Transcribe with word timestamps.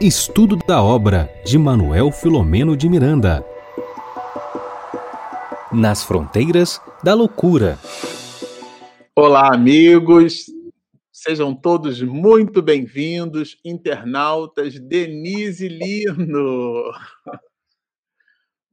Estudo 0.00 0.56
da 0.56 0.82
obra 0.82 1.30
de 1.44 1.56
Manuel 1.58 2.10
Filomeno 2.10 2.76
de 2.76 2.88
Miranda. 2.88 3.44
Nas 5.72 6.02
fronteiras 6.02 6.80
da 7.02 7.14
loucura. 7.14 7.78
Olá, 9.16 9.54
amigos. 9.54 10.46
Sejam 11.12 11.54
todos 11.54 12.02
muito 12.02 12.60
bem-vindos, 12.60 13.58
internautas. 13.64 14.78
Denise 14.78 15.68
Lino. 15.68 16.92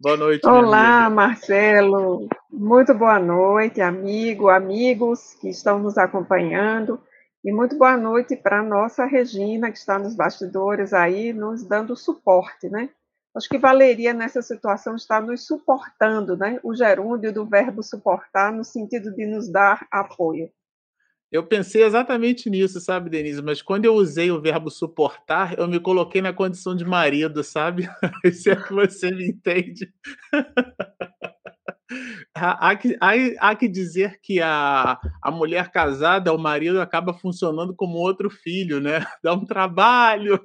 Boa 0.01 0.15
noite. 0.17 0.47
Olá, 0.47 1.09
Marcelo. 1.09 2.27
Muito 2.49 2.93
boa 2.93 3.19
noite, 3.19 3.81
amigo, 3.81 4.47
amigos 4.47 5.35
que 5.41 5.49
estão 5.49 5.77
nos 5.77 5.97
acompanhando. 5.97 6.99
E 7.43 7.53
muito 7.53 7.77
boa 7.77 7.95
noite 7.95 8.35
para 8.35 8.59
a 8.59 8.63
nossa 8.63 9.05
Regina, 9.05 9.71
que 9.71 9.77
está 9.77 9.97
nos 9.97 10.13
bastidores 10.13 10.91
aí, 10.91 11.31
nos 11.31 11.63
dando 11.63 11.95
suporte, 11.95 12.67
né? 12.69 12.89
Acho 13.33 13.47
que 13.47 13.57
valeria 13.57 14.13
nessa 14.13 14.41
situação 14.41 14.95
estar 14.95 15.21
nos 15.21 15.47
suportando, 15.47 16.35
né? 16.35 16.59
O 16.63 16.75
gerúndio 16.75 17.31
do 17.31 17.45
verbo 17.45 17.81
suportar, 17.81 18.51
no 18.51 18.65
sentido 18.65 19.15
de 19.15 19.25
nos 19.25 19.49
dar 19.49 19.87
apoio. 19.89 20.51
Eu 21.31 21.47
pensei 21.47 21.83
exatamente 21.83 22.49
nisso, 22.49 22.81
sabe, 22.81 23.09
Denise? 23.09 23.41
Mas 23.41 23.61
quando 23.61 23.85
eu 23.85 23.93
usei 23.93 24.29
o 24.31 24.41
verbo 24.41 24.69
suportar, 24.69 25.57
eu 25.57 25.67
me 25.67 25.79
coloquei 25.79 26.21
na 26.21 26.33
condição 26.33 26.75
de 26.75 26.83
marido, 26.83 27.41
sabe? 27.41 27.87
Se 28.33 28.49
é 28.49 28.55
que 28.55 28.73
você 28.73 29.11
me 29.11 29.29
entende. 29.29 29.93
Há 32.35 32.75
que, 32.75 32.95
há, 33.01 33.11
há 33.39 33.55
que 33.55 33.67
dizer 33.67 34.19
que 34.21 34.39
a, 34.39 34.99
a 35.21 35.31
mulher 35.31 35.71
casada, 35.71 36.33
o 36.33 36.37
marido 36.37 36.79
acaba 36.79 37.13
funcionando 37.13 37.75
como 37.75 37.97
outro 37.97 38.29
filho, 38.29 38.79
né? 38.79 38.99
Dá 39.23 39.33
um 39.33 39.45
trabalho. 39.45 40.39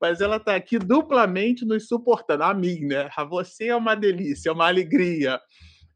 Mas 0.00 0.20
ela 0.20 0.36
está 0.36 0.54
aqui 0.54 0.78
duplamente 0.78 1.64
nos 1.64 1.88
suportando. 1.88 2.44
A 2.44 2.54
mim, 2.54 2.80
né? 2.80 3.10
A 3.16 3.24
você 3.24 3.68
é 3.68 3.76
uma 3.76 3.94
delícia, 3.94 4.50
é 4.50 4.52
uma 4.52 4.68
alegria. 4.68 5.40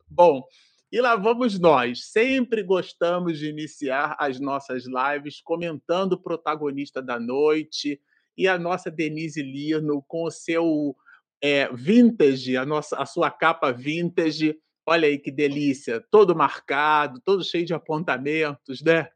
Bom, 0.09 0.43
e 0.91 1.01
lá 1.01 1.17
vamos 1.17 1.59
nós. 1.59 2.11
Sempre 2.11 2.63
gostamos 2.63 3.39
de 3.39 3.49
iniciar 3.49 4.17
as 4.19 4.39
nossas 4.39 4.85
lives 4.85 5.41
comentando 5.41 6.15
o 6.15 6.23
protagonista 6.23 7.01
da 7.01 7.19
noite 7.19 8.01
e 8.37 8.49
a 8.49 8.59
nossa 8.59 8.91
Denise 8.91 9.43
Lino 9.43 10.05
com 10.07 10.25
o 10.25 10.31
seu 10.31 10.95
é, 11.43 11.69
vintage, 11.73 12.57
a, 12.57 12.65
nossa, 12.65 12.97
a 12.97 13.05
sua 13.05 13.31
capa 13.31 13.73
vintage. 13.73 14.57
Olha 14.87 15.09
aí 15.09 15.19
que 15.19 15.31
delícia, 15.31 16.05
todo 16.11 16.35
marcado, 16.35 17.21
todo 17.25 17.45
cheio 17.45 17.67
de 17.67 17.75
apontamentos, 17.75 18.83
né? 18.83 19.09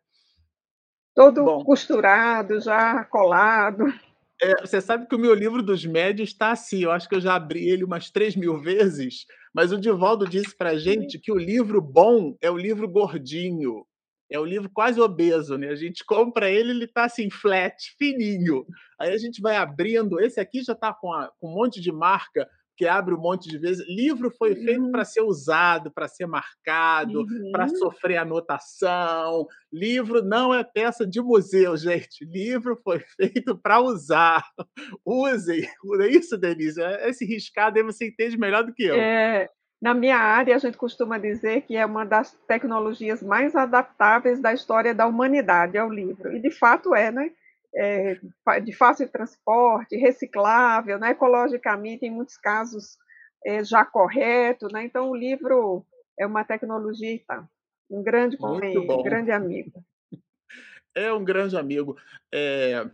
Todo 1.14 1.44
Bom, 1.44 1.64
costurado, 1.64 2.60
já 2.60 3.04
colado. 3.04 3.84
É, 4.40 4.60
você 4.60 4.80
sabe 4.80 5.06
que 5.06 5.14
o 5.14 5.18
meu 5.18 5.34
livro 5.34 5.62
dos 5.62 5.84
médios 5.84 6.28
está 6.28 6.52
assim, 6.52 6.82
eu 6.82 6.90
acho 6.90 7.08
que 7.08 7.14
eu 7.14 7.20
já 7.20 7.34
abri 7.34 7.70
ele 7.70 7.84
umas 7.84 8.10
3 8.10 8.36
mil 8.36 8.60
vezes, 8.60 9.24
mas 9.54 9.72
o 9.72 9.80
Divaldo 9.80 10.28
disse 10.28 10.54
para 10.54 10.76
gente 10.76 11.18
que 11.18 11.32
o 11.32 11.38
livro 11.38 11.80
bom 11.80 12.36
é 12.42 12.50
o 12.50 12.58
livro 12.58 12.86
gordinho, 12.86 13.86
é 14.30 14.38
o 14.38 14.44
livro 14.44 14.68
quase 14.72 15.00
obeso, 15.00 15.56
né? 15.56 15.68
A 15.68 15.76
gente 15.76 16.04
compra 16.04 16.50
ele, 16.50 16.70
ele 16.70 16.84
está 16.84 17.04
assim, 17.04 17.30
flat, 17.30 17.74
fininho. 17.98 18.66
Aí 18.98 19.12
a 19.12 19.18
gente 19.18 19.40
vai 19.40 19.56
abrindo. 19.56 20.20
Esse 20.20 20.40
aqui 20.40 20.62
já 20.62 20.72
está 20.72 20.92
com, 20.92 21.10
com, 21.38 21.48
um 21.48 21.54
monte 21.54 21.80
de 21.80 21.92
marca, 21.92 22.48
que 22.76 22.86
abre 22.86 23.14
um 23.14 23.20
monte 23.20 23.48
de 23.48 23.58
vezes. 23.58 23.86
Livro 23.88 24.30
foi 24.30 24.54
feito 24.54 24.82
uhum. 24.82 24.90
para 24.90 25.04
ser 25.04 25.22
usado, 25.22 25.90
para 25.90 26.08
ser 26.08 26.26
marcado, 26.26 27.20
uhum. 27.20 27.50
para 27.52 27.68
sofrer 27.68 28.18
anotação. 28.18 29.46
Livro 29.72 30.22
não 30.22 30.52
é 30.52 30.62
peça 30.62 31.06
de 31.06 31.20
museu, 31.20 31.76
gente. 31.76 32.24
Livro 32.24 32.76
foi 32.82 32.98
feito 33.16 33.56
para 33.56 33.80
usar. 33.80 34.44
Usem. 35.04 35.66
É 35.98 36.08
isso, 36.08 36.36
Denise. 36.36 36.80
Esse 37.02 37.24
riscado 37.24 37.78
aí 37.78 37.82
você 37.82 38.08
entende 38.08 38.36
melhor 38.36 38.64
do 38.64 38.74
que 38.74 38.84
eu. 38.84 38.96
É, 38.96 39.48
na 39.80 39.92
minha 39.92 40.16
área, 40.16 40.54
a 40.54 40.58
gente 40.58 40.76
costuma 40.76 41.18
dizer 41.18 41.62
que 41.62 41.76
é 41.76 41.84
uma 41.84 42.04
das 42.04 42.32
tecnologias 42.46 43.22
mais 43.22 43.54
adaptáveis 43.54 44.40
da 44.40 44.52
história 44.52 44.94
da 44.94 45.06
humanidade, 45.06 45.76
é 45.76 45.84
o 45.84 45.92
livro. 45.92 46.34
E 46.34 46.40
de 46.40 46.50
fato 46.50 46.94
é, 46.94 47.10
né? 47.10 47.30
É, 47.74 48.18
de 48.64 48.72
fácil 48.72 49.06
transporte, 49.08 49.96
reciclável, 49.96 50.98
né? 50.98 51.10
ecologicamente, 51.10 52.06
em 52.06 52.10
muitos 52.10 52.38
casos, 52.38 52.96
é, 53.44 53.62
já 53.62 53.84
correto. 53.84 54.66
Né? 54.72 54.84
Então, 54.84 55.10
o 55.10 55.14
livro 55.14 55.84
é 56.18 56.26
uma 56.26 56.42
tecnologia, 56.42 57.20
tá? 57.26 57.46
um 57.90 58.02
grande 58.02 58.36
companheiro, 58.36 58.98
um 58.98 59.02
grande 59.02 59.30
amigo. 59.30 59.84
É 60.94 61.12
um 61.12 61.22
grande 61.22 61.56
amigo. 61.56 61.96
É... 62.32 62.88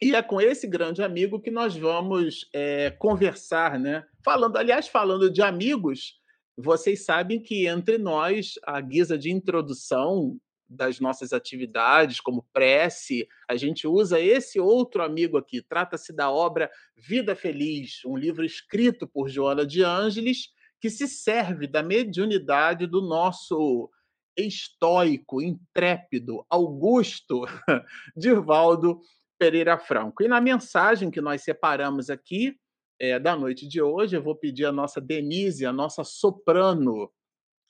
E 0.00 0.14
é 0.14 0.22
com 0.22 0.40
esse 0.40 0.66
grande 0.66 1.02
amigo 1.02 1.38
que 1.38 1.50
nós 1.50 1.76
vamos 1.76 2.48
é, 2.54 2.90
conversar, 2.92 3.78
né? 3.78 4.06
Falando, 4.24 4.56
aliás, 4.56 4.88
falando 4.88 5.30
de 5.30 5.42
amigos, 5.42 6.20
vocês 6.56 7.04
sabem 7.04 7.40
que 7.40 7.66
entre 7.66 7.96
nós, 7.96 8.54
a 8.64 8.80
guisa 8.80 9.16
de 9.16 9.30
introdução 9.30 10.38
das 10.68 11.00
nossas 11.00 11.32
atividades, 11.32 12.20
como 12.20 12.46
prece, 12.52 13.26
a 13.48 13.56
gente 13.56 13.88
usa 13.88 14.20
esse 14.20 14.60
outro 14.60 15.02
amigo 15.02 15.36
aqui. 15.36 15.60
Trata-se 15.62 16.12
da 16.12 16.30
obra 16.30 16.70
Vida 16.96 17.34
Feliz, 17.34 18.04
um 18.06 18.16
livro 18.16 18.44
escrito 18.44 19.08
por 19.08 19.28
Joana 19.28 19.66
de 19.66 19.82
Ângeles, 19.82 20.48
que 20.80 20.88
se 20.88 21.08
serve 21.08 21.66
da 21.66 21.82
mediunidade 21.82 22.86
do 22.86 23.02
nosso 23.02 23.90
estoico, 24.36 25.42
intrépido, 25.42 26.46
augusto 26.48 27.42
Divaldo 28.16 29.00
Pereira 29.38 29.76
Franco. 29.76 30.22
E 30.22 30.28
na 30.28 30.40
mensagem 30.40 31.10
que 31.10 31.20
nós 31.20 31.42
separamos 31.42 32.10
aqui 32.10 32.56
é, 33.00 33.18
da 33.18 33.34
noite 33.34 33.66
de 33.66 33.80
hoje, 33.80 34.14
eu 34.14 34.22
vou 34.22 34.36
pedir 34.36 34.66
a 34.66 34.72
nossa 34.72 35.00
Denise, 35.00 35.64
a 35.64 35.72
nossa 35.72 36.04
soprano, 36.04 37.10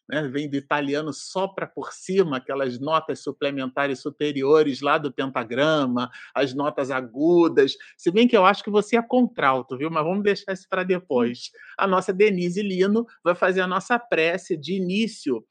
né, 0.09 0.27
vem 0.27 0.51
do 0.51 0.57
italiano 0.57 1.13
sopra 1.13 1.69
por 1.69 1.93
cima, 1.93 2.39
aquelas 2.39 2.81
notas 2.81 3.21
suplementares 3.21 4.01
superiores 4.01 4.81
lá 4.81 4.99
do 4.99 5.13
pentagrama, 5.13 6.11
as 6.35 6.53
notas 6.53 6.91
agudas. 6.91 7.77
Se 7.97 8.11
bem 8.11 8.27
que 8.27 8.37
eu 8.37 8.45
acho 8.45 8.65
que 8.65 8.71
você 8.71 8.97
é 8.97 9.03
contralto, 9.03 9.79
viu? 9.79 9.89
Mas 9.89 10.03
vamos 10.03 10.25
deixar 10.25 10.53
isso 10.53 10.67
para 10.69 10.83
depois. 10.83 11.53
A 11.79 11.87
nossa 11.87 12.13
Denise 12.13 12.61
Lino 12.61 13.07
vai 13.23 13.37
fazer 13.37 13.61
a 13.61 13.69
nossa 13.69 14.01
prece 14.01 14.57
de 14.57 14.75
início 14.75 15.47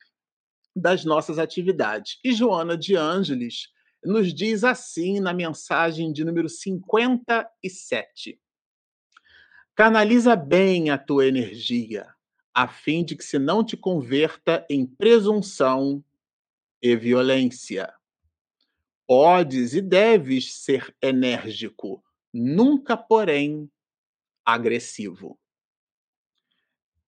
das 0.76 1.06
nossas 1.06 1.40
atividades. 1.40 2.20
E 2.22 2.34
Joana 2.34 2.78
de 2.78 2.98
Ângeles 2.98 3.70
nos 4.04 4.34
diz 4.34 4.66
assim 4.66 5.22
na 5.22 5.34
mensagem 5.34 6.12
de 6.12 6.26
número 6.26 6.50
57. 6.50 8.38
Canaliza 9.80 10.36
bem 10.36 10.90
a 10.90 10.98
tua 10.98 11.26
energia, 11.26 12.14
a 12.54 12.68
fim 12.68 13.02
de 13.02 13.16
que 13.16 13.24
se 13.24 13.40
não 13.40 13.64
te 13.64 13.78
converta 13.78 14.68
em 14.70 14.86
presunção 14.86 16.04
e 16.82 16.98
violência. 16.98 17.90
Podes 19.08 19.74
e 19.74 19.82
deves 19.82 20.54
ser 20.54 20.94
enérgico, 21.02 22.04
nunca, 22.34 22.98
porém, 22.98 23.72
agressivo. 24.44 25.40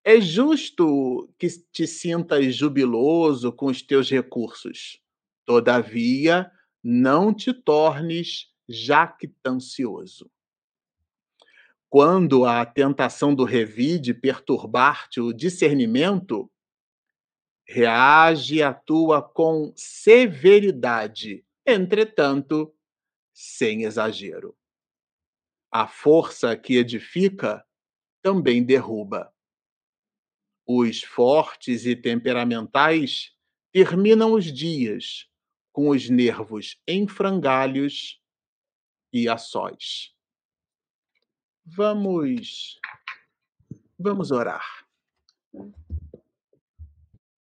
É 0.01 0.21
justo 0.21 1.29
que 1.37 1.49
te 1.73 1.85
sintas 1.85 2.55
jubiloso 2.55 3.51
com 3.51 3.65
os 3.65 3.81
teus 3.81 4.09
recursos. 4.09 4.97
Todavia, 5.43 6.49
não 6.81 7.33
te 7.33 7.51
tornes 7.51 8.49
jactancioso. 8.65 10.31
Quando 11.91 12.45
a 12.45 12.65
tentação 12.65 13.35
do 13.35 13.43
revide 13.43 14.13
perturbar-te 14.13 15.19
o 15.19 15.33
discernimento, 15.33 16.49
reage 17.67 18.55
e 18.55 18.63
atua 18.63 19.21
com 19.21 19.73
severidade, 19.75 21.45
entretanto, 21.67 22.73
sem 23.33 23.83
exagero. 23.83 24.57
A 25.69 25.85
força 25.85 26.55
que 26.55 26.77
edifica 26.77 27.61
também 28.21 28.63
derruba. 28.63 29.35
Os 30.65 31.03
fortes 31.03 31.85
e 31.85 31.93
temperamentais 31.93 33.35
terminam 33.73 34.31
os 34.31 34.45
dias 34.45 35.29
com 35.73 35.89
os 35.89 36.09
nervos 36.09 36.81
em 36.87 37.05
frangalhos 37.05 38.17
e 39.11 39.27
a 39.27 39.37
sós. 39.37 40.15
Vamos 41.65 42.79
vamos 43.97 44.31
orar. 44.31 44.65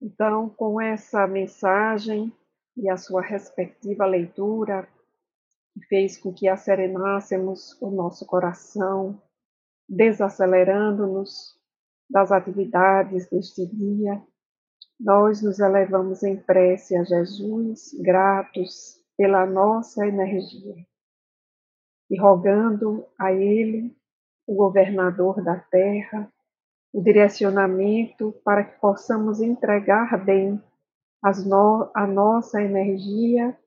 Então, 0.00 0.48
com 0.48 0.80
essa 0.80 1.26
mensagem 1.26 2.32
e 2.76 2.88
a 2.88 2.96
sua 2.96 3.22
respectiva 3.22 4.06
leitura, 4.06 4.88
que 5.74 5.86
fez 5.86 6.18
com 6.18 6.32
que 6.32 6.48
acerenássemos 6.48 7.80
o 7.80 7.90
nosso 7.90 8.24
coração, 8.26 9.20
desacelerando-nos 9.88 11.58
das 12.08 12.32
atividades 12.32 13.28
deste 13.28 13.66
dia, 13.66 14.22
nós 14.98 15.42
nos 15.42 15.58
elevamos 15.58 16.22
em 16.22 16.36
prece 16.36 16.96
a 16.96 17.04
Jesus, 17.04 17.92
gratos 18.00 18.98
pela 19.16 19.44
nossa 19.44 20.06
energia. 20.06 20.86
e 22.08 22.16
rogando 22.20 23.04
a 23.18 23.32
Ele, 23.32 23.96
o 24.46 24.54
governador 24.54 25.42
da 25.42 25.56
terra, 25.56 26.30
o 26.92 27.02
direcionamento 27.02 28.34
para 28.44 28.64
que 28.64 28.80
possamos 28.80 29.40
entregar 29.40 30.24
bem 30.24 30.62
no, 31.44 31.90
a 31.94 32.06
nossa 32.06 32.62
energia 32.62 33.58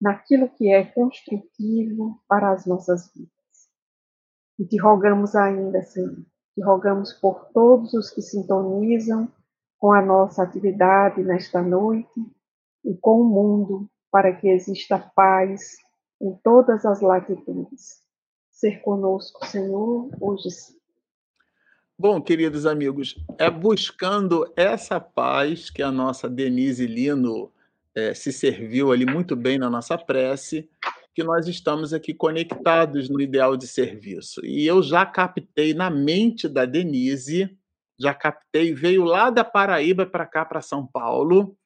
naquilo 0.00 0.48
que 0.48 0.72
é 0.72 0.84
construtivo 0.84 2.20
para 2.28 2.52
as 2.52 2.64
nossas 2.64 3.12
vidas. 3.12 3.28
E 4.58 4.64
te 4.64 4.78
rogamos 4.78 5.34
ainda, 5.34 5.82
Senhor, 5.82 6.24
te 6.54 6.62
rogamos 6.62 7.12
por 7.12 7.46
todos 7.52 7.92
os 7.94 8.10
que 8.10 8.22
sintonizam 8.22 9.30
com 9.78 9.92
a 9.92 10.02
nossa 10.02 10.42
atividade 10.42 11.22
nesta 11.22 11.62
noite 11.62 12.20
e 12.84 12.96
com 12.96 13.20
o 13.20 13.24
mundo, 13.24 13.88
para 14.10 14.34
que 14.34 14.48
exista 14.48 14.98
paz 15.14 15.76
em 16.20 16.34
todas 16.42 16.84
as 16.84 17.00
latitudes. 17.00 18.02
Ser 18.58 18.80
conosco, 18.80 19.46
Senhor, 19.46 20.10
hoje 20.20 20.50
sim. 20.50 20.74
Bom, 21.96 22.20
queridos 22.20 22.66
amigos, 22.66 23.14
é 23.38 23.48
buscando 23.48 24.52
essa 24.56 24.98
paz 24.98 25.70
que 25.70 25.80
a 25.80 25.92
nossa 25.92 26.28
Denise 26.28 26.84
Lino 26.84 27.52
é, 27.94 28.12
se 28.14 28.32
serviu 28.32 28.90
ali 28.90 29.06
muito 29.06 29.36
bem 29.36 29.58
na 29.58 29.70
nossa 29.70 29.96
prece, 29.96 30.68
que 31.14 31.22
nós 31.22 31.46
estamos 31.46 31.94
aqui 31.94 32.12
conectados 32.12 33.08
no 33.08 33.20
ideal 33.20 33.56
de 33.56 33.68
serviço. 33.68 34.44
E 34.44 34.66
eu 34.66 34.82
já 34.82 35.06
captei 35.06 35.72
na 35.72 35.88
mente 35.88 36.48
da 36.48 36.64
Denise, 36.64 37.56
já 37.96 38.12
captei, 38.12 38.74
veio 38.74 39.04
lá 39.04 39.30
da 39.30 39.44
Paraíba 39.44 40.04
para 40.04 40.26
cá, 40.26 40.44
para 40.44 40.60
São 40.60 40.84
Paulo, 40.84 41.56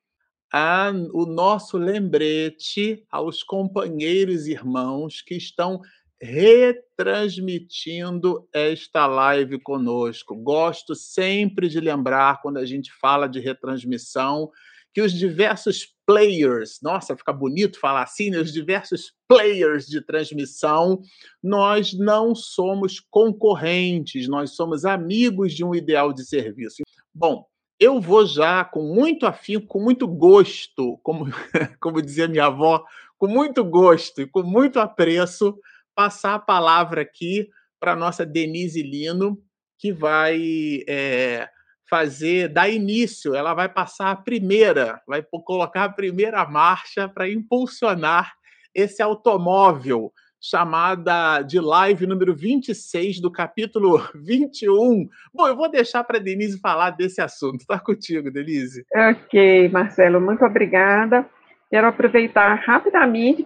a, 0.53 0.93
o 1.15 1.25
nosso 1.25 1.79
lembrete 1.79 3.03
aos 3.11 3.43
companheiros 3.43 4.47
irmãos 4.47 5.23
que 5.23 5.35
estão 5.35 5.81
retransmitindo 6.23 8.49
esta 8.53 9.07
live 9.07 9.59
conosco. 9.59 10.37
Gosto 10.37 10.95
sempre 10.95 11.69
de 11.69 11.81
lembrar, 11.81 12.41
quando 12.41 12.59
a 12.59 12.65
gente 12.65 12.93
fala 12.93 13.27
de 13.27 13.41
retransmissão, 13.41 14.49
que 14.95 15.03
os 15.03 15.13
diversos 15.13 15.93
players, 16.07 16.79
nossa, 16.81 17.17
fica 17.17 17.33
bonito 17.33 17.81
falar 17.81 18.05
assim, 18.05 18.31
né? 18.31 18.39
os 18.39 18.53
diversos 18.53 19.13
players 19.27 19.87
de 19.87 20.01
transmissão, 20.01 21.01
nós 21.43 21.93
não 21.93 22.37
somos 22.37 23.01
concorrentes, 23.01 24.29
nós 24.29 24.55
somos 24.55 24.85
amigos 24.85 25.53
de 25.55 25.65
um 25.65 25.75
ideal 25.75 26.13
de 26.13 26.25
serviço. 26.25 26.83
Bom, 27.13 27.45
eu 27.81 28.01
vou 28.01 28.25
já 28.25 28.65
com 28.65 28.95
muito 28.95 29.27
afinco, 29.27 29.67
com 29.67 29.81
muito 29.81 30.07
gosto, 30.07 31.01
como, 31.03 31.27
como 31.81 32.01
dizia 32.01 32.29
minha 32.29 32.47
avó, 32.47 32.85
com 33.19 33.27
muito 33.27 33.65
gosto 33.65 34.23
e 34.23 34.27
com 34.27 34.43
muito 34.43 34.79
apreço, 34.79 35.59
passar 35.95 36.35
a 36.35 36.39
palavra 36.39 37.03
aqui 37.03 37.49
para 37.81 37.93
a 37.93 37.97
nossa 37.97 38.25
Denise 38.25 38.83
Lino, 38.83 39.39
que 39.79 39.93
vai 39.93 40.41
é, 40.89 41.49
fazer, 41.91 42.49
dar 42.49 42.69
início, 42.69 43.35
ela 43.35 43.53
vai 43.55 43.69
passar 43.69 44.11
a 44.13 44.17
primeira, 44.17 45.01
vai 45.07 45.23
colocar 45.45 45.85
a 45.85 45.93
primeira 45.93 46.47
marcha 46.47 47.09
para 47.09 47.29
impulsionar 47.29 48.33
esse 48.75 49.03
automóvel 49.03 50.13
chamada 50.41 51.41
de 51.43 51.61
live 51.61 52.07
número 52.07 52.35
26 52.35 53.21
do 53.21 53.31
capítulo 53.31 53.99
21. 54.17 55.09
Bom, 55.33 55.47
eu 55.47 55.57
vou 55.57 55.71
deixar 55.71 56.03
para 56.03 56.19
a 56.19 56.21
Denise 56.21 56.59
falar 56.59 56.91
desse 56.91 57.21
assunto. 57.21 57.61
Está 57.61 57.79
contigo, 57.79 58.31
Denise. 58.31 58.85
Ok, 58.95 59.69
Marcelo, 59.69 60.21
muito 60.21 60.45
obrigada. 60.45 61.29
Quero 61.73 61.87
aproveitar 61.87 62.55
rapidamente 62.67 63.43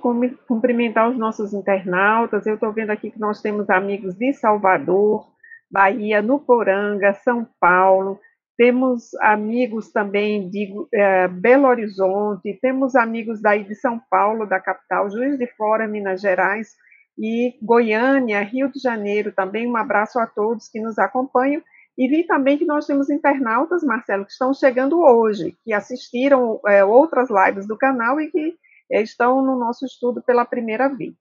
cumprimentar 0.49 1.09
os 1.09 1.17
nossos 1.17 1.55
internautas. 1.55 2.45
Eu 2.45 2.55
estou 2.55 2.73
vendo 2.73 2.91
aqui 2.91 3.09
que 3.09 3.21
nós 3.21 3.41
temos 3.41 3.71
amigos 3.71 4.17
de 4.17 4.33
Salvador, 4.33 5.29
Bahia, 5.71 6.21
Nuporanga, 6.21 7.15
São 7.23 7.47
Paulo, 7.61 8.19
temos 8.57 9.15
amigos 9.21 9.93
também 9.93 10.51
de 10.51 10.75
é, 10.93 11.29
Belo 11.29 11.69
Horizonte, 11.69 12.59
temos 12.61 12.97
amigos 12.97 13.41
daí 13.41 13.63
de 13.63 13.77
São 13.77 14.01
Paulo, 14.11 14.45
da 14.45 14.59
capital, 14.59 15.09
Juiz 15.09 15.39
de 15.39 15.47
Fora, 15.57 15.87
Minas 15.87 16.21
Gerais, 16.21 16.75
e 17.17 17.57
Goiânia, 17.63 18.43
Rio 18.43 18.73
de 18.73 18.81
Janeiro 18.81 19.31
também. 19.31 19.69
Um 19.69 19.77
abraço 19.77 20.19
a 20.19 20.27
todos 20.27 20.69
que 20.69 20.81
nos 20.81 20.99
acompanham. 20.99 21.63
E 21.97 22.09
vi 22.09 22.25
também 22.25 22.59
que 22.59 22.67
nós 22.67 22.87
temos 22.87 23.09
internautas, 23.09 23.83
Marcelo, 23.83 24.27
que 24.27 24.33
estão 24.33 24.53
chegando 24.53 25.01
hoje, 25.01 25.57
que 25.65 25.73
assistiram 25.73 26.61
é, 26.67 26.85
outras 26.85 27.29
lives 27.31 27.67
do 27.67 27.77
canal 27.77 28.21
e 28.21 28.31
que 28.31 28.55
é, 28.91 29.01
estão 29.03 29.43
no 29.43 29.59
nosso 29.59 29.87
estudo 29.87 30.23
pela 30.23 30.45
primeira 30.45 30.89
vez. 30.89 31.15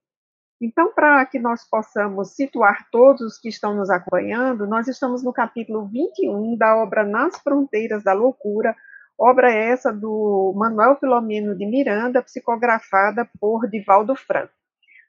Então, 0.62 0.94
para 0.94 1.26
que 1.26 1.38
nós 1.38 1.68
possamos 1.70 2.36
situar 2.36 2.88
todos 2.90 3.22
os 3.22 3.38
que 3.38 3.50
estão 3.50 3.76
nos 3.76 3.90
acompanhando, 3.90 4.66
nós 4.66 4.88
estamos 4.88 5.24
no 5.24 5.34
capítulo 5.34 5.86
21 5.86 6.58
da 6.58 6.78
obra 6.78 7.04
Nas 7.04 7.38
Fronteiras 7.40 8.04
da 8.04 8.14
Loucura, 8.14 8.76
obra 9.18 9.52
essa 9.52 9.92
do 9.92 10.54
Manuel 10.56 10.96
Filomeno 10.98 11.56
de 11.56 11.66
Miranda, 11.66 12.22
psicografada 12.22 13.30
por 13.40 13.70
Divaldo 13.70 14.16
Franco. 14.16 14.54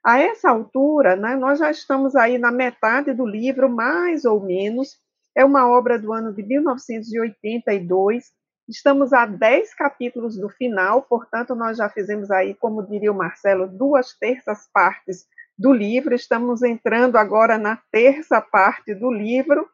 A 0.03 0.19
essa 0.19 0.49
altura, 0.49 1.15
né, 1.15 1.35
nós 1.35 1.59
já 1.59 1.71
estamos 1.71 2.15
aí 2.15 2.37
na 2.37 2.51
metade 2.51 3.13
do 3.13 3.25
livro, 3.25 3.69
mais 3.69 4.25
ou 4.25 4.41
menos. 4.41 4.97
É 5.37 5.45
uma 5.45 5.69
obra 5.69 5.99
do 5.99 6.11
ano 6.11 6.33
de 6.33 6.41
1982. 6.41 8.31
Estamos 8.67 9.13
a 9.13 9.27
10 9.27 9.71
capítulos 9.75 10.35
do 10.35 10.49
final, 10.49 11.03
portanto, 11.03 11.53
nós 11.53 11.77
já 11.77 11.87
fizemos 11.87 12.31
aí, 12.31 12.55
como 12.55 12.81
diria 12.81 13.11
o 13.11 13.15
Marcelo, 13.15 13.67
duas 13.67 14.17
terças 14.17 14.67
partes 14.73 15.27
do 15.55 15.71
livro. 15.71 16.15
Estamos 16.15 16.63
entrando 16.63 17.17
agora 17.17 17.55
na 17.55 17.79
terça 17.91 18.41
parte 18.41 18.95
do 18.95 19.11
livro 19.11 19.69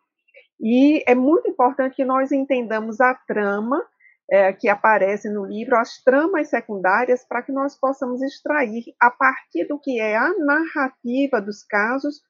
e 0.60 1.01
é 1.07 1.15
muito 1.15 1.50
importante 1.50 1.95
que 1.95 2.04
nós 2.04 2.33
entendamos 2.33 3.00
a 3.00 3.13
trama 3.13 3.81
é, 4.30 4.51
que 4.51 4.68
aparece 4.68 5.30
no 5.30 5.45
livro, 5.45 5.77
as 5.77 6.04
tramas 6.04 6.50
secundárias, 6.50 7.25
para 7.25 7.42
que 7.42 7.54
nós 7.54 7.74
possamos 7.80 8.21
extrair, 8.21 8.83
a 9.00 9.10
partir 9.10 9.65
do 9.65 9.80
que 9.80 9.98
é 9.98 10.18
a 10.18 10.30
narrativa 10.39 11.42
dos 11.42 11.63
casos, 11.63 12.21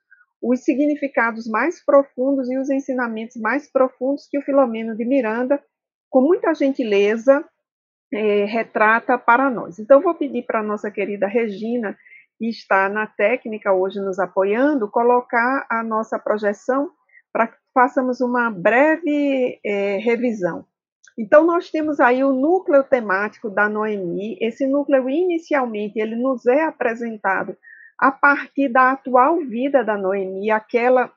os 0.44 0.64
significados 0.64 1.48
mais 1.48 1.84
profundos 1.84 2.52
e 2.52 2.58
os 2.58 2.70
ensinamentos 2.70 3.38
mais 3.38 3.72
profundos 3.72 4.28
que 4.30 4.38
o 4.38 4.42
Filomeno 4.42 4.94
de 4.94 5.06
Miranda, 5.06 5.64
com 6.10 6.22
muita 6.22 6.54
gentileza, 6.54 7.44
é, 8.14 8.44
retrata 8.44 9.18
para 9.18 9.50
nós. 9.50 9.80
Então, 9.80 10.02
vou 10.02 10.14
pedir 10.14 10.44
para 10.44 10.60
a 10.60 10.64
nossa 10.64 10.92
querida 10.92 11.28
Regina 11.28 11.98
que 12.38 12.50
está 12.50 12.90
na 12.90 13.08
técnica 13.08 13.72
hoje 13.72 14.02
nos 14.02 14.20
apoiando, 14.20 14.92
colocar 14.92 15.66
a 15.70 15.82
nossa 15.82 16.20
projeção 16.20 16.92
para 17.32 17.48
que 17.48 17.56
façamos 17.74 18.20
uma 18.20 18.52
breve 18.52 19.60
é, 19.66 19.98
revisão. 19.98 20.66
Então, 21.18 21.46
nós 21.46 21.72
temos 21.72 22.00
aí 22.00 22.24
o 22.24 22.34
núcleo 22.34 22.84
temático 22.84 23.50
da 23.50 23.70
Noemi. 23.70 24.38
Esse 24.42 24.68
núcleo, 24.68 25.10
inicialmente, 25.10 26.00
ele 26.00 26.16
nos 26.16 26.46
é 26.46 26.66
apresentado 26.66 27.56
a 28.04 28.12
partir 28.12 28.68
da 28.68 28.92
atual 28.92 29.38
vida 29.38 29.82
da 29.82 29.98
Noemi, 29.98 30.52
aquela 30.52 31.10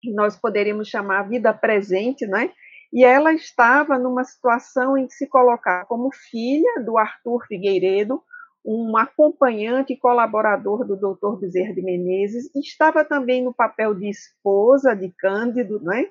que 0.00 0.10
nós 0.10 0.34
poderíamos 0.34 0.88
chamar 0.88 1.28
vida 1.28 1.52
presente, 1.52 2.26
né? 2.26 2.50
E 2.90 3.04
ela 3.04 3.34
estava 3.34 3.98
numa 3.98 4.24
situação 4.24 4.96
em 4.96 5.06
que 5.06 5.12
se 5.12 5.26
colocar 5.26 5.84
como 5.84 6.10
filha 6.10 6.82
do 6.82 6.96
Arthur 6.96 7.44
Figueiredo, 7.46 8.22
um 8.64 8.96
acompanhante 8.96 9.92
e 9.92 9.98
colaborador 9.98 10.86
do 10.86 10.96
Dr. 10.96 11.38
Bezerra 11.38 11.74
de 11.74 11.82
Menezes, 11.82 12.50
estava 12.54 13.04
também 13.04 13.44
no 13.44 13.52
papel 13.52 13.94
de 13.94 14.08
esposa 14.08 14.96
de 14.96 15.10
Cândido, 15.10 15.80
né? 15.82 16.06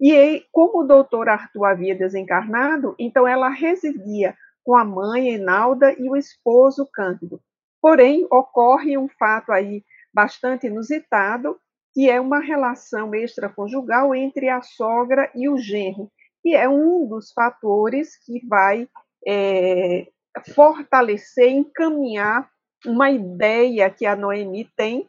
E 0.00 0.44
como 0.50 0.80
o 0.80 0.86
doutor 0.86 1.28
Arthur 1.28 1.66
havia 1.66 1.94
desencarnado, 1.94 2.96
então 2.98 3.24
ela 3.24 3.48
residia 3.48 4.36
com 4.64 4.76
a 4.76 4.84
mãe 4.84 5.28
Enalda 5.28 5.92
e 5.92 6.10
o 6.10 6.16
esposo 6.16 6.88
Cândido. 6.92 7.40
Porém, 7.80 8.26
ocorre 8.30 8.96
um 8.98 9.08
fato 9.08 9.52
aí 9.52 9.84
bastante 10.12 10.66
inusitado, 10.66 11.58
que 11.92 12.08
é 12.08 12.20
uma 12.20 12.40
relação 12.40 13.14
extraconjugal 13.14 14.14
entre 14.14 14.48
a 14.48 14.62
sogra 14.62 15.30
e 15.34 15.48
o 15.48 15.56
genro, 15.56 16.10
que 16.42 16.54
é 16.54 16.68
um 16.68 17.06
dos 17.08 17.32
fatores 17.32 18.16
que 18.24 18.46
vai 18.46 18.88
é, 19.26 20.06
fortalecer, 20.54 21.48
encaminhar 21.48 22.48
uma 22.86 23.10
ideia 23.10 23.90
que 23.90 24.06
a 24.06 24.16
Noemi 24.16 24.68
tem, 24.76 25.08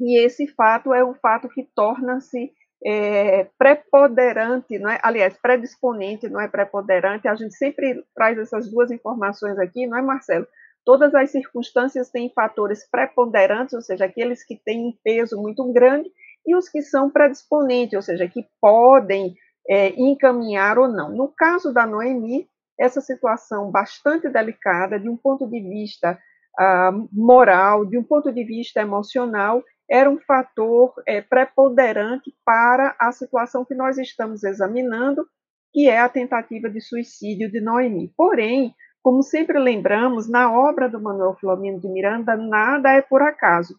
e 0.00 0.18
esse 0.18 0.46
fato 0.48 0.92
é 0.92 1.04
um 1.04 1.14
fato 1.14 1.48
que 1.48 1.62
torna-se 1.74 2.52
é, 2.84 3.44
preponderante, 3.56 4.78
não 4.78 4.90
é? 4.90 4.98
aliás, 5.02 5.36
predisponente, 5.40 6.28
não 6.28 6.40
é 6.40 6.48
preponderante, 6.48 7.28
a 7.28 7.34
gente 7.34 7.54
sempre 7.54 8.04
traz 8.14 8.36
essas 8.38 8.68
duas 8.70 8.90
informações 8.90 9.58
aqui, 9.58 9.86
não 9.86 9.98
é, 9.98 10.02
Marcelo? 10.02 10.46
Todas 10.84 11.14
as 11.14 11.30
circunstâncias 11.30 12.10
têm 12.10 12.32
fatores 12.34 12.88
preponderantes, 12.90 13.74
ou 13.74 13.80
seja, 13.80 14.04
aqueles 14.04 14.44
que 14.44 14.56
têm 14.56 14.88
um 14.88 14.92
peso 15.04 15.40
muito 15.40 15.70
grande, 15.72 16.10
e 16.46 16.56
os 16.56 16.68
que 16.68 16.82
são 16.82 17.10
predisponentes, 17.10 17.94
ou 17.94 18.02
seja, 18.02 18.28
que 18.28 18.44
podem 18.60 19.34
é, 19.68 19.90
encaminhar 19.90 20.78
ou 20.78 20.88
não. 20.88 21.10
No 21.10 21.28
caso 21.28 21.72
da 21.72 21.86
Noemi, 21.86 22.48
essa 22.78 23.00
situação 23.00 23.70
bastante 23.70 24.28
delicada, 24.28 24.98
de 24.98 25.08
um 25.08 25.16
ponto 25.16 25.46
de 25.46 25.60
vista 25.60 26.18
uh, 26.58 27.08
moral, 27.12 27.84
de 27.86 27.96
um 27.96 28.02
ponto 28.02 28.32
de 28.32 28.44
vista 28.44 28.80
emocional, 28.80 29.62
era 29.88 30.10
um 30.10 30.18
fator 30.18 30.92
é, 31.06 31.20
preponderante 31.20 32.34
para 32.44 32.96
a 32.98 33.12
situação 33.12 33.64
que 33.64 33.74
nós 33.74 33.98
estamos 33.98 34.42
examinando, 34.42 35.26
que 35.72 35.88
é 35.88 35.98
a 35.98 36.08
tentativa 36.08 36.68
de 36.68 36.80
suicídio 36.80 37.50
de 37.50 37.60
Noemi. 37.60 38.12
Porém, 38.16 38.74
como 39.02 39.22
sempre 39.22 39.58
lembramos, 39.58 40.28
na 40.28 40.52
obra 40.52 40.88
do 40.88 41.00
Manuel 41.00 41.34
Filomeno 41.34 41.80
de 41.80 41.88
Miranda, 41.88 42.36
nada 42.36 42.92
é 42.92 43.02
por 43.02 43.20
acaso. 43.20 43.76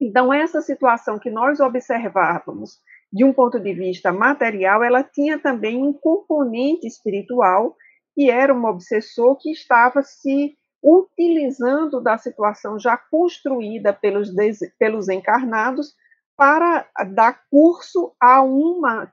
Então, 0.00 0.32
essa 0.32 0.62
situação 0.62 1.18
que 1.18 1.30
nós 1.30 1.60
observávamos 1.60 2.78
de 3.12 3.24
um 3.24 3.32
ponto 3.32 3.58
de 3.58 3.74
vista 3.74 4.12
material, 4.12 4.82
ela 4.82 5.02
tinha 5.02 5.38
também 5.38 5.82
um 5.82 5.92
componente 5.92 6.86
espiritual, 6.86 7.76
que 8.14 8.30
era 8.30 8.54
um 8.54 8.64
obsessor 8.64 9.36
que 9.36 9.50
estava 9.50 10.02
se 10.02 10.56
utilizando 10.82 12.00
da 12.00 12.16
situação 12.16 12.78
já 12.78 12.96
construída 12.96 13.92
pelos, 13.92 14.30
pelos 14.78 15.08
encarnados 15.08 15.94
para 16.36 16.88
dar 17.12 17.42
curso 17.50 18.14
a 18.20 18.40
uma 18.42 19.12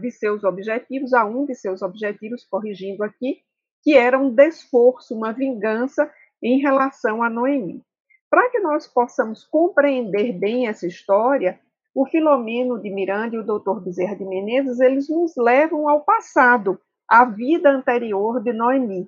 de 0.00 0.10
seus 0.10 0.42
objetivos, 0.42 1.12
a 1.12 1.24
um 1.24 1.46
de 1.46 1.54
seus 1.54 1.82
objetivos, 1.82 2.44
corrigindo 2.44 3.04
aqui, 3.04 3.42
que 3.82 3.96
era 3.96 4.18
um 4.18 4.30
desforço, 4.30 5.14
uma 5.14 5.32
vingança 5.32 6.10
em 6.42 6.58
relação 6.60 7.22
a 7.22 7.28
Noemi. 7.28 7.82
Para 8.30 8.48
que 8.50 8.60
nós 8.60 8.86
possamos 8.86 9.44
compreender 9.44 10.32
bem 10.32 10.66
essa 10.66 10.86
história, 10.86 11.60
o 11.94 12.06
Filomeno 12.06 12.80
de 12.80 12.90
Miranda 12.90 13.36
e 13.36 13.38
o 13.38 13.44
Dr. 13.44 13.80
Bezerra 13.80 14.16
de 14.16 14.24
Menezes, 14.24 14.80
eles 14.80 15.08
nos 15.08 15.36
levam 15.36 15.88
ao 15.88 16.00
passado, 16.00 16.80
à 17.08 17.24
vida 17.24 17.70
anterior 17.70 18.42
de 18.42 18.52
Noemi. 18.52 19.06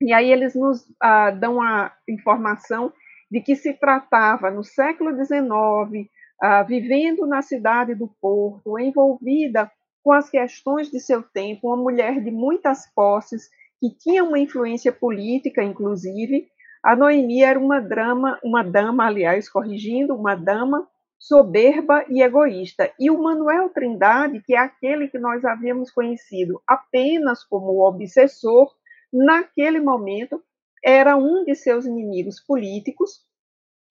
E 0.00 0.12
aí 0.12 0.32
eles 0.32 0.54
nos 0.54 0.84
ah, 1.00 1.30
dão 1.30 1.62
a 1.62 1.92
informação 2.08 2.92
de 3.30 3.40
que 3.40 3.54
se 3.54 3.74
tratava, 3.74 4.50
no 4.50 4.64
século 4.64 5.14
XIX, 5.14 6.10
ah, 6.40 6.62
vivendo 6.62 7.26
na 7.26 7.42
cidade 7.42 7.94
do 7.94 8.08
Porto, 8.20 8.78
envolvida 8.78 9.70
com 10.02 10.12
as 10.12 10.28
questões 10.28 10.90
de 10.90 10.98
seu 10.98 11.22
tempo, 11.22 11.68
uma 11.68 11.76
mulher 11.76 12.20
de 12.20 12.30
muitas 12.30 12.86
posses, 12.92 13.48
que 13.80 13.90
tinha 13.90 14.22
uma 14.22 14.38
influência 14.38 14.92
política, 14.92 15.62
inclusive. 15.62 16.48
A 16.82 16.94
Noemi 16.94 17.42
era 17.42 17.58
uma 17.58 17.80
drama, 17.80 18.38
uma 18.44 18.62
dama, 18.62 19.06
aliás, 19.06 19.48
corrigindo, 19.48 20.14
uma 20.14 20.34
dama 20.34 20.86
soberba 21.18 22.04
e 22.08 22.22
egoísta. 22.22 22.90
E 22.98 23.10
o 23.10 23.22
Manuel 23.22 23.68
Trindade, 23.70 24.42
que 24.42 24.54
é 24.54 24.58
aquele 24.58 25.08
que 25.08 25.18
nós 25.18 25.44
havíamos 25.44 25.90
conhecido 25.90 26.62
apenas 26.66 27.44
como 27.44 27.86
obsessor, 27.86 28.70
naquele 29.12 29.80
momento 29.80 30.42
era 30.82 31.16
um 31.16 31.44
de 31.44 31.54
seus 31.54 31.84
inimigos 31.84 32.40
políticos. 32.40 33.22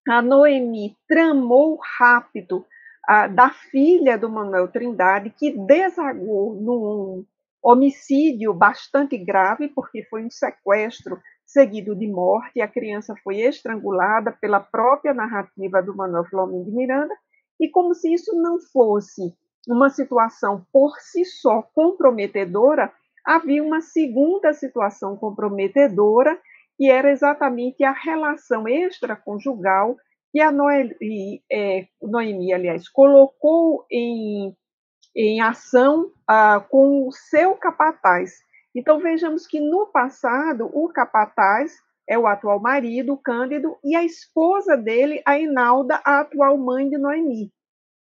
A 0.07 0.21
Noemi 0.21 0.97
tramou 1.07 1.79
rápido 1.97 2.65
a, 3.07 3.27
da 3.27 3.49
filha 3.49 4.17
do 4.17 4.29
Manuel 4.29 4.67
Trindade, 4.67 5.29
que 5.31 5.51
desagou 5.51 6.55
num 6.55 7.25
homicídio 7.61 8.53
bastante 8.53 9.17
grave, 9.17 9.67
porque 9.69 10.03
foi 10.03 10.23
um 10.23 10.29
sequestro 10.29 11.19
seguido 11.45 11.95
de 11.95 12.07
morte, 12.07 12.61
a 12.61 12.67
criança 12.67 13.15
foi 13.23 13.39
estrangulada 13.39 14.31
pela 14.31 14.59
própria 14.59 15.13
narrativa 15.13 15.81
do 15.81 15.95
Manuel 15.95 16.25
Filomeno 16.25 16.63
de 16.65 16.71
Miranda, 16.71 17.13
e 17.59 17.69
como 17.69 17.93
se 17.93 18.13
isso 18.13 18.35
não 18.35 18.59
fosse 18.71 19.33
uma 19.67 19.89
situação 19.89 20.65
por 20.71 20.95
si 20.99 21.25
só 21.25 21.61
comprometedora, 21.73 22.91
havia 23.25 23.63
uma 23.63 23.81
segunda 23.81 24.53
situação 24.53 25.17
comprometedora, 25.17 26.39
que 26.77 26.89
era 26.89 27.11
exatamente 27.11 27.83
a 27.83 27.91
relação 27.91 28.67
extraconjugal 28.67 29.97
que 30.31 30.39
a 30.39 30.51
Noemi, 30.51 31.43
é, 31.51 31.87
Noemi 32.01 32.53
aliás, 32.53 32.87
colocou 32.87 33.85
em, 33.91 34.55
em 35.21 35.41
ação 35.41 36.11
ah, 36.25 36.65
com 36.69 37.05
o 37.05 37.11
seu 37.11 37.53
capataz. 37.55 38.39
Então 38.73 38.99
vejamos 38.99 39.45
que 39.45 39.59
no 39.59 39.87
passado 39.87 40.69
o 40.73 40.87
capataz 40.87 41.77
é 42.07 42.17
o 42.17 42.25
atual 42.25 42.59
marido, 42.59 43.17
Cândido, 43.17 43.77
e 43.83 43.95
a 43.95 44.03
esposa 44.03 44.77
dele, 44.77 45.21
a 45.25 45.37
Inalda, 45.37 46.01
a 46.05 46.21
atual 46.21 46.57
mãe 46.57 46.89
de 46.89 46.97
Noemi. 46.97 47.51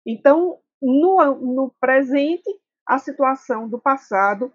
Então, 0.06 0.58
no, 0.80 1.34
no 1.34 1.74
presente, 1.80 2.48
a 2.86 2.98
situação 2.98 3.68
do 3.68 3.78
passado 3.78 4.50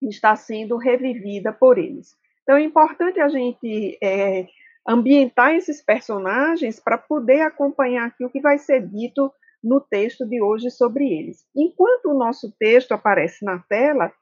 está 0.00 0.36
sendo 0.36 0.76
revivida 0.76 1.52
por 1.52 1.78
eles. 1.78 2.14
Então, 2.42 2.56
é 2.56 2.62
importante 2.62 3.18
a 3.18 3.28
gente 3.28 3.98
é, 4.00 4.46
ambientar 4.86 5.54
esses 5.54 5.82
personagens 5.82 6.78
para 6.78 6.96
poder 6.96 7.40
acompanhar 7.40 8.06
aqui 8.06 8.24
o 8.24 8.30
que 8.30 8.40
vai 8.40 8.58
ser 8.58 8.86
dito 8.86 9.32
no 9.66 9.80
texto 9.80 10.24
de 10.24 10.40
hoje 10.40 10.70
sobre 10.70 11.12
eles. 11.12 11.44
Enquanto 11.54 12.06
o 12.06 12.14
nosso 12.14 12.54
texto 12.56 12.92
aparece 12.92 13.44
na 13.44 13.58
tela, 13.68 14.12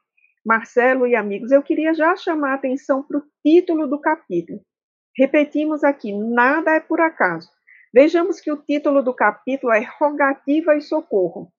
Marcelo 0.43 1.05
e 1.05 1.15
amigos, 1.15 1.51
eu 1.51 1.61
queria 1.61 1.93
já 1.93 2.15
chamar 2.15 2.51
a 2.51 2.55
atenção 2.55 3.03
para 3.03 3.19
o 3.19 3.23
título 3.45 3.87
do 3.87 3.99
capítulo. 3.99 4.59
Repetimos 5.15 5.83
aqui: 5.83 6.11
nada 6.11 6.71
é 6.71 6.79
por 6.79 6.99
acaso. 6.99 7.47
Vejamos 7.93 8.41
que 8.41 8.51
o 8.51 8.57
título 8.57 9.03
do 9.03 9.13
capítulo 9.13 9.71
é 9.71 9.87
Rogativa 9.99 10.75
e 10.75 10.81
Socorro. 10.81 11.51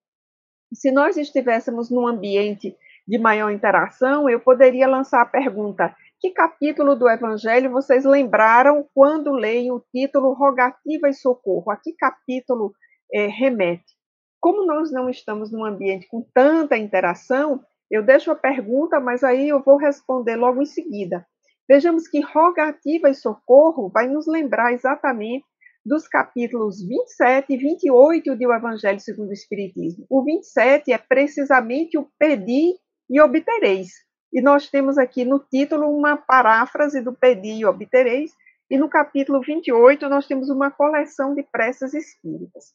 Se 0.73 0.91
nós 0.91 1.17
estivéssemos 1.17 1.89
num 1.89 2.07
ambiente 2.07 2.77
de 3.07 3.19
maior 3.19 3.51
interação, 3.51 4.29
eu 4.29 4.41
poderia 4.41 4.89
lançar 4.89 5.23
a 5.23 5.27
pergunta: 5.27 5.95
que 6.21 6.31
capítulo 6.31 6.97
do 6.97 7.09
Evangelho 7.09 7.71
vocês 7.71 8.05
lembraram 8.05 8.85
quando 8.93 9.33
leem 9.33 9.71
o 9.71 9.83
título 9.95 10.33
Rogativa 10.33 11.09
e 11.09 11.15
Socorro? 11.15 11.71
A 11.71 11.77
que 11.77 11.93
capítulo 11.93 12.73
é, 13.13 13.27
remete? 13.27 13.97
Como 14.41 14.65
nós 14.67 14.93
não 14.93 15.09
estamos 15.09 15.51
num 15.51 15.65
ambiente 15.65 16.07
com 16.09 16.25
tanta 16.35 16.77
interação, 16.77 17.65
eu 17.91 18.03
deixo 18.03 18.31
a 18.31 18.37
pergunta, 18.37 19.01
mas 19.01 19.23
aí 19.23 19.49
eu 19.49 19.63
vou 19.63 19.77
responder 19.77 20.37
logo 20.37 20.61
em 20.61 20.67
seguida. 20.67 21.27
Vejamos 21.69 22.07
que 22.07 22.21
rogativa 22.21 23.11
e 23.11 23.15
socorro 23.15 23.89
vai 23.89 24.07
nos 24.07 24.27
lembrar 24.27 24.73
exatamente 24.73 25.45
dos 25.85 26.09
capítulos 26.09 26.81
27 26.87 27.53
e 27.53 27.57
28 27.57 28.37
do 28.37 28.53
Evangelho 28.53 29.01
segundo 29.01 29.31
o 29.31 29.33
Espiritismo. 29.33 30.05
O 30.11 30.23
27 30.23 30.93
é 30.93 30.99
precisamente 30.99 31.97
o 31.97 32.09
pedir 32.19 32.75
e 33.09 33.21
obtereis. 33.21 33.89
E 34.33 34.43
nós 34.43 34.69
temos 34.69 34.99
aqui 34.99 35.25
no 35.25 35.39
título 35.39 35.89
uma 35.89 36.17
paráfrase 36.17 37.01
do 37.01 37.13
pedir 37.13 37.61
e 37.61 37.65
obtereis, 37.65 38.33
e 38.69 38.77
no 38.77 38.89
capítulo 38.89 39.41
28 39.41 40.09
nós 40.09 40.27
temos 40.27 40.51
uma 40.51 40.71
coleção 40.71 41.35
de 41.35 41.45
preces 41.45 41.95
espíritas. 41.95 42.75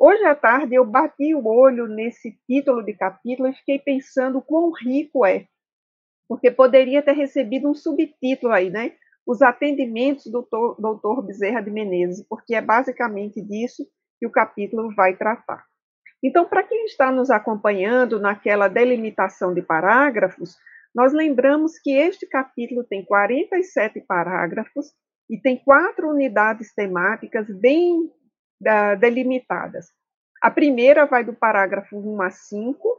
Hoje 0.00 0.24
à 0.24 0.34
tarde 0.34 0.76
eu 0.76 0.84
bati 0.84 1.34
o 1.34 1.44
olho 1.44 1.88
nesse 1.88 2.38
título 2.46 2.84
de 2.84 2.92
capítulo 2.92 3.48
e 3.48 3.54
fiquei 3.54 3.80
pensando 3.80 4.40
quão 4.40 4.70
rico 4.70 5.26
é, 5.26 5.48
porque 6.28 6.52
poderia 6.52 7.02
ter 7.02 7.14
recebido 7.14 7.68
um 7.68 7.74
subtítulo 7.74 8.52
aí, 8.52 8.70
né? 8.70 8.92
Os 9.26 9.42
atendimentos 9.42 10.26
do 10.26 10.46
doutor 10.78 11.26
Bezerra 11.26 11.60
de 11.60 11.70
Menezes, 11.72 12.24
porque 12.28 12.54
é 12.54 12.60
basicamente 12.60 13.42
disso 13.42 13.84
que 14.20 14.26
o 14.26 14.30
capítulo 14.30 14.94
vai 14.94 15.16
tratar. 15.16 15.64
Então, 16.22 16.48
para 16.48 16.62
quem 16.62 16.84
está 16.84 17.10
nos 17.10 17.28
acompanhando 17.28 18.20
naquela 18.20 18.68
delimitação 18.68 19.52
de 19.52 19.62
parágrafos, 19.62 20.56
nós 20.94 21.12
lembramos 21.12 21.76
que 21.76 21.90
este 21.90 22.24
capítulo 22.24 22.84
tem 22.84 23.04
47 23.04 24.00
parágrafos 24.02 24.92
e 25.28 25.40
tem 25.40 25.58
quatro 25.58 26.08
unidades 26.08 26.72
temáticas 26.72 27.46
bem 27.50 28.10
da, 28.60 28.94
delimitadas. 28.94 29.92
A 30.42 30.50
primeira 30.50 31.06
vai 31.06 31.24
do 31.24 31.32
parágrafo 31.32 31.96
1 31.96 32.22
a 32.22 32.30
5, 32.30 32.98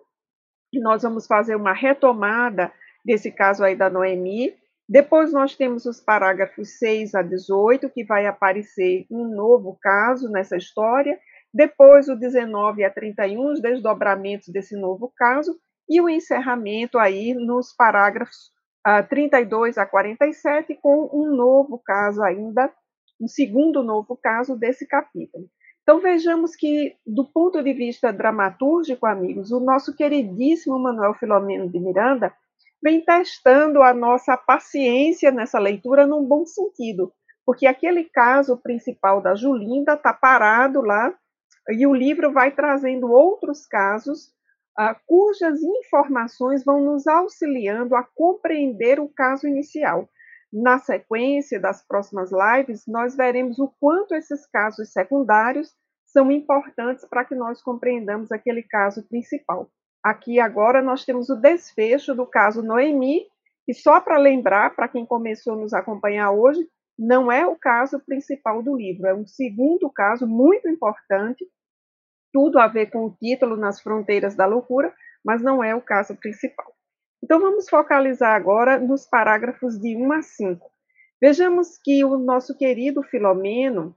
e 0.74 0.80
nós 0.80 1.04
vamos 1.04 1.25
fazer 1.25 1.56
uma 1.56 1.74
retomada 1.74 2.72
desse 3.04 3.32
caso 3.32 3.63
aí 3.63 3.75
da 3.75 3.89
Noemi. 3.89 4.54
Depois 4.88 5.32
nós 5.32 5.56
temos 5.56 5.86
os 5.86 6.00
parágrafos 6.00 6.78
6 6.78 7.16
a 7.16 7.22
18, 7.22 7.89
que 7.89 8.04
vai 8.04 8.25
aparecer 8.25 9.06
um 9.10 9.28
novo 9.36 9.78
caso 9.82 10.30
nessa 10.30 10.58
história. 10.58 11.18
Depois 11.54 12.08
o 12.08 12.16
19 12.16 12.84
a 12.84 12.89
31, 12.92 13.54
os 13.54 13.62
desdobramentos 13.62 14.50
desse 14.50 14.75
novo 14.75 15.12
caso. 15.16 15.60
E 15.88 16.00
o 16.01 16.10
encerramento 16.10 17.00
aí 17.00 17.34
nos 17.34 17.74
parágrafos 17.74 18.51
uh, 18.88 19.08
32 19.08 19.78
a 19.78 19.86
47, 19.86 20.78
com 20.82 21.10
um 21.12 21.36
novo 21.36 21.80
caso 21.84 22.22
ainda 22.24 22.72
um 23.20 23.28
segundo 23.28 23.84
novo 23.84 24.16
caso 24.16 24.56
desse 24.56 24.88
capítulo. 24.88 25.50
Então 25.82 26.00
vejamos 26.00 26.56
que, 26.56 26.96
do 27.06 27.26
ponto 27.26 27.64
de 27.64 27.74
vista 27.74 28.14
dramatúrgico, 28.14 29.06
amigos, 29.06 29.52
o 29.52 29.60
nosso 29.60 29.96
queridíssimo 29.96 30.78
Manuel 30.78 31.16
Filomeno 31.16 31.68
de 31.68 31.80
Miranda 31.80 32.34
vem 32.82 33.02
testando 33.02 33.82
a 33.82 33.94
nossa 33.94 34.38
paciência 34.38 35.32
nessa 35.32 35.60
leitura 35.60 36.06
num 36.06 36.24
bom 36.24 36.46
sentido, 36.46 37.12
porque 37.46 37.66
aquele 37.66 38.04
caso 38.04 38.56
principal 38.58 39.22
da 39.22 39.36
Julinda 39.36 39.94
está 39.94 40.14
parado 40.14 40.82
lá 40.82 41.14
e 41.70 41.86
o 41.86 41.94
livro 41.94 42.32
vai 42.32 42.52
trazendo 42.52 43.12
outros 43.12 43.66
casos 43.66 44.28
uh, 44.80 44.96
cujas 45.06 45.62
informações 45.62 46.64
vão 46.64 46.82
nos 46.82 47.08
auxiliando 47.08 47.96
a 47.96 48.04
compreender 48.04 49.00
o 49.00 49.10
caso 49.10 49.48
inicial. 49.48 50.08
Na 50.51 50.79
sequência 50.79 51.60
das 51.60 51.86
próximas 51.86 52.32
lives, 52.32 52.86
nós 52.88 53.15
veremos 53.15 53.60
o 53.60 53.72
quanto 53.79 54.15
esses 54.15 54.48
casos 54.48 54.91
secundários 54.91 55.75
são 56.08 56.32
importantes 56.32 57.06
para 57.06 57.24
que 57.24 57.36
nós 57.36 57.62
compreendamos 57.62 58.32
aquele 58.32 58.63
caso 58.63 59.08
principal. 59.08 59.70
Aqui 60.03 60.39
agora 60.39 60.82
nós 60.82 61.06
temos 61.06 61.29
o 61.29 61.36
desfecho 61.36 62.15
do 62.15 62.25
caso 62.25 62.63
Noemi, 62.63 63.27
e 63.68 63.74
só 63.75 64.01
para 64.01 64.18
lembrar, 64.18 64.75
para 64.75 64.88
quem 64.88 65.06
começou 65.06 65.53
a 65.53 65.58
nos 65.58 65.74
acompanhar 65.74 66.32
hoje, 66.32 66.68
não 66.98 67.32
é 67.32 67.46
o 67.46 67.56
caso 67.56 68.00
principal 68.00 68.63
do 68.63 68.75
livro, 68.75 69.06
é 69.06 69.13
um 69.13 69.27
segundo 69.27 69.89
caso 69.91 70.25
muito 70.25 70.68
importante, 70.68 71.46
tudo 72.34 72.58
a 72.60 72.68
ver 72.68 72.89
com 72.89 73.06
o 73.06 73.15
título 73.15 73.56
Nas 73.56 73.79
Fronteiras 73.79 74.36
da 74.36 74.48
Loucura, 74.48 74.94
mas 75.24 75.44
não 75.44 75.63
é 75.63 75.75
o 75.75 75.82
caso 75.82 76.15
principal. 76.15 76.74
Então 77.22 77.40
vamos 77.40 77.70
focalizar 77.70 78.36
agora 78.36 78.80
nos 78.80 79.06
parágrafos 79.06 79.80
de 79.80 79.96
1 79.96 80.12
a 80.14 80.22
5. 80.22 80.72
Vejamos 81.22 81.78
que 81.78 82.04
o 82.06 82.18
nosso 82.18 82.58
querido 82.58 83.04
Filomeno 83.04 83.96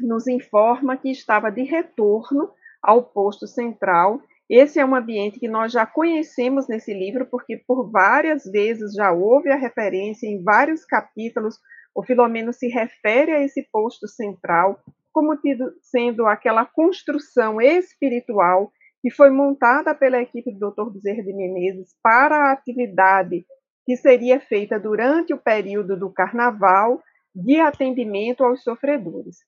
nos 0.00 0.26
informa 0.26 0.96
que 0.96 1.10
estava 1.10 1.50
de 1.50 1.62
retorno 1.62 2.50
ao 2.82 3.02
posto 3.02 3.46
central. 3.46 4.20
Esse 4.50 4.78
é 4.78 4.84
um 4.84 4.94
ambiente 4.94 5.40
que 5.40 5.48
nós 5.48 5.72
já 5.72 5.86
conhecemos 5.86 6.68
nesse 6.68 6.92
livro, 6.92 7.26
porque 7.26 7.56
por 7.66 7.90
várias 7.90 8.44
vezes 8.44 8.92
já 8.92 9.10
houve 9.12 9.50
a 9.50 9.56
referência 9.56 10.26
em 10.26 10.42
vários 10.42 10.84
capítulos. 10.84 11.58
O 11.94 12.02
Filomeno 12.02 12.52
se 12.52 12.68
refere 12.68 13.32
a 13.32 13.42
esse 13.42 13.66
posto 13.72 14.06
central 14.06 14.78
como 15.10 15.36
tido, 15.36 15.72
sendo 15.80 16.26
aquela 16.26 16.66
construção 16.66 17.60
espiritual 17.60 18.70
que 19.02 19.10
foi 19.10 19.30
montada 19.30 19.94
pela 19.94 20.22
equipe 20.22 20.52
do 20.52 20.70
Dr. 20.70 20.90
Bezerra 20.90 21.24
de 21.24 21.34
Menezes 21.34 21.96
para 22.00 22.36
a 22.36 22.52
atividade 22.52 23.44
que 23.84 23.96
seria 23.96 24.40
feita 24.40 24.78
durante 24.78 25.34
o 25.34 25.38
período 25.38 25.98
do 25.98 26.08
carnaval 26.08 27.02
de 27.34 27.58
atendimento 27.58 28.44
aos 28.44 28.62
sofredores. 28.62 29.38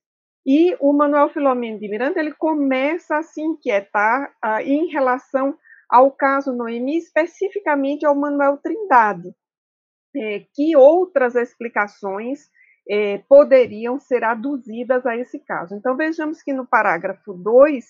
E 0.44 0.76
o 0.80 0.92
Manuel 0.92 1.30
Filomeno 1.30 1.78
de 1.78 1.88
Miranda 1.88 2.18
ele 2.18 2.34
começa 2.34 3.16
a 3.16 3.22
se 3.22 3.40
inquietar 3.40 4.34
uh, 4.44 4.60
em 4.60 4.88
relação 4.88 5.56
ao 5.88 6.10
caso 6.10 6.52
Noemi, 6.52 6.98
especificamente 6.98 8.04
ao 8.04 8.14
Manuel 8.14 8.58
Trindade, 8.58 9.32
eh, 10.16 10.44
que 10.52 10.76
outras 10.76 11.34
explicações 11.34 12.48
eh, 12.88 13.22
poderiam 13.28 14.00
ser 14.00 14.24
aduzidas 14.24 15.06
a 15.06 15.16
esse 15.16 15.38
caso. 15.38 15.74
Então 15.74 15.96
vejamos 15.96 16.42
que 16.42 16.52
no 16.52 16.66
parágrafo 16.66 17.34
2 17.34 17.84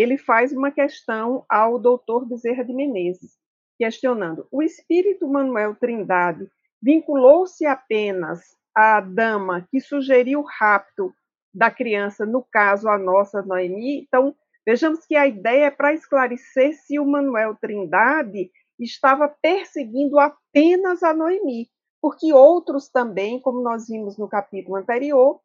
ele 0.00 0.16
faz 0.16 0.52
uma 0.52 0.70
questão 0.70 1.44
ao 1.48 1.78
doutor 1.78 2.26
Bezerra 2.26 2.64
de 2.64 2.72
Menezes, 2.72 3.32
questionando: 3.78 4.46
o 4.50 4.62
espírito 4.62 5.28
Manuel 5.28 5.74
Trindade 5.74 6.48
vinculou-se 6.82 7.64
apenas 7.66 8.40
à 8.74 9.00
dama 9.00 9.66
que 9.70 9.80
sugeriu 9.80 10.40
o 10.40 10.46
rapto 10.58 11.12
da 11.54 11.70
criança, 11.70 12.24
no 12.24 12.42
caso 12.42 12.88
a 12.88 12.98
nossa 12.98 13.42
Noemi. 13.42 14.02
Então, 14.02 14.34
vejamos 14.66 15.04
que 15.04 15.14
a 15.14 15.26
ideia 15.26 15.66
é 15.66 15.70
para 15.70 15.92
esclarecer 15.92 16.72
se 16.74 16.98
o 16.98 17.06
Manuel 17.06 17.54
Trindade 17.60 18.50
estava 18.80 19.28
perseguindo 19.28 20.18
apenas 20.18 21.02
a 21.02 21.12
Noemi, 21.12 21.68
porque 22.00 22.32
outros 22.32 22.88
também, 22.88 23.40
como 23.40 23.62
nós 23.62 23.86
vimos 23.86 24.16
no 24.16 24.28
capítulo 24.28 24.76
anterior, 24.76 25.40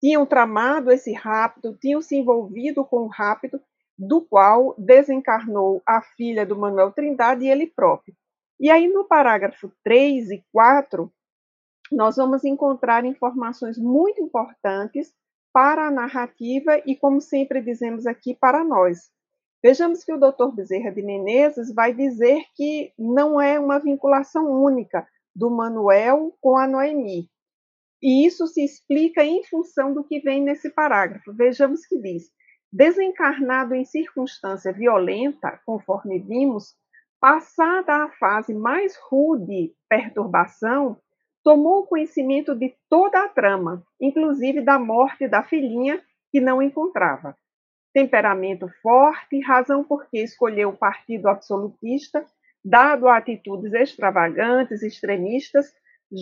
tinham 0.00 0.26
tramado 0.26 0.90
esse 0.90 1.12
rapto, 1.12 1.76
tinham 1.80 2.02
se 2.02 2.16
envolvido 2.16 2.84
com 2.84 3.04
o 3.04 3.08
rapto, 3.08 3.60
do 3.98 4.20
qual 4.22 4.74
desencarnou 4.78 5.82
a 5.86 6.00
filha 6.00 6.44
do 6.46 6.58
Manuel 6.58 6.92
Trindade 6.92 7.44
e 7.44 7.48
ele 7.48 7.66
próprio. 7.66 8.14
E 8.58 8.70
aí, 8.70 8.88
no 8.88 9.04
parágrafo 9.04 9.72
3 9.84 10.30
e 10.30 10.44
4, 10.52 11.12
nós 11.90 12.16
vamos 12.16 12.44
encontrar 12.44 13.04
informações 13.04 13.76
muito 13.76 14.22
importantes 14.22 15.12
para 15.52 15.88
a 15.88 15.90
narrativa 15.90 16.80
e, 16.86 16.96
como 16.96 17.20
sempre 17.20 17.60
dizemos 17.60 18.06
aqui, 18.06 18.34
para 18.34 18.64
nós. 18.64 19.10
Vejamos 19.62 20.02
que 20.02 20.12
o 20.12 20.18
Dr. 20.18 20.54
Bezerra 20.54 20.90
de 20.90 21.02
Menezes 21.02 21.72
vai 21.72 21.94
dizer 21.94 22.42
que 22.56 22.92
não 22.98 23.40
é 23.40 23.60
uma 23.60 23.78
vinculação 23.78 24.50
única 24.50 25.06
do 25.34 25.50
Manuel 25.50 26.36
com 26.40 26.56
a 26.56 26.66
Noemi. 26.66 27.30
E 28.02 28.26
isso 28.26 28.48
se 28.48 28.64
explica 28.64 29.24
em 29.24 29.44
função 29.44 29.94
do 29.94 30.02
que 30.02 30.18
vem 30.18 30.42
nesse 30.42 30.70
parágrafo. 30.70 31.32
Vejamos 31.32 31.86
que 31.86 31.96
diz: 32.00 32.30
desencarnado 32.72 33.74
em 33.74 33.84
circunstância 33.84 34.72
violenta, 34.72 35.60
conforme 35.66 36.18
vimos, 36.18 36.74
passada 37.20 38.04
a 38.04 38.08
fase 38.08 38.54
mais 38.54 38.96
rude 39.08 39.74
perturbação, 39.88 40.96
tomou 41.44 41.86
conhecimento 41.86 42.54
de 42.54 42.74
toda 42.88 43.24
a 43.24 43.28
trama, 43.28 43.84
inclusive 44.00 44.60
da 44.60 44.78
morte 44.78 45.28
da 45.28 45.42
filhinha 45.42 46.02
que 46.30 46.40
não 46.40 46.62
encontrava. 46.62 47.36
Temperamento 47.92 48.68
forte, 48.82 49.38
razão 49.40 49.84
por 49.84 50.08
que 50.08 50.22
escolheu 50.22 50.70
o 50.70 50.76
partido 50.76 51.28
absolutista, 51.28 52.24
dado 52.64 53.06
a 53.06 53.18
atitudes 53.18 53.74
extravagantes, 53.74 54.82
extremistas, 54.82 55.74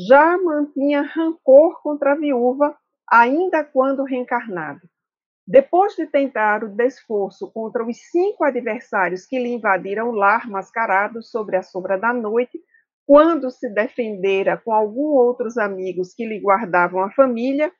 já 0.08 0.36
mantinha 0.36 1.02
rancor 1.02 1.80
contra 1.80 2.12
a 2.12 2.16
viúva, 2.16 2.76
ainda 3.08 3.62
quando 3.62 4.04
reencarnado. 4.04 4.80
Depois 5.50 5.96
de 5.96 6.06
tentar 6.06 6.62
o 6.62 6.68
desforço 6.68 7.50
contra 7.50 7.84
os 7.84 7.96
cinco 8.08 8.44
adversários 8.44 9.26
que 9.26 9.36
lhe 9.36 9.48
invadiram 9.48 10.10
o 10.10 10.12
lar 10.12 10.48
mascarados 10.48 11.28
sobre 11.28 11.56
a 11.56 11.62
sombra 11.64 11.98
da 11.98 12.12
noite, 12.12 12.62
quando 13.04 13.50
se 13.50 13.68
defendera 13.68 14.56
com 14.56 14.72
alguns 14.72 15.12
outros 15.12 15.58
amigos 15.58 16.14
que 16.14 16.24
lhe 16.24 16.38
guardavam 16.38 17.02
a 17.02 17.10
família, 17.10 17.72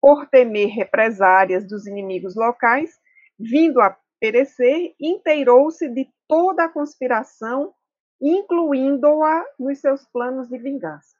por 0.00 0.26
temer 0.30 0.68
represárias 0.70 1.68
dos 1.68 1.86
inimigos 1.86 2.34
locais, 2.34 2.98
vindo 3.38 3.78
a 3.82 3.94
perecer, 4.18 4.94
inteirou-se 4.98 5.86
de 5.90 6.08
toda 6.26 6.64
a 6.64 6.68
conspiração, 6.70 7.74
incluindo-a 8.18 9.44
nos 9.60 9.78
seus 9.80 10.02
planos 10.06 10.48
de 10.48 10.56
vingança. 10.56 11.14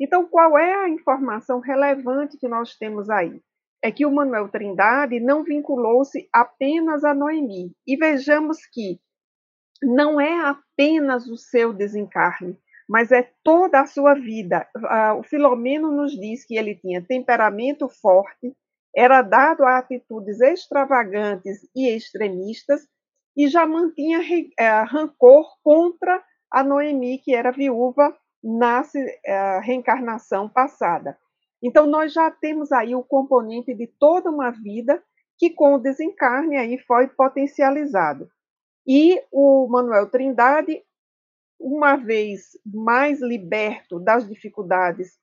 Então, 0.00 0.26
qual 0.26 0.58
é 0.58 0.72
a 0.72 0.88
informação 0.88 1.60
relevante 1.60 2.38
que 2.38 2.48
nós 2.48 2.78
temos 2.78 3.10
aí? 3.10 3.42
É 3.82 3.90
que 3.90 4.04
o 4.04 4.12
Manuel 4.12 4.48
Trindade 4.48 5.20
não 5.20 5.42
vinculou-se 5.42 6.28
apenas 6.32 7.04
a 7.04 7.14
Noemi. 7.14 7.72
E 7.86 7.96
vejamos 7.96 8.58
que 8.66 9.00
não 9.82 10.20
é 10.20 10.48
apenas 10.48 11.26
o 11.26 11.36
seu 11.36 11.72
desencarne, 11.72 12.58
mas 12.88 13.10
é 13.10 13.30
toda 13.42 13.80
a 13.80 13.86
sua 13.86 14.14
vida. 14.14 14.68
O 15.18 15.22
Filomeno 15.22 15.90
nos 15.90 16.12
diz 16.12 16.44
que 16.44 16.56
ele 16.56 16.74
tinha 16.74 17.00
temperamento 17.00 17.88
forte, 17.88 18.54
era 18.94 19.22
dado 19.22 19.64
a 19.64 19.78
atitudes 19.78 20.40
extravagantes 20.40 21.60
e 21.74 21.88
extremistas 21.88 22.86
e 23.36 23.48
já 23.48 23.64
mantinha 23.64 24.20
é, 24.58 24.82
rancor 24.82 25.46
contra 25.62 26.22
a 26.50 26.64
Noemi, 26.64 27.18
que 27.18 27.34
era 27.34 27.52
viúva 27.52 28.14
na 28.42 28.82
é, 29.24 29.60
reencarnação 29.60 30.48
passada. 30.48 31.16
Então, 31.62 31.86
nós 31.86 32.12
já 32.12 32.30
temos 32.30 32.72
aí 32.72 32.94
o 32.94 33.02
componente 33.02 33.74
de 33.74 33.86
toda 33.86 34.30
uma 34.30 34.50
vida 34.50 35.02
que, 35.38 35.50
com 35.50 35.74
o 35.74 35.78
desencarne, 35.78 36.56
aí 36.56 36.78
foi 36.78 37.08
potencializado. 37.08 38.30
E 38.86 39.22
o 39.30 39.68
Manuel 39.68 40.08
Trindade 40.10 40.82
uma 41.60 41.94
vez 41.96 42.58
mais 42.64 43.20
liberto 43.20 44.00
das 44.00 44.26
dificuldades 44.26 45.18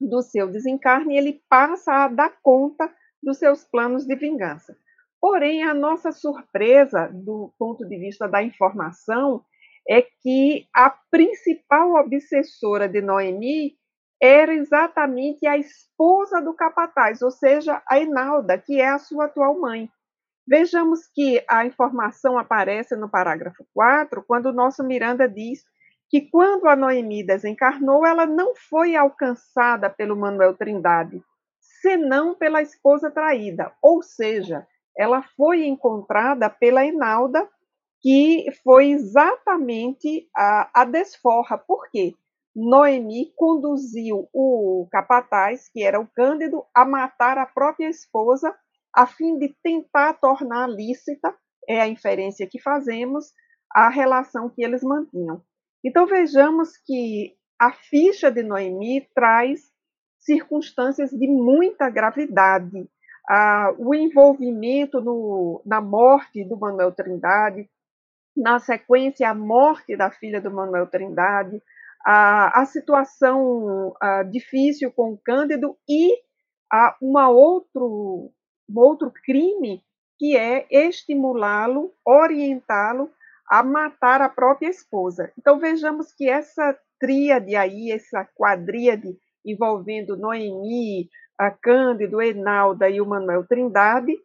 do 0.00 0.20
seu 0.20 0.50
desencarne, 0.50 1.16
ele 1.16 1.40
passa 1.48 1.92
a 1.92 2.08
dar 2.08 2.40
conta 2.42 2.92
dos 3.22 3.38
seus 3.38 3.62
planos 3.62 4.04
de 4.04 4.16
vingança. 4.16 4.76
Porém, 5.20 5.62
a 5.62 5.72
nossa 5.72 6.10
surpresa, 6.10 7.08
do 7.12 7.54
ponto 7.56 7.86
de 7.86 7.96
vista 7.96 8.26
da 8.26 8.42
informação, 8.42 9.44
é 9.88 10.02
que 10.02 10.66
a 10.74 10.90
principal 10.90 11.94
obsessora 11.94 12.88
de 12.88 13.00
Noemi 13.00 13.76
era 14.22 14.54
exatamente 14.54 15.48
a 15.48 15.58
esposa 15.58 16.40
do 16.40 16.54
capataz, 16.54 17.22
ou 17.22 17.30
seja, 17.32 17.82
a 17.88 17.98
Enalda, 17.98 18.56
que 18.56 18.80
é 18.80 18.88
a 18.88 18.98
sua 18.98 19.24
atual 19.24 19.58
mãe. 19.58 19.90
Vejamos 20.46 21.08
que 21.12 21.44
a 21.48 21.66
informação 21.66 22.38
aparece 22.38 22.94
no 22.94 23.08
parágrafo 23.08 23.66
4, 23.74 24.22
quando 24.22 24.46
o 24.46 24.52
nosso 24.52 24.84
Miranda 24.84 25.28
diz 25.28 25.64
que 26.08 26.20
quando 26.20 26.68
a 26.68 26.76
Noemi 26.76 27.26
desencarnou, 27.26 28.06
ela 28.06 28.24
não 28.24 28.54
foi 28.54 28.94
alcançada 28.94 29.90
pelo 29.90 30.16
Manuel 30.16 30.56
Trindade, 30.56 31.20
senão 31.80 32.32
pela 32.32 32.62
esposa 32.62 33.10
traída, 33.10 33.72
ou 33.82 34.02
seja, 34.02 34.64
ela 34.96 35.22
foi 35.36 35.64
encontrada 35.64 36.48
pela 36.48 36.86
Enalda, 36.86 37.48
que 38.00 38.46
foi 38.62 38.90
exatamente 38.90 40.28
a, 40.36 40.82
a 40.82 40.84
desforra. 40.84 41.58
Por 41.58 41.88
quê? 41.90 42.14
Noemi 42.54 43.32
conduziu 43.34 44.28
o 44.32 44.86
capataz, 44.90 45.68
que 45.68 45.82
era 45.82 45.98
o 45.98 46.06
Cândido, 46.06 46.64
a 46.74 46.84
matar 46.84 47.38
a 47.38 47.46
própria 47.46 47.88
esposa 47.88 48.54
a 48.94 49.06
fim 49.06 49.38
de 49.38 49.48
tentar 49.62 50.14
tornar 50.14 50.68
lícita, 50.68 51.34
é 51.66 51.80
a 51.80 51.88
inferência 51.88 52.46
que 52.46 52.60
fazemos, 52.60 53.32
a 53.70 53.88
relação 53.88 54.50
que 54.50 54.62
eles 54.62 54.82
mantinham. 54.82 55.42
Então 55.82 56.06
vejamos 56.06 56.76
que 56.76 57.34
a 57.58 57.72
ficha 57.72 58.30
de 58.30 58.42
Noemi 58.42 59.08
traz 59.14 59.72
circunstâncias 60.18 61.10
de 61.10 61.26
muita 61.26 61.88
gravidade. 61.88 62.88
ah, 63.28 63.72
o 63.78 63.94
envolvimento 63.94 65.00
no, 65.00 65.62
na 65.64 65.80
morte 65.80 66.44
do 66.44 66.56
Manuel 66.56 66.92
Trindade, 66.92 67.70
na 68.36 68.58
sequência, 68.58 69.30
a 69.30 69.34
morte 69.34 69.96
da 69.96 70.10
filha 70.10 70.40
do 70.40 70.50
Manuel 70.50 70.88
Trindade, 70.88 71.62
a, 72.04 72.62
a 72.62 72.66
situação 72.66 73.94
a, 74.00 74.22
difícil 74.22 74.90
com 74.92 75.12
o 75.12 75.18
Cândido 75.18 75.76
e 75.88 76.16
a, 76.72 76.96
uma 77.00 77.28
outro, 77.28 78.30
um 78.68 78.78
outro 78.78 79.12
crime 79.24 79.82
que 80.18 80.36
é 80.36 80.66
estimulá-lo, 80.70 81.92
orientá-lo 82.04 83.10
a 83.48 83.62
matar 83.62 84.22
a 84.22 84.28
própria 84.28 84.68
esposa. 84.68 85.32
Então 85.38 85.58
vejamos 85.58 86.12
que 86.12 86.28
essa 86.28 86.76
tríade 86.98 87.56
aí, 87.56 87.90
essa 87.90 88.24
quadríade 88.36 89.16
envolvendo 89.44 90.16
Noemi, 90.16 91.08
a 91.38 91.50
Cândido, 91.50 92.22
Enalda 92.22 92.88
e 92.88 93.00
o 93.00 93.06
Manuel 93.06 93.44
Trindade, 93.46 94.16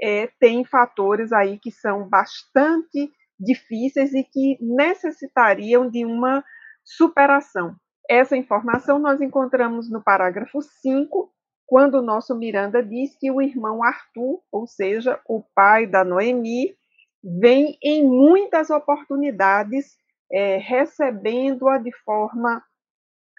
é, 0.00 0.28
tem 0.40 0.64
fatores 0.64 1.32
aí 1.32 1.58
que 1.58 1.70
são 1.70 2.08
bastante 2.08 3.12
difíceis 3.38 4.14
e 4.14 4.24
que 4.24 4.56
necessitariam 4.60 5.88
de 5.88 6.04
uma 6.04 6.42
superação. 6.84 7.74
Essa 8.08 8.36
informação 8.36 8.98
nós 8.98 9.20
encontramos 9.20 9.90
no 9.90 10.02
parágrafo 10.02 10.60
5, 10.60 11.32
quando 11.66 11.94
o 11.94 12.02
nosso 12.02 12.34
Miranda 12.36 12.82
diz 12.82 13.16
que 13.16 13.30
o 13.30 13.40
irmão 13.40 13.82
Arthur, 13.82 14.40
ou 14.50 14.66
seja, 14.66 15.20
o 15.26 15.42
pai 15.54 15.86
da 15.86 16.04
Noemi, 16.04 16.76
vem 17.22 17.78
em 17.82 18.04
muitas 18.04 18.68
oportunidades 18.68 19.96
é, 20.30 20.56
recebendo-a 20.56 21.78
de 21.78 21.92
forma 22.04 22.62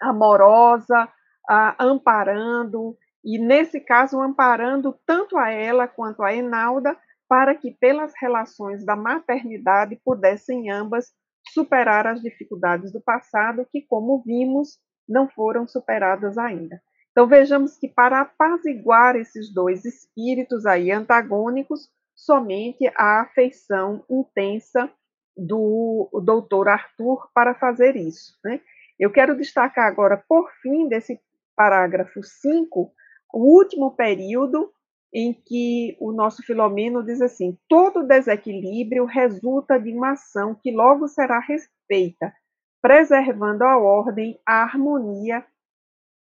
amorosa, 0.00 1.08
a, 1.48 1.84
amparando, 1.84 2.96
e 3.24 3.38
nesse 3.38 3.80
caso, 3.80 4.20
amparando 4.20 4.98
tanto 5.06 5.36
a 5.38 5.50
ela 5.50 5.88
quanto 5.88 6.22
a 6.22 6.34
Enalda, 6.34 6.96
para 7.28 7.54
que, 7.54 7.70
pelas 7.70 8.12
relações 8.20 8.84
da 8.84 8.94
maternidade, 8.94 9.98
pudessem 10.04 10.70
ambas 10.70 11.12
superar 11.52 12.06
as 12.06 12.20
dificuldades 12.20 12.92
do 12.92 13.00
passado, 13.00 13.66
que, 13.70 13.82
como 13.82 14.22
vimos, 14.22 14.78
não 15.08 15.28
foram 15.28 15.66
superadas 15.66 16.38
ainda. 16.38 16.80
Então, 17.10 17.26
vejamos 17.26 17.76
que 17.76 17.88
para 17.88 18.22
apaziguar 18.22 19.14
esses 19.14 19.52
dois 19.52 19.84
espíritos 19.84 20.66
aí 20.66 20.90
antagônicos, 20.90 21.88
somente 22.14 22.90
a 22.96 23.22
afeição 23.22 24.04
intensa 24.10 24.90
do 25.36 26.08
doutor 26.24 26.68
Arthur 26.68 27.28
para 27.34 27.54
fazer 27.54 27.96
isso. 27.96 28.36
Né? 28.44 28.60
Eu 28.98 29.10
quero 29.10 29.36
destacar 29.36 29.86
agora, 29.86 30.22
por 30.28 30.50
fim, 30.62 30.88
desse 30.88 31.20
parágrafo 31.56 32.22
5, 32.22 32.92
o 33.32 33.38
último 33.38 33.92
período 33.92 34.72
em 35.14 35.32
que 35.32 35.96
o 36.00 36.10
nosso 36.10 36.42
Filomeno 36.42 37.04
diz 37.04 37.22
assim: 37.22 37.56
todo 37.68 38.06
desequilíbrio 38.06 39.04
resulta 39.04 39.78
de 39.78 39.92
uma 39.92 40.12
ação 40.12 40.54
que 40.54 40.72
logo 40.72 41.06
será 41.06 41.38
respeita, 41.38 42.34
preservando 42.82 43.62
a 43.62 43.78
ordem, 43.78 44.40
a 44.44 44.62
harmonia 44.62 45.46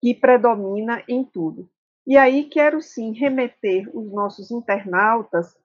que 0.03 0.15
predomina 0.15 1.03
em 1.09 1.25
tudo. 1.25 1.67
E 2.07 2.19
aí 2.19 2.45
quero 2.45 2.83
sim 2.83 3.13
remeter 3.13 3.89
os 3.97 4.13
nossos 4.13 4.51
internautas 4.51 5.57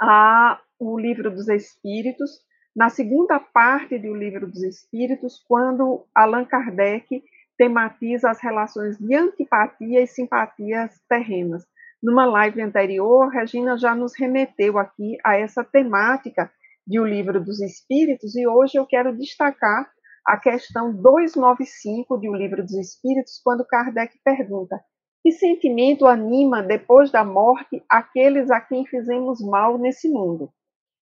a 0.00 0.60
o 0.78 0.96
Livro 0.96 1.28
dos 1.28 1.48
Espíritos, 1.48 2.40
na 2.74 2.88
segunda 2.88 3.40
parte 3.40 3.98
do 3.98 4.14
Livro 4.14 4.46
dos 4.46 4.62
Espíritos, 4.62 5.42
quando 5.48 6.06
Allan 6.14 6.44
Kardec 6.44 7.24
tematiza 7.56 8.30
as 8.30 8.40
relações 8.40 8.96
de 8.96 9.12
antipatia 9.16 10.00
e 10.00 10.06
simpatias 10.06 10.96
terrenas. 11.08 11.66
Numa 12.00 12.24
live 12.26 12.62
anterior, 12.62 13.28
Regina 13.28 13.76
já 13.76 13.92
nos 13.92 14.16
remeteu 14.16 14.78
aqui 14.78 15.16
a 15.24 15.36
essa 15.36 15.64
temática 15.64 16.48
de 16.86 17.00
O 17.00 17.04
Livro 17.04 17.42
dos 17.42 17.60
Espíritos 17.60 18.36
e 18.36 18.46
hoje 18.46 18.78
eu 18.78 18.86
quero 18.86 19.16
destacar 19.16 19.90
a 20.24 20.38
questão 20.38 20.94
295 20.94 22.16
de 22.20 22.28
O 22.28 22.34
Livro 22.34 22.62
dos 22.62 22.74
Espíritos, 22.74 23.40
quando 23.42 23.66
Kardec 23.66 24.16
pergunta: 24.24 24.80
que 25.24 25.32
sentimento 25.32 26.06
anima 26.06 26.62
depois 26.62 27.10
da 27.10 27.24
morte 27.24 27.82
aqueles 27.88 28.48
a 28.48 28.60
quem 28.60 28.86
fizemos 28.86 29.40
mal 29.40 29.76
nesse 29.76 30.08
mundo? 30.08 30.52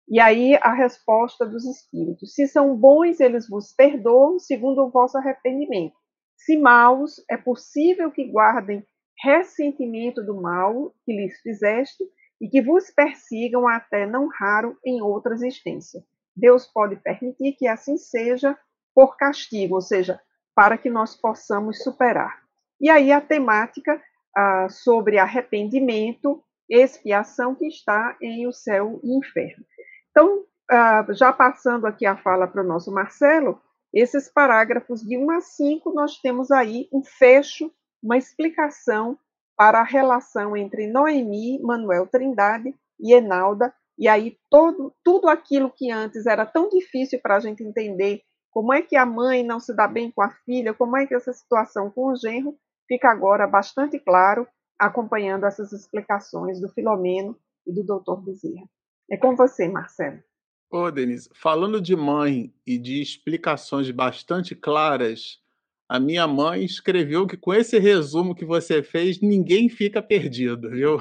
E 0.07 0.21
aí 0.21 0.57
a 0.61 0.73
resposta 0.73 1.45
dos 1.45 1.65
espíritos: 1.65 2.33
se 2.33 2.47
são 2.47 2.77
bons, 2.77 3.19
eles 3.19 3.49
vos 3.49 3.73
perdoam 3.75 4.39
segundo 4.39 4.85
o 4.85 4.89
vosso 4.89 5.17
arrependimento. 5.17 5.97
Se 6.37 6.57
maus, 6.57 7.15
é 7.29 7.35
possível 7.35 8.09
que 8.09 8.23
guardem 8.23 8.85
ressentimento 9.21 10.23
do 10.23 10.39
mal 10.39 10.93
que 11.05 11.13
lhes 11.13 11.39
fizeste 11.41 12.03
e 12.39 12.47
que 12.47 12.61
vos 12.61 12.91
persigam 12.91 13.67
até 13.67 14.05
não 14.05 14.27
raro 14.27 14.77
em 14.85 15.01
outra 15.01 15.33
existência. 15.33 16.03
Deus 16.35 16.67
pode 16.67 16.95
permitir 16.97 17.53
que 17.53 17.67
assim 17.67 17.97
seja 17.97 18.57
por 18.93 19.17
castigo, 19.17 19.75
ou 19.75 19.81
seja, 19.81 20.19
para 20.55 20.77
que 20.77 20.89
nós 20.89 21.15
possamos 21.15 21.83
superar. 21.83 22.41
E 22.79 22.89
aí 22.89 23.11
a 23.11 23.21
temática 23.21 24.01
ah, 24.35 24.67
sobre 24.69 25.17
arrependimento, 25.17 26.43
expiação 26.69 27.55
que 27.55 27.67
está 27.67 28.15
em 28.21 28.47
o 28.47 28.53
céu 28.53 28.99
e 29.03 29.17
inferno. 29.17 29.65
Então, 30.11 30.43
ah, 30.69 31.05
já 31.11 31.33
passando 31.33 31.87
aqui 31.87 32.05
a 32.05 32.17
fala 32.17 32.47
para 32.47 32.63
o 32.63 32.67
nosso 32.67 32.91
Marcelo, 32.91 33.59
esses 33.93 34.31
parágrafos 34.31 35.01
de 35.01 35.17
1 35.17 35.31
a 35.31 35.41
5, 35.41 35.93
nós 35.93 36.19
temos 36.19 36.51
aí 36.51 36.87
um 36.91 37.03
fecho, 37.03 37.71
uma 38.01 38.17
explicação 38.17 39.17
para 39.55 39.79
a 39.79 39.83
relação 39.83 40.55
entre 40.55 40.87
Noemi, 40.87 41.59
Manuel 41.61 42.07
Trindade 42.07 42.75
e 42.99 43.13
Enalda, 43.13 43.73
e 43.97 44.07
aí 44.07 44.37
todo, 44.49 44.93
tudo 45.03 45.27
aquilo 45.27 45.71
que 45.71 45.91
antes 45.91 46.27
era 46.27 46.45
tão 46.45 46.69
difícil 46.69 47.19
para 47.19 47.37
a 47.37 47.39
gente 47.39 47.63
entender, 47.63 48.21
como 48.51 48.71
é 48.71 48.81
que 48.81 48.95
a 48.95 49.05
mãe 49.05 49.43
não 49.43 49.59
se 49.59 49.75
dá 49.75 49.87
bem 49.87 50.11
com 50.11 50.21
a 50.21 50.29
filha, 50.29 50.73
como 50.73 50.95
é 50.95 51.07
que 51.07 51.15
essa 51.15 51.33
situação 51.33 51.89
com 51.89 52.11
o 52.11 52.15
genro, 52.15 52.55
fica 52.87 53.09
agora 53.09 53.47
bastante 53.47 53.99
claro, 53.99 54.47
acompanhando 54.79 55.45
essas 55.45 55.73
explicações 55.73 56.61
do 56.61 56.69
Filomeno 56.69 57.35
e 57.65 57.73
do 57.73 57.83
doutor 57.83 58.21
Bezerra. 58.21 58.67
É 59.09 59.17
com 59.17 59.35
você, 59.35 59.67
Marcelo. 59.67 60.21
Ô, 60.69 60.91
Denise, 60.91 61.29
falando 61.33 61.81
de 61.81 61.95
mãe 61.95 62.53
e 62.65 62.77
de 62.77 63.01
explicações 63.01 63.89
bastante 63.89 64.53
claras, 64.53 65.41
a 65.89 65.99
minha 65.99 66.27
mãe 66.27 66.65
escreveu 66.65 67.25
que 67.25 67.37
com 67.37 67.53
esse 67.53 67.79
resumo 67.79 68.35
que 68.35 68.43
você 68.43 68.83
fez, 68.83 69.21
ninguém 69.21 69.69
fica 69.69 70.01
perdido, 70.01 70.69
viu? 70.69 70.97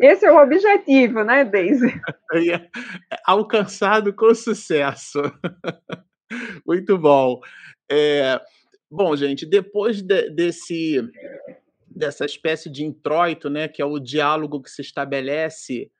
Esse 0.00 0.26
é 0.26 0.32
o 0.32 0.42
objetivo, 0.42 1.22
né, 1.22 1.44
Deise? 1.44 1.86
É, 2.34 2.68
alcançado 3.24 4.12
com 4.12 4.34
sucesso. 4.34 5.22
Muito 6.66 6.98
bom. 6.98 7.40
É, 7.90 8.38
bom, 8.90 9.16
gente, 9.16 9.46
depois 9.46 10.02
de, 10.02 10.28
desse 10.30 11.00
dessa 11.86 12.26
espécie 12.26 12.68
de 12.68 12.84
introito, 12.84 13.48
né, 13.48 13.68
que 13.68 13.80
é 13.80 13.84
o 13.84 13.98
diálogo 13.98 14.60
que 14.60 14.68
se 14.68 14.82
estabelece 14.82 15.90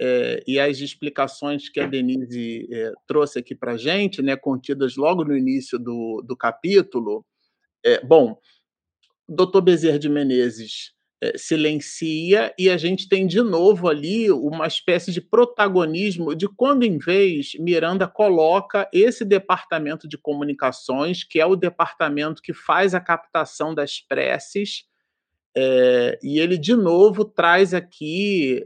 é, 0.00 0.42
e 0.46 0.58
as 0.58 0.78
explicações 0.78 1.68
que 1.68 1.80
a 1.80 1.86
Denise 1.86 2.68
é, 2.70 2.92
trouxe 3.06 3.38
aqui 3.38 3.54
para 3.54 3.72
a 3.72 3.76
gente, 3.76 4.22
né, 4.22 4.36
contidas 4.36 4.96
logo 4.96 5.24
no 5.24 5.36
início 5.36 5.78
do, 5.78 6.22
do 6.26 6.36
capítulo. 6.36 7.24
É, 7.84 8.04
bom, 8.04 8.38
doutor 9.28 9.60
Bezerra 9.60 9.98
de 9.98 10.08
Menezes 10.08 10.94
silencia 11.36 12.52
e 12.58 12.68
a 12.68 12.76
gente 12.76 13.08
tem 13.08 13.26
de 13.26 13.40
novo 13.40 13.88
ali 13.88 14.30
uma 14.30 14.66
espécie 14.66 15.12
de 15.12 15.20
protagonismo 15.20 16.34
de 16.34 16.48
quando, 16.48 16.84
em 16.84 16.98
vez, 16.98 17.52
Miranda 17.58 18.06
coloca 18.06 18.88
esse 18.92 19.24
departamento 19.24 20.06
de 20.08 20.18
comunicações, 20.18 21.24
que 21.24 21.40
é 21.40 21.46
o 21.46 21.56
departamento 21.56 22.42
que 22.42 22.52
faz 22.52 22.94
a 22.94 23.00
captação 23.00 23.74
das 23.74 24.00
preces, 24.00 24.84
e 26.22 26.38
ele 26.38 26.58
de 26.58 26.74
novo 26.74 27.24
traz 27.24 27.72
aqui 27.72 28.62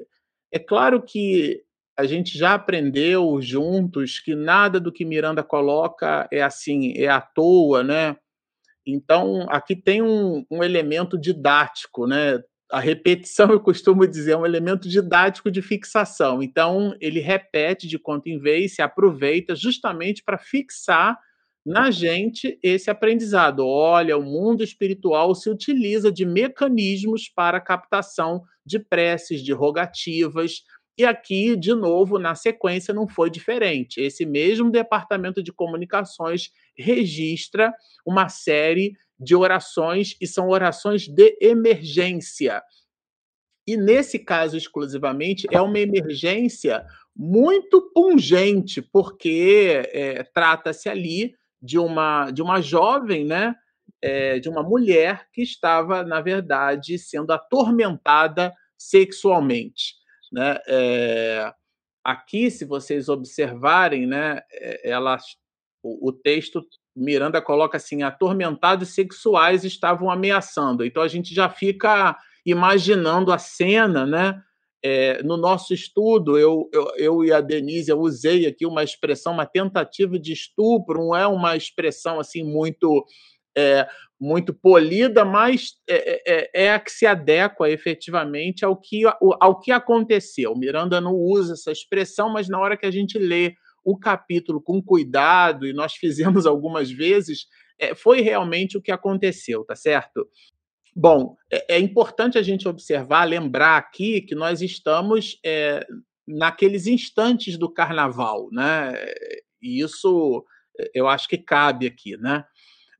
é 0.53 0.59
claro 0.59 1.03
que 1.03 1.63
a 1.99 2.05
gente 2.05 2.39
já 2.39 2.55
aprendeu 2.55 3.41
juntos 3.43 4.21
que 4.21 4.35
nada 4.35 4.79
do 4.79 4.93
que 4.93 5.05
Miranda 5.05 5.43
coloca 5.43 6.29
é 6.33 6.41
assim, 6.41 6.93
é 6.97 7.09
à 7.09 7.21
toa, 7.21 7.83
né? 7.83 8.17
Então, 8.87 9.47
aqui 9.51 9.75
tem 9.75 10.01
um, 10.01 10.47
um 10.51 10.63
elemento 10.63 11.19
didático, 11.19 12.07
né? 12.07 12.41
A 12.71 12.79
repetição, 12.79 13.51
eu 13.53 13.61
costumo 13.61 14.07
dizer, 14.07 14.33
é 14.33 14.37
um 14.37 14.47
elemento 14.47 14.89
didático 14.89 15.51
de 15.51 15.61
fixação. 15.61 16.43
Então, 16.43 16.95
ele 17.01 17.19
repete 17.19 17.89
de 17.89 17.99
quanto 17.99 18.29
em 18.29 18.39
vez, 18.39 18.77
se 18.77 18.83
aproveita 18.83 19.57
justamente 19.57 20.23
para 20.23 20.39
fixar 20.39 21.19
na 21.69 21.91
gente 21.91 22.59
esse 22.63 22.91
aprendizado. 22.91 23.61
Olha, 23.67 24.17
o 24.17 24.23
mundo 24.23 24.65
espiritual 24.65 25.35
se 25.35 25.51
utiliza 25.51 26.11
de 26.11 26.25
mecanismos 26.25 27.29
para 27.29 27.61
captação 27.61 28.43
de 28.65 28.79
preces, 28.79 29.43
de 29.43 29.53
rogativas. 29.53 30.63
E 30.97 31.05
aqui, 31.05 31.55
de 31.55 31.75
novo, 31.75 32.19
na 32.19 32.35
sequência, 32.35 32.95
não 32.95 33.07
foi 33.07 33.29
diferente. 33.29 34.01
Esse 34.01 34.25
mesmo 34.25 34.71
departamento 34.71 35.43
de 35.43 35.53
comunicações 35.53 36.51
registra 36.75 37.71
uma 38.05 38.31
série 38.31 38.95
de 39.21 39.37
orações 39.37 40.17
e 40.23 40.27
são 40.27 40.49
orações 40.49 41.07
de 41.07 41.37
emergência. 41.39 42.63
e 43.67 43.77
nesse 43.77 44.19
caso 44.19 44.57
exclusivamente 44.57 45.47
é 45.53 45.61
uma 45.61 45.79
emergência 45.79 46.83
muito 47.15 47.91
pungente, 47.93 48.81
porque 48.81 49.83
é, 49.93 50.23
trata-se 50.23 50.89
ali 50.89 51.35
de 51.61 51.79
uma, 51.79 52.31
de 52.31 52.43
uma 52.43 52.61
jovem, 52.61 53.25
né, 53.25 53.55
é, 54.03 54.39
de 54.39 54.49
uma 54.49 54.63
mulher 54.63 55.27
que 55.33 55.43
estava, 55.43 56.05
na 56.05 56.21
verdade, 56.21 56.99
sendo 56.99 57.33
atormentada 57.33 58.53
sexualmente. 58.77 59.95
Né? 60.33 60.59
É, 60.69 61.53
aqui, 62.05 62.51
se 62.51 62.65
vocês 62.65 63.09
observarem, 63.09 64.07
né, 64.07 64.41
ela, 64.85 65.19
o, 65.83 66.09
o 66.09 66.13
texto 66.13 66.65
Miranda 66.99 67.41
coloca 67.41 67.77
assim: 67.77 68.03
atormentados 68.03 68.91
sexuais 68.91 69.65
estavam 69.65 70.11
ameaçando. 70.11 70.85
Então 70.85 71.03
a 71.03 71.09
gente 71.09 71.35
já 71.35 71.49
fica 71.49 72.17
imaginando 72.45 73.33
a 73.33 73.39
cena, 73.39 74.05
né? 74.05 74.43
É, 74.85 75.23
no 75.25 75.37
nosso 75.37 75.75
estudo, 75.75 76.39
eu, 76.39 76.69
eu, 76.73 76.93
eu, 76.97 77.25
e 77.25 77.33
a 77.33 77.41
Denise 77.41 77.91
eu 77.91 77.99
usei 77.99 78.47
aqui 78.47 78.65
uma 78.65 78.85
expressão, 78.85 79.33
uma 79.33 79.47
tentativa 79.47 80.19
de 80.19 80.33
estupro, 80.33 80.99
não 80.99 81.17
é 81.17 81.27
uma 81.27 81.57
expressão 81.57 82.21
assim 82.21 82.45
muito 82.45 83.05
é, 83.57 83.89
muito 84.21 84.53
polida, 84.53 85.25
mas 85.25 85.75
é, 85.89 86.23
é, 86.27 86.51
é, 86.65 86.73
a 86.73 86.81
que 86.81 86.91
se 86.91 87.07
adequa 87.07 87.71
efetivamente 87.71 88.65
ao 88.65 88.77
que, 88.77 89.03
ao 89.41 89.61
que 89.61 89.71
aconteceu. 89.71 90.57
Miranda 90.57 91.01
não 91.01 91.15
usa 91.15 91.55
essa 91.55 91.71
expressão, 91.71 92.33
mas 92.33 92.49
na 92.49 92.59
hora 92.59 92.77
que 92.77 92.87
a 92.87 92.91
gente 92.91 93.19
lê 93.19 93.55
o 93.85 93.97
capítulo 93.97 94.61
com 94.61 94.83
cuidado, 94.83 95.67
e 95.67 95.73
nós 95.73 95.95
fizemos 95.95 96.47
algumas 96.47 96.91
vezes, 96.91 97.47
é, 97.79 97.95
foi 97.95 98.21
realmente 98.21 98.77
o 98.77 98.83
que 98.83 98.91
aconteceu, 98.91 99.65
tá 99.65 99.77
certo? 99.77 100.29
Bom, 100.95 101.37
é, 101.51 101.77
é, 101.77 101.79
importante 101.79 102.39
a 102.39 102.43
gente 102.43 102.69
observar, 102.69 103.25
lembrar 103.25 103.77
aqui 103.77 104.21
que 104.21 104.35
nós 104.35 104.63
estamos 104.63 105.39
é, 105.45 105.87
naqueles 106.27 106.87
instantes 106.87 107.57
do 107.57 107.71
carnaval, 107.73 108.49
né? 108.53 108.95
E 109.63 109.81
isso 109.81 110.45
eu 110.95 111.09
acho 111.09 111.29
que 111.29 111.39
cabe 111.39 111.87
aqui, 111.87 112.17
né? 112.17 112.45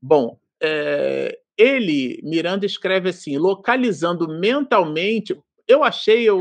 Bom, 0.01 0.39
é, 0.63 1.39
ele, 1.57 2.21
Miranda, 2.23 2.67
escreve 2.67 3.11
assim, 3.11 3.37
localizando 3.37 4.29
mentalmente. 4.29 5.37
Eu 5.67 5.83
achei, 5.85 6.23
eu 6.25 6.41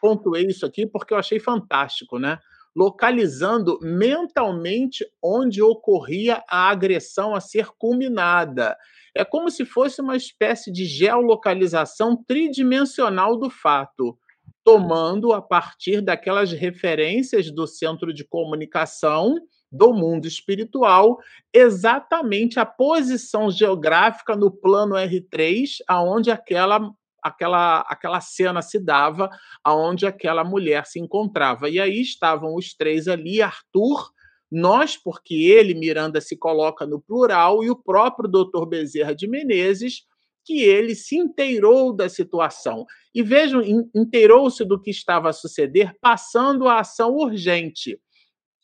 pontuei 0.00 0.46
isso 0.46 0.66
aqui 0.66 0.86
porque 0.86 1.14
eu 1.14 1.18
achei 1.18 1.38
fantástico, 1.38 2.18
né? 2.18 2.38
Localizando 2.78 3.76
mentalmente 3.82 5.04
onde 5.20 5.60
ocorria 5.60 6.44
a 6.48 6.70
agressão 6.70 7.34
a 7.34 7.40
ser 7.40 7.70
culminada. 7.76 8.76
É 9.16 9.24
como 9.24 9.50
se 9.50 9.64
fosse 9.64 10.00
uma 10.00 10.14
espécie 10.14 10.70
de 10.70 10.84
geolocalização 10.84 12.16
tridimensional 12.24 13.36
do 13.36 13.50
fato, 13.50 14.16
tomando 14.62 15.32
a 15.32 15.42
partir 15.42 16.00
daquelas 16.00 16.52
referências 16.52 17.50
do 17.50 17.66
centro 17.66 18.14
de 18.14 18.24
comunicação 18.24 19.34
do 19.72 19.92
mundo 19.92 20.28
espiritual, 20.28 21.18
exatamente 21.52 22.60
a 22.60 22.64
posição 22.64 23.50
geográfica 23.50 24.36
no 24.36 24.52
plano 24.52 24.94
R3, 24.94 25.78
aonde 25.88 26.30
aquela 26.30 26.92
aquela, 27.22 27.80
aquela 27.80 28.20
cena 28.20 28.62
se 28.62 28.78
dava 28.78 29.28
aonde 29.64 30.06
aquela 30.06 30.44
mulher 30.44 30.86
se 30.86 31.00
encontrava. 31.00 31.68
E 31.68 31.78
aí 31.80 32.00
estavam 32.00 32.54
os 32.54 32.74
três 32.74 33.08
ali, 33.08 33.42
Arthur, 33.42 34.10
nós, 34.50 34.96
porque 34.96 35.34
ele, 35.34 35.74
Miranda, 35.74 36.20
se 36.20 36.36
coloca 36.36 36.86
no 36.86 37.00
plural, 37.00 37.62
e 37.62 37.70
o 37.70 37.76
próprio 37.76 38.28
doutor 38.28 38.66
Bezerra 38.66 39.14
de 39.14 39.28
Menezes, 39.28 40.06
que 40.44 40.62
ele 40.62 40.94
se 40.94 41.16
inteirou 41.16 41.94
da 41.94 42.08
situação. 42.08 42.86
E 43.14 43.22
vejam, 43.22 43.62
inteirou-se 43.94 44.64
do 44.64 44.80
que 44.80 44.90
estava 44.90 45.28
a 45.28 45.32
suceder, 45.32 45.94
passando 46.00 46.66
a 46.66 46.80
ação 46.80 47.14
urgente. 47.14 48.00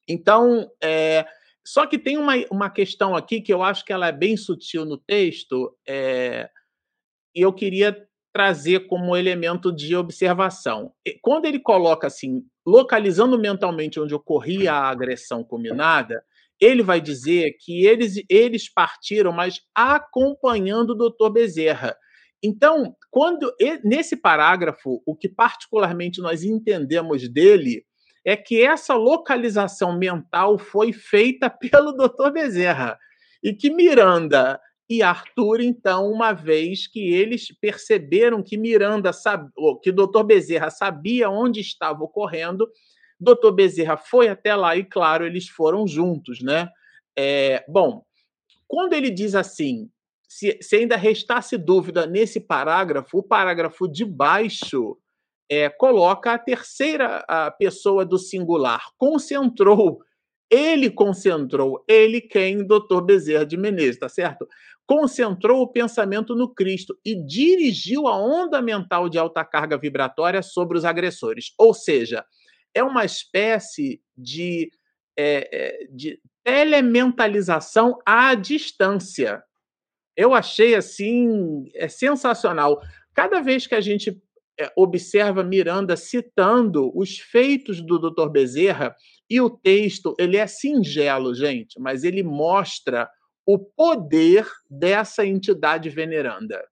Então, 0.09 0.71
é, 0.83 1.27
só 1.67 1.87
que 1.87 1.99
tem 1.99 2.17
uma, 2.17 2.35
uma 2.51 2.71
questão 2.71 3.15
aqui 3.15 3.41
que 3.41 3.53
eu 3.53 3.63
acho 3.63 3.85
que 3.85 3.93
ela 3.93 4.09
é 4.09 4.13
bem 4.13 4.37
sutil 4.37 4.87
no 4.87 4.97
texto, 4.97 5.77
é, 5.87 6.49
e 7.35 7.41
eu 7.41 7.53
queria 7.53 8.07
trazer 8.35 8.89
como 8.89 9.17
elemento 9.17 9.73
de 9.73 9.95
observação. 9.95 10.93
Quando 11.23 11.45
ele 11.45 11.61
coloca 11.61 12.09
assim, 12.09 12.43
localizando 12.67 13.39
mentalmente 13.39 14.01
onde 14.01 14.13
ocorria 14.13 14.73
a 14.73 14.91
agressão 14.91 15.45
combinada, 15.45 16.21
ele 16.61 16.83
vai 16.83 17.01
dizer 17.01 17.57
que 17.61 17.87
eles, 17.87 18.17
eles 18.29 18.69
partiram, 18.69 19.33
mas 19.33 19.61
acompanhando 19.73 20.91
o 20.91 20.95
doutor 20.97 21.31
Bezerra. 21.31 21.97
Então, 22.43 22.97
quando 23.09 23.55
nesse 23.85 24.17
parágrafo, 24.17 25.01
o 25.07 25.15
que 25.15 25.29
particularmente 25.29 26.21
nós 26.21 26.43
entendemos 26.43 27.29
dele 27.29 27.85
é 28.25 28.37
que 28.37 28.63
essa 28.65 28.95
localização 28.95 29.97
mental 29.97 30.59
foi 30.59 30.93
feita 30.93 31.49
pelo 31.71 31.93
doutor 31.93 32.33
Bezerra 32.33 32.99
e 33.43 33.55
que 33.55 33.71
Miranda 33.71 34.59
e 34.89 35.03
Arthur, 35.03 35.61
então, 35.61 36.11
uma 36.11 36.33
vez 36.33 36.87
que 36.87 37.13
eles 37.13 37.49
perceberam 37.59 38.43
que 38.43 38.57
Miranda 38.57 39.13
sabia, 39.13 39.51
que 39.83 39.91
o 39.91 39.95
doutor 39.95 40.25
Bezerra 40.25 40.71
sabia 40.71 41.31
onde 41.31 41.61
estava 41.61 42.05
ocorrendo, 42.05 42.69
doutor 43.19 43.53
Bezerra 43.53 43.97
foi 43.97 44.29
até 44.29 44.55
lá 44.55 44.77
e, 44.77 44.85
claro, 44.85 45.25
eles 45.25 45.49
foram 45.49 45.87
juntos, 45.87 46.43
né? 46.43 46.69
É, 47.17 47.65
bom, 47.69 48.05
quando 48.67 48.93
ele 48.93 49.11
diz 49.11 49.35
assim, 49.35 49.89
se, 50.29 50.59
se, 50.61 50.77
ainda 50.77 50.97
restasse 50.97 51.57
dúvida 51.57 52.07
nesse 52.07 52.41
parágrafo, 52.41 53.19
o 53.19 53.23
parágrafo 53.23 53.89
de 53.89 54.05
baixo 54.05 54.99
é, 55.49 55.69
coloca 55.69 56.33
a 56.33 56.39
terceira 56.39 57.25
a 57.29 57.51
pessoa 57.51 58.05
do 58.05 58.19
singular, 58.19 58.85
concentrou. 58.99 60.01
Ele 60.51 60.91
concentrou, 60.91 61.85
ele 61.89 62.21
quem? 62.21 62.67
Doutor 62.67 63.03
Bezerra 63.03 63.47
de 63.47 63.57
Menezes, 63.57 63.99
tá 63.99 64.09
certo? 64.09 64.47
Concentrou 64.87 65.63
o 65.63 65.69
pensamento 65.69 66.35
no 66.35 66.53
Cristo 66.53 66.99
e 67.05 67.15
dirigiu 67.15 68.07
a 68.07 68.19
onda 68.19 68.61
mental 68.61 69.09
de 69.09 69.19
alta 69.19 69.45
carga 69.45 69.79
vibratória 69.79 70.43
sobre 70.43 70.77
os 70.77 70.85
agressores. 70.85 71.53
Ou 71.59 71.73
seja, 71.73 72.25
é 72.75 72.83
uma 72.83 73.05
espécie 73.05 74.03
de, 74.17 74.71
é, 75.17 75.87
de 75.91 76.21
elementalização 76.45 77.99
à 78.05 78.35
distância. 78.35 79.43
Eu 80.17 80.35
achei 80.35 80.75
assim 80.75 81.69
é 81.75 81.89
sensacional. 81.89 82.81
Cada 83.15 83.41
vez 83.41 83.67
que 83.67 83.75
a 83.75 83.81
gente 83.81 84.21
é, 84.61 84.71
observa 84.77 85.43
Miranda 85.43 85.97
citando 85.97 86.97
os 86.97 87.19
feitos 87.19 87.81
do 87.81 87.99
Dr. 87.99 88.29
Bezerra 88.29 88.95
e 89.29 89.41
o 89.41 89.51
texto, 89.51 90.15
ele 90.19 90.37
é 90.37 90.47
singelo, 90.47 91.35
gente, 91.35 91.81
mas 91.81 92.05
ele 92.05 92.23
mostra 92.23 93.09
o 93.47 93.59
poder 93.59 94.47
dessa 94.71 95.27
entidade 95.27 95.91
veneranda, 95.91 96.67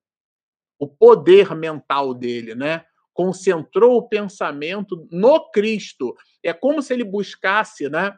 o 0.79 0.89
poder 0.89 1.55
mental 1.55 2.15
dele, 2.15 2.55
né? 2.55 2.85
Concentrou 3.13 3.99
o 3.99 4.09
pensamento 4.09 5.07
no 5.11 5.51
Cristo. 5.51 6.15
É 6.43 6.53
como 6.53 6.81
se 6.81 6.95
ele 6.95 7.05
buscasse, 7.05 7.89
né? 7.89 8.17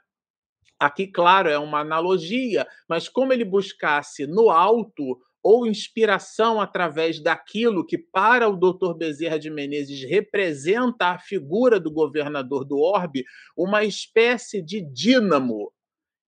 Aqui, 0.79 1.07
claro, 1.07 1.49
é 1.49 1.59
uma 1.59 1.81
analogia, 1.81 2.67
mas 2.89 3.09
como 3.09 3.33
ele 3.33 3.45
buscasse 3.45 4.27
no 4.27 4.51
alto 4.51 5.19
ou 5.43 5.67
inspiração 5.67 6.59
através 6.61 7.21
daquilo 7.21 7.85
que, 7.85 7.99
para 7.99 8.49
o 8.49 8.57
Dr. 8.57 8.95
Bezerra 8.97 9.39
de 9.39 9.51
Menezes, 9.51 10.03
representa 10.09 11.09
a 11.09 11.19
figura 11.19 11.79
do 11.79 11.93
governador 11.93 12.65
do 12.65 12.79
orbe, 12.79 13.25
uma 13.55 13.85
espécie 13.85 14.63
de 14.63 14.81
dínamo 14.81 15.71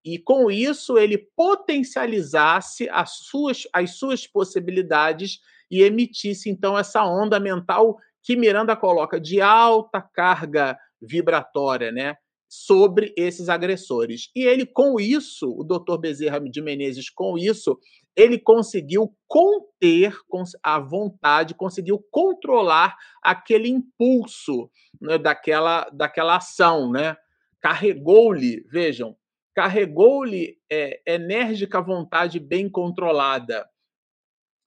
e 0.07 0.21
com 0.21 0.49
isso 0.49 0.97
ele 0.97 1.19
potencializasse 1.37 2.89
as 2.91 3.19
suas, 3.25 3.65
as 3.73 3.99
suas 3.99 4.25
possibilidades 4.25 5.41
e 5.69 5.83
emitisse 5.83 6.49
então 6.49 6.79
essa 6.79 7.05
onda 7.05 7.41
mental 7.41 7.99
que 8.23 8.37
Miranda 8.37 8.77
coloca 8.77 9.21
de 9.21 9.41
alta 9.41 10.01
carga 10.01 10.79
vibratória, 11.03 11.91
né, 11.91 12.15
sobre 12.49 13.13
esses 13.17 13.49
agressores. 13.49 14.31
E 14.35 14.45
ele 14.45 14.65
com 14.65 15.01
isso, 15.01 15.51
o 15.51 15.65
Dr. 15.65 15.99
Bezerra 15.99 16.39
de 16.41 16.63
Menezes 16.63 17.11
com 17.11 17.37
isso, 17.37 17.77
ele 18.15 18.39
conseguiu 18.39 19.13
conter 19.27 20.17
a 20.63 20.79
vontade, 20.79 21.55
conseguiu 21.55 22.03
controlar 22.13 22.97
aquele 23.21 23.69
impulso 23.69 24.71
né, 25.01 25.19
daquela, 25.19 25.89
daquela 25.93 26.37
ação, 26.37 26.91
né? 26.91 27.17
Carregou-lhe, 27.61 28.65
vejam, 28.71 29.17
carregou-lhe 29.57 30.59
é, 30.71 31.01
enérgica 31.07 31.81
vontade 31.81 32.39
bem 32.39 32.69
controlada. 32.69 33.67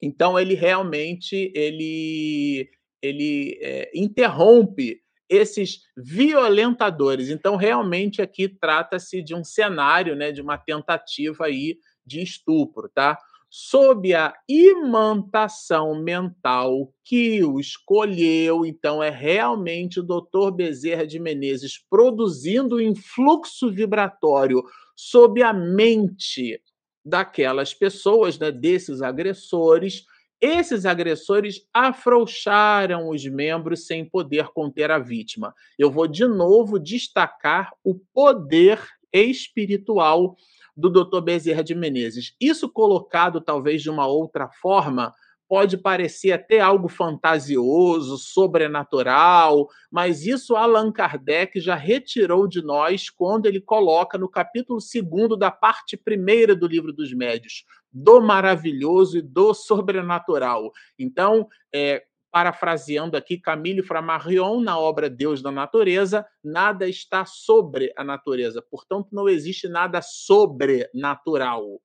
Então 0.01 0.39
ele 0.39 0.55
realmente 0.55 1.51
ele 1.53 2.67
ele 3.01 3.57
é, 3.61 3.91
interrompe 3.93 4.99
esses 5.29 5.81
violentadores. 5.95 7.29
Então 7.29 7.55
realmente 7.55 8.19
aqui 8.19 8.49
trata-se 8.49 9.21
de 9.21 9.35
um 9.35 9.43
cenário, 9.43 10.15
né, 10.15 10.31
de 10.31 10.41
uma 10.41 10.57
tentativa 10.57 11.45
aí 11.45 11.77
de 12.03 12.23
estupro, 12.23 12.89
tá? 12.89 13.15
Sob 13.49 14.13
a 14.13 14.33
imantação 14.47 15.99
mental 16.01 16.93
que 17.03 17.43
o 17.43 17.59
escolheu. 17.59 18.65
Então, 18.65 19.01
é 19.01 19.09
realmente 19.09 19.99
o 19.99 20.03
Dr. 20.03 20.51
Bezerra 20.53 21.07
de 21.07 21.19
Menezes 21.19 21.83
produzindo 21.89 22.79
influxo 22.79 23.71
vibratório 23.71 24.63
sob 24.95 25.41
a 25.41 25.51
mente 25.51 26.61
daquelas 27.03 27.73
pessoas, 27.73 28.37
né, 28.37 28.51
desses 28.51 29.01
agressores. 29.01 30.03
Esses 30.39 30.85
agressores 30.85 31.67
afrouxaram 31.73 33.09
os 33.09 33.25
membros 33.25 33.87
sem 33.87 34.05
poder 34.05 34.47
conter 34.49 34.91
a 34.91 34.99
vítima. 34.99 35.53
Eu 35.77 35.91
vou 35.91 36.07
de 36.07 36.25
novo 36.27 36.79
destacar 36.79 37.71
o 37.83 37.95
poder 38.13 38.79
espiritual 39.11 40.37
do 40.79 40.89
Dr. 40.89 41.21
Bezerra 41.21 41.63
de 41.63 41.75
Menezes. 41.75 42.33
Isso 42.39 42.69
colocado 42.69 43.41
talvez 43.41 43.81
de 43.81 43.89
uma 43.89 44.07
outra 44.07 44.49
forma, 44.61 45.13
pode 45.49 45.77
parecer 45.77 46.31
até 46.31 46.59
algo 46.59 46.87
fantasioso, 46.87 48.19
sobrenatural, 48.19 49.67
mas 49.91 50.23
isso 50.23 50.55
Allan 50.55 50.91
Kardec 50.91 51.59
já 51.59 51.73
retirou 51.73 52.47
de 52.47 52.61
nós 52.61 53.09
quando 53.09 53.47
ele 53.47 53.59
coloca 53.59 54.15
no 54.15 54.29
capítulo 54.29 54.79
2 54.79 55.39
da 55.39 55.49
parte 55.49 55.97
primeira 55.97 56.55
do 56.55 56.67
livro 56.67 56.93
dos 56.93 57.11
médios, 57.11 57.65
do 57.91 58.21
maravilhoso 58.21 59.17
e 59.17 59.21
do 59.23 59.55
sobrenatural. 59.55 60.71
Então, 60.99 61.47
é, 61.73 62.03
parafraseando 62.31 63.17
aqui 63.17 63.37
Camille 63.37 63.81
Flammarion 63.81 64.61
na 64.61 64.77
obra 64.77 65.09
Deus 65.09 65.41
da 65.41 65.51
Natureza, 65.51 66.25
nada 66.43 66.87
está 66.87 67.25
sobre 67.25 67.91
a 67.95 68.03
natureza, 68.03 68.61
portanto, 68.61 69.09
não 69.11 69.27
existe 69.27 69.67
nada 69.67 70.01
sobrenatural. 70.01 71.81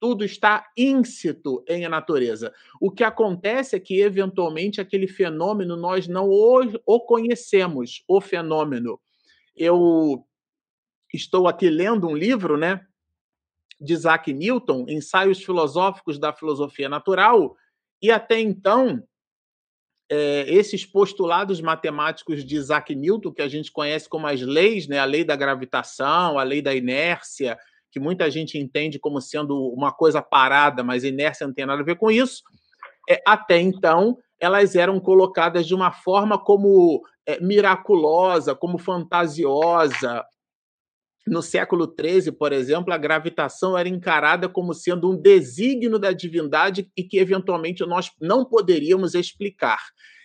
Tudo 0.00 0.24
está 0.24 0.64
íncito 0.76 1.64
em 1.66 1.84
a 1.84 1.88
natureza. 1.88 2.54
O 2.80 2.90
que 2.90 3.02
acontece 3.02 3.74
é 3.74 3.80
que, 3.80 4.00
eventualmente, 4.00 4.80
aquele 4.80 5.08
fenômeno 5.08 5.76
nós 5.76 6.06
não 6.06 6.28
o, 6.28 6.60
o 6.86 7.00
conhecemos, 7.00 8.04
o 8.06 8.20
fenômeno. 8.20 9.00
Eu 9.56 10.24
estou 11.12 11.48
aqui 11.48 11.68
lendo 11.68 12.06
um 12.06 12.16
livro, 12.16 12.56
né, 12.56 12.86
de 13.80 13.92
Isaac 13.92 14.32
Newton, 14.32 14.86
Ensaios 14.88 15.42
Filosóficos 15.42 16.18
da 16.18 16.32
Filosofia 16.32 16.88
Natural, 16.88 17.56
e 18.00 18.10
até 18.10 18.38
então 18.38 19.02
é, 20.10 20.44
esses 20.48 20.86
postulados 20.86 21.60
matemáticos 21.60 22.44
de 22.44 22.56
Isaac 22.56 22.94
Newton, 22.94 23.32
que 23.32 23.42
a 23.42 23.48
gente 23.48 23.70
conhece 23.70 24.08
como 24.08 24.26
as 24.26 24.40
leis, 24.40 24.88
né, 24.88 24.98
a 24.98 25.04
lei 25.04 25.24
da 25.24 25.36
gravitação, 25.36 26.38
a 26.38 26.42
lei 26.42 26.62
da 26.62 26.74
inércia, 26.74 27.58
que 27.90 28.00
muita 28.00 28.30
gente 28.30 28.58
entende 28.58 28.98
como 28.98 29.20
sendo 29.20 29.56
uma 29.68 29.92
coisa 29.92 30.22
parada, 30.22 30.82
mas 30.82 31.04
inércia 31.04 31.46
não 31.46 31.54
tem 31.54 31.66
nada 31.66 31.82
a 31.82 31.84
ver 31.84 31.96
com 31.96 32.10
isso, 32.10 32.42
é, 33.08 33.20
até 33.26 33.60
então 33.60 34.18
elas 34.40 34.76
eram 34.76 35.00
colocadas 35.00 35.66
de 35.66 35.74
uma 35.74 35.90
forma 35.90 36.38
como 36.38 37.02
é, 37.26 37.40
miraculosa, 37.40 38.54
como 38.54 38.78
fantasiosa. 38.78 40.24
No 41.30 41.42
século 41.42 41.86
XIII, 41.86 42.32
por 42.32 42.52
exemplo, 42.52 42.92
a 42.92 42.96
gravitação 42.96 43.76
era 43.76 43.88
encarada 43.88 44.48
como 44.48 44.72
sendo 44.72 45.10
um 45.10 45.16
desígnio 45.20 45.98
da 45.98 46.12
divindade 46.12 46.90
e 46.96 47.02
que 47.02 47.18
eventualmente 47.18 47.84
nós 47.86 48.10
não 48.20 48.44
poderíamos 48.44 49.14
explicar. 49.14 49.78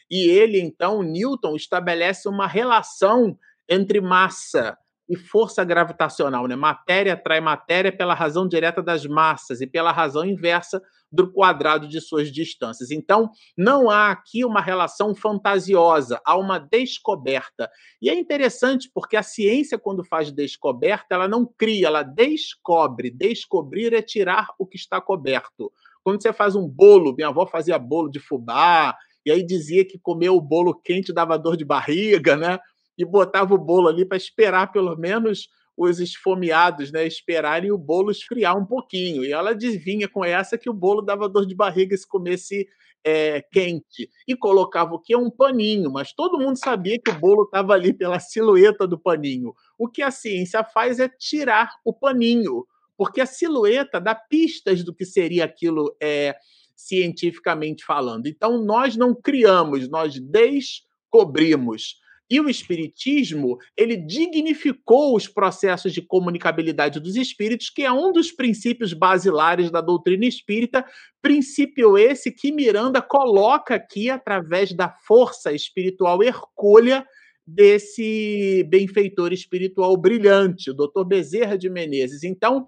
E 0.09 0.29
ele, 0.29 0.59
então, 0.59 1.01
Newton, 1.03 1.55
estabelece 1.55 2.29
uma 2.29 2.47
relação 2.47 3.37
entre 3.67 3.99
massa 3.99 4.77
e 5.09 5.17
força 5.17 5.63
gravitacional. 5.63 6.47
Né? 6.47 6.55
Matéria 6.55 7.13
atrai 7.13 7.41
matéria 7.41 7.95
pela 7.95 8.13
razão 8.13 8.47
direta 8.47 8.81
das 8.81 9.05
massas 9.05 9.61
e 9.61 9.67
pela 9.67 9.91
razão 9.91 10.25
inversa 10.25 10.81
do 11.11 11.31
quadrado 11.31 11.87
de 11.87 12.01
suas 12.01 12.31
distâncias. 12.31 12.89
Então, 12.89 13.29
não 13.55 13.89
há 13.89 14.09
aqui 14.09 14.43
uma 14.43 14.59
relação 14.59 15.13
fantasiosa, 15.13 16.19
há 16.25 16.35
uma 16.35 16.57
descoberta. 16.57 17.69
E 18.01 18.09
é 18.09 18.17
interessante 18.17 18.89
porque 18.91 19.15
a 19.15 19.21
ciência, 19.21 19.77
quando 19.77 20.03
faz 20.03 20.31
descoberta, 20.31 21.13
ela 21.13 21.27
não 21.27 21.45
cria, 21.45 21.87
ela 21.87 22.01
descobre. 22.01 23.11
Descobrir 23.11 23.93
é 23.93 24.01
tirar 24.01 24.47
o 24.57 24.65
que 24.65 24.75
está 24.75 24.99
coberto. 24.99 25.71
Quando 26.03 26.21
você 26.21 26.33
faz 26.33 26.55
um 26.55 26.67
bolo, 26.67 27.13
minha 27.15 27.29
avó 27.29 27.45
fazia 27.45 27.77
bolo 27.77 28.09
de 28.09 28.19
fubá, 28.19 28.97
e 29.25 29.31
aí 29.31 29.45
dizia 29.45 29.85
que 29.85 29.97
comer 29.97 30.29
o 30.29 30.41
bolo 30.41 30.73
quente 30.73 31.13
dava 31.13 31.37
dor 31.37 31.55
de 31.55 31.63
barriga, 31.63 32.35
né? 32.35 32.59
E 32.97 33.05
botava 33.05 33.53
o 33.53 33.57
bolo 33.57 33.87
ali 33.87 34.05
para 34.05 34.17
esperar 34.17 34.71
pelo 34.71 34.95
menos 34.95 35.47
os 35.75 35.99
esfomeados, 35.99 36.91
né, 36.91 37.05
esperarem 37.05 37.71
o 37.71 37.77
bolo 37.77 38.11
esfriar 38.11 38.57
um 38.57 38.65
pouquinho. 38.65 39.25
E 39.25 39.31
ela 39.31 39.51
adivinha 39.51 40.07
com 40.07 40.23
essa 40.23 40.57
que 40.57 40.69
o 40.69 40.73
bolo 40.73 41.01
dava 41.01 41.27
dor 41.27 41.45
de 41.45 41.55
barriga 41.55 41.97
se 41.97 42.07
comesse 42.07 42.67
é, 43.03 43.41
quente. 43.51 44.09
E 44.27 44.35
colocava 44.35 44.93
o 44.93 44.99
que? 44.99 45.15
Um 45.15 45.29
paninho, 45.29 45.91
mas 45.91 46.13
todo 46.13 46.39
mundo 46.39 46.57
sabia 46.57 46.99
que 46.99 47.11
o 47.11 47.19
bolo 47.19 47.43
estava 47.43 47.73
ali 47.73 47.91
pela 47.91 48.19
silhueta 48.19 48.87
do 48.87 48.97
paninho. 48.97 49.53
O 49.77 49.89
que 49.89 50.01
a 50.01 50.11
ciência 50.11 50.63
faz 50.63 50.99
é 50.99 51.09
tirar 51.09 51.71
o 51.83 51.93
paninho, 51.93 52.65
porque 52.95 53.19
a 53.19 53.25
silhueta 53.25 53.99
dá 53.99 54.15
pistas 54.15 54.83
do 54.83 54.93
que 54.93 55.05
seria 55.05 55.45
aquilo 55.45 55.95
é, 56.01 56.35
cientificamente 56.75 57.83
falando. 57.83 58.27
Então, 58.27 58.63
nós 58.63 58.95
não 58.95 59.13
criamos, 59.13 59.89
nós 59.89 60.19
descobrimos. 60.19 62.01
E 62.33 62.39
o 62.39 62.49
espiritismo, 62.49 63.59
ele 63.77 63.95
dignificou 63.95 65.15
os 65.15 65.27
processos 65.27 65.93
de 65.93 66.01
comunicabilidade 66.01 66.99
dos 66.99 67.15
espíritos, 67.15 67.69
que 67.69 67.83
é 67.83 67.91
um 67.91 68.11
dos 68.11 68.31
princípios 68.31 68.91
basilares 68.91 69.69
da 69.69 69.81
doutrina 69.81 70.25
espírita, 70.25 70.83
princípio 71.21 71.95
esse 71.95 72.31
que 72.31 72.51
Miranda 72.51 73.03
coloca 73.03 73.75
aqui 73.75 74.09
através 74.09 74.73
da 74.73 74.89
força 75.05 75.53
espiritual 75.53 76.23
hercúlea 76.23 77.05
desse 77.45 78.65
benfeitor 78.67 79.31
espiritual 79.31 79.95
brilhante, 79.95 80.71
o 80.71 80.73
Dr. 80.73 81.05
Bezerra 81.05 81.55
de 81.55 81.69
Menezes. 81.69 82.23
Então, 82.23 82.65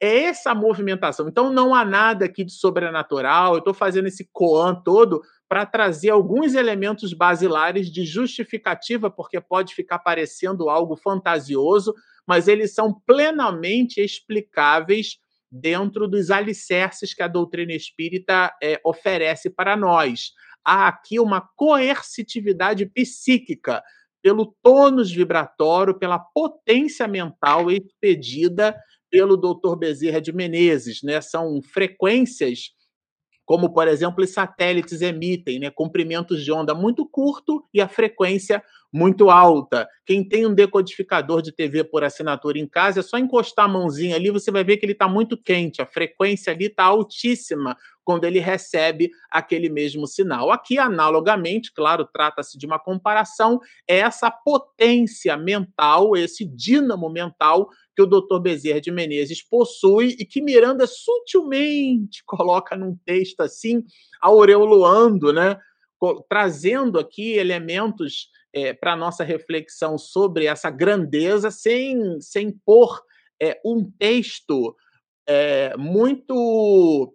é 0.00 0.24
essa 0.24 0.54
movimentação. 0.54 1.28
Então, 1.28 1.52
não 1.52 1.74
há 1.74 1.84
nada 1.84 2.24
aqui 2.24 2.44
de 2.44 2.52
sobrenatural. 2.52 3.54
Eu 3.54 3.58
estou 3.58 3.74
fazendo 3.74 4.06
esse 4.06 4.28
coan 4.32 4.74
todo 4.74 5.20
para 5.48 5.66
trazer 5.66 6.10
alguns 6.10 6.54
elementos 6.54 7.12
basilares 7.12 7.90
de 7.90 8.04
justificativa, 8.04 9.10
porque 9.10 9.40
pode 9.40 9.74
ficar 9.74 9.98
parecendo 9.98 10.68
algo 10.68 10.96
fantasioso, 10.96 11.94
mas 12.26 12.46
eles 12.46 12.74
são 12.74 13.00
plenamente 13.06 14.00
explicáveis 14.00 15.18
dentro 15.50 16.06
dos 16.06 16.30
alicerces 16.30 17.14
que 17.14 17.22
a 17.22 17.28
doutrina 17.28 17.72
espírita 17.72 18.54
é, 18.62 18.78
oferece 18.84 19.48
para 19.48 19.76
nós. 19.76 20.32
Há 20.62 20.88
aqui 20.88 21.18
uma 21.18 21.40
coercitividade 21.56 22.84
psíquica 22.86 23.82
pelo 24.20 24.54
tônus 24.62 25.10
vibratório, 25.10 25.98
pela 25.98 26.18
potência 26.18 27.08
mental 27.08 27.70
expedida 27.70 28.76
pelo 29.10 29.36
Dr. 29.36 29.76
Bezerra 29.76 30.20
de 30.20 30.32
Menezes, 30.32 31.02
né? 31.02 31.20
São 31.20 31.60
frequências 31.62 32.70
como, 33.48 33.72
por 33.72 33.88
exemplo, 33.88 34.22
os 34.22 34.30
satélites 34.30 35.00
emitem, 35.00 35.58
né? 35.58 35.70
Comprimentos 35.70 36.44
de 36.44 36.52
onda 36.52 36.74
muito 36.74 37.08
curto 37.08 37.64
e 37.72 37.80
a 37.80 37.88
frequência 37.88 38.62
muito 38.92 39.30
alta. 39.30 39.88
Quem 40.06 40.26
tem 40.26 40.46
um 40.46 40.54
decodificador 40.54 41.42
de 41.42 41.52
TV 41.52 41.84
por 41.84 42.02
assinatura 42.02 42.58
em 42.58 42.66
casa, 42.66 43.00
é 43.00 43.02
só 43.02 43.18
encostar 43.18 43.66
a 43.66 43.68
mãozinha 43.68 44.16
ali, 44.16 44.30
você 44.30 44.50
vai 44.50 44.64
ver 44.64 44.78
que 44.78 44.86
ele 44.86 44.92
está 44.92 45.08
muito 45.08 45.36
quente, 45.36 45.82
a 45.82 45.86
frequência 45.86 46.52
ali 46.52 46.66
está 46.66 46.84
altíssima 46.84 47.76
quando 48.08 48.24
ele 48.24 48.38
recebe 48.38 49.10
aquele 49.30 49.68
mesmo 49.68 50.06
sinal. 50.06 50.50
Aqui, 50.50 50.78
analogamente, 50.78 51.70
claro, 51.70 52.08
trata-se 52.10 52.56
de 52.56 52.64
uma 52.64 52.78
comparação, 52.78 53.60
é 53.86 53.98
essa 53.98 54.30
potência 54.30 55.36
mental, 55.36 56.16
esse 56.16 56.46
dínamo 56.46 57.10
mental 57.10 57.68
que 57.94 58.00
o 58.00 58.06
Dr. 58.06 58.40
Bezerra 58.40 58.80
de 58.80 58.90
Menezes 58.90 59.42
possui 59.42 60.16
e 60.18 60.24
que 60.24 60.40
Miranda 60.40 60.86
sutilmente 60.86 62.22
coloca 62.24 62.74
num 62.76 62.96
texto 63.04 63.40
assim, 63.40 63.84
aureolando, 64.22 65.30
né? 65.30 65.58
Trazendo 66.28 66.98
aqui 66.98 67.32
elementos 67.32 68.30
é, 68.52 68.72
para 68.72 68.96
nossa 68.96 69.24
reflexão 69.24 69.98
sobre 69.98 70.46
essa 70.46 70.70
grandeza, 70.70 71.50
sem, 71.50 72.20
sem 72.20 72.50
pôr 72.50 73.00
é, 73.40 73.60
um 73.64 73.90
texto 73.98 74.76
é, 75.26 75.76
muito 75.76 77.14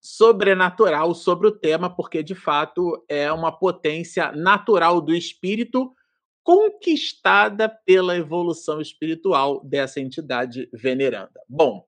sobrenatural 0.00 1.14
sobre 1.14 1.48
o 1.48 1.52
tema, 1.52 1.88
porque 1.88 2.22
de 2.22 2.34
fato 2.34 3.02
é 3.08 3.32
uma 3.32 3.50
potência 3.50 4.30
natural 4.32 5.00
do 5.00 5.14
espírito 5.14 5.94
conquistada 6.42 7.68
pela 7.68 8.14
evolução 8.14 8.80
espiritual 8.80 9.64
dessa 9.64 9.98
entidade 9.98 10.68
veneranda. 10.74 11.40
Bom, 11.48 11.86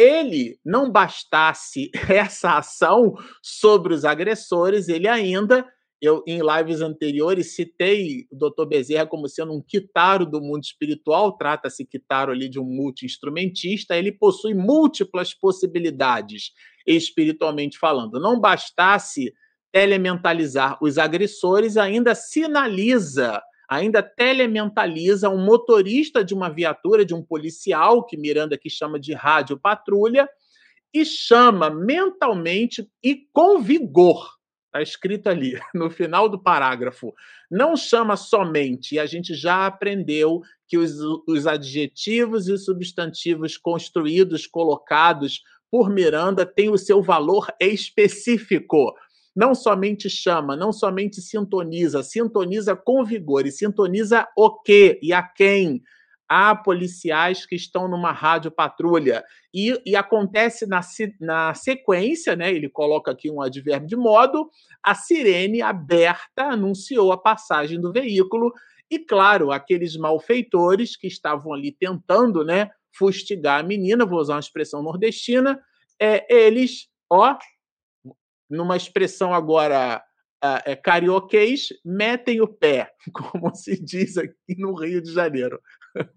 ele 0.00 0.58
não 0.64 0.90
bastasse 0.90 1.90
essa 2.08 2.56
ação 2.56 3.14
sobre 3.42 3.92
os 3.92 4.04
agressores, 4.04 4.88
ele 4.88 5.06
ainda 5.06 5.66
eu, 6.02 6.24
em 6.26 6.40
lives 6.40 6.80
anteriores, 6.80 7.54
citei 7.54 8.26
o 8.32 8.36
Dr. 8.36 8.66
Bezerra 8.66 9.06
como 9.06 9.28
sendo 9.28 9.52
um 9.52 9.60
quitaro 9.60 10.24
do 10.24 10.40
mundo 10.40 10.64
espiritual, 10.64 11.36
trata-se 11.36 11.84
quitaro 11.84 12.32
ali 12.32 12.48
de 12.48 12.58
um 12.58 12.64
multi-instrumentista, 12.64 13.94
ele 13.94 14.10
possui 14.10 14.54
múltiplas 14.54 15.34
possibilidades, 15.34 16.52
espiritualmente 16.86 17.78
falando. 17.78 18.18
Não 18.18 18.40
bastasse 18.40 19.30
elementalizar 19.74 20.78
os 20.80 20.96
agressores, 20.96 21.76
ainda 21.76 22.14
sinaliza, 22.14 23.42
ainda 23.70 24.02
telementaliza 24.02 25.30
um 25.30 25.44
motorista 25.44 26.24
de 26.24 26.34
uma 26.34 26.50
viatura, 26.50 27.04
de 27.04 27.14
um 27.14 27.22
policial, 27.22 28.04
que 28.04 28.16
Miranda 28.16 28.56
aqui 28.56 28.68
chama 28.68 28.98
de 28.98 29.14
rádio 29.14 29.56
patrulha, 29.56 30.28
e 30.92 31.04
chama 31.04 31.70
mentalmente 31.70 32.90
e 33.02 33.28
com 33.32 33.60
vigor 33.60 34.40
Está 34.70 34.80
escrito 34.80 35.28
ali 35.28 35.58
no 35.74 35.90
final 35.90 36.28
do 36.28 36.40
parágrafo. 36.40 37.12
Não 37.50 37.76
chama 37.76 38.16
somente, 38.16 38.94
e 38.94 38.98
a 39.00 39.06
gente 39.06 39.34
já 39.34 39.66
aprendeu 39.66 40.42
que 40.68 40.78
os, 40.78 40.92
os 41.26 41.46
adjetivos 41.46 42.46
e 42.48 42.56
substantivos 42.56 43.56
construídos, 43.56 44.46
colocados 44.46 45.42
por 45.68 45.90
Miranda, 45.90 46.46
têm 46.46 46.70
o 46.70 46.78
seu 46.78 47.02
valor 47.02 47.48
específico. 47.60 48.94
Não 49.34 49.54
somente 49.54 50.10
chama, 50.10 50.56
não 50.56 50.72
somente 50.72 51.20
sintoniza, 51.20 52.02
sintoniza 52.02 52.74
com 52.74 53.04
vigor 53.04 53.46
e 53.46 53.52
sintoniza 53.52 54.26
o 54.36 54.60
quê 54.60 54.98
e 55.02 55.12
a 55.12 55.22
quem 55.22 55.82
há 56.30 56.54
policiais 56.54 57.44
que 57.44 57.56
estão 57.56 57.88
numa 57.88 58.12
rádio 58.12 58.52
patrulha. 58.52 59.24
E, 59.52 59.76
e, 59.84 59.96
acontece 59.96 60.64
na, 60.64 60.80
na 61.20 61.54
sequência, 61.54 62.36
né, 62.36 62.52
ele 62.52 62.68
coloca 62.68 63.10
aqui 63.10 63.28
um 63.28 63.42
advérbio 63.42 63.88
de 63.88 63.96
modo, 63.96 64.48
a 64.80 64.94
sirene 64.94 65.60
aberta 65.60 66.44
anunciou 66.44 67.10
a 67.10 67.18
passagem 67.18 67.80
do 67.80 67.92
veículo, 67.92 68.52
e 68.88 69.00
claro, 69.00 69.50
aqueles 69.50 69.96
malfeitores 69.96 70.96
que 70.96 71.08
estavam 71.08 71.52
ali 71.52 71.72
tentando 71.72 72.44
né, 72.44 72.70
fustigar 72.96 73.58
a 73.58 73.66
menina, 73.66 74.06
vou 74.06 74.20
usar 74.20 74.34
uma 74.34 74.40
expressão 74.40 74.84
nordestina, 74.84 75.60
é, 76.00 76.32
eles, 76.32 76.88
ó, 77.10 77.36
numa 78.50 78.76
expressão 78.76 79.32
agora 79.32 80.02
é, 80.42 80.74
carioquês, 80.74 81.68
metem 81.84 82.40
o 82.40 82.48
pé, 82.48 82.90
como 83.12 83.54
se 83.54 83.82
diz 83.82 84.16
aqui 84.16 84.56
no 84.58 84.74
Rio 84.74 85.02
de 85.02 85.12
Janeiro. 85.12 85.60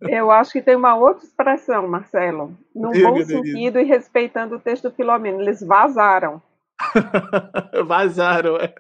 Eu 0.01 0.29
acho 0.29 0.51
que 0.51 0.61
tem 0.61 0.75
uma 0.75 0.95
outra 0.95 1.25
expressão, 1.25 1.87
Marcelo, 1.87 2.57
no 2.75 2.91
bom 2.91 3.25
sentido 3.25 3.79
e 3.79 3.83
respeitando 3.83 4.55
o 4.55 4.59
texto 4.59 4.89
do 4.89 4.95
Filomeno. 4.95 5.41
Eles 5.41 5.61
vazaram. 5.61 6.41
vazaram. 7.85 8.57
É. 8.57 8.73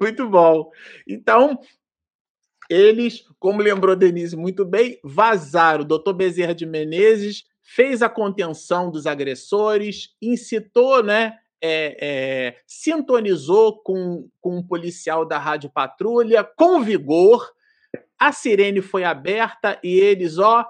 Muito 0.00 0.28
bom. 0.28 0.70
Então, 1.06 1.58
eles, 2.70 3.22
como 3.38 3.62
lembrou 3.62 3.94
Denise 3.94 4.36
muito 4.36 4.64
bem, 4.64 4.98
vazaram. 5.04 5.82
O 5.82 5.86
doutor 5.86 6.14
Bezerra 6.14 6.54
de 6.54 6.64
Menezes 6.64 7.44
fez 7.62 8.02
a 8.02 8.08
contenção 8.08 8.90
dos 8.90 9.06
agressores, 9.06 10.16
incitou, 10.22 11.02
né? 11.02 11.36
É, 11.62 11.96
é, 12.00 12.56
sintonizou 12.66 13.82
com, 13.82 14.28
com 14.40 14.56
um 14.56 14.66
policial 14.66 15.26
da 15.26 15.38
Rádio 15.38 15.70
Patrulha 15.70 16.42
com 16.42 16.80
vigor 16.80 17.52
a 18.20 18.32
sirene 18.32 18.82
foi 18.82 19.02
aberta 19.02 19.80
e 19.82 19.98
eles, 19.98 20.38
ó, 20.38 20.66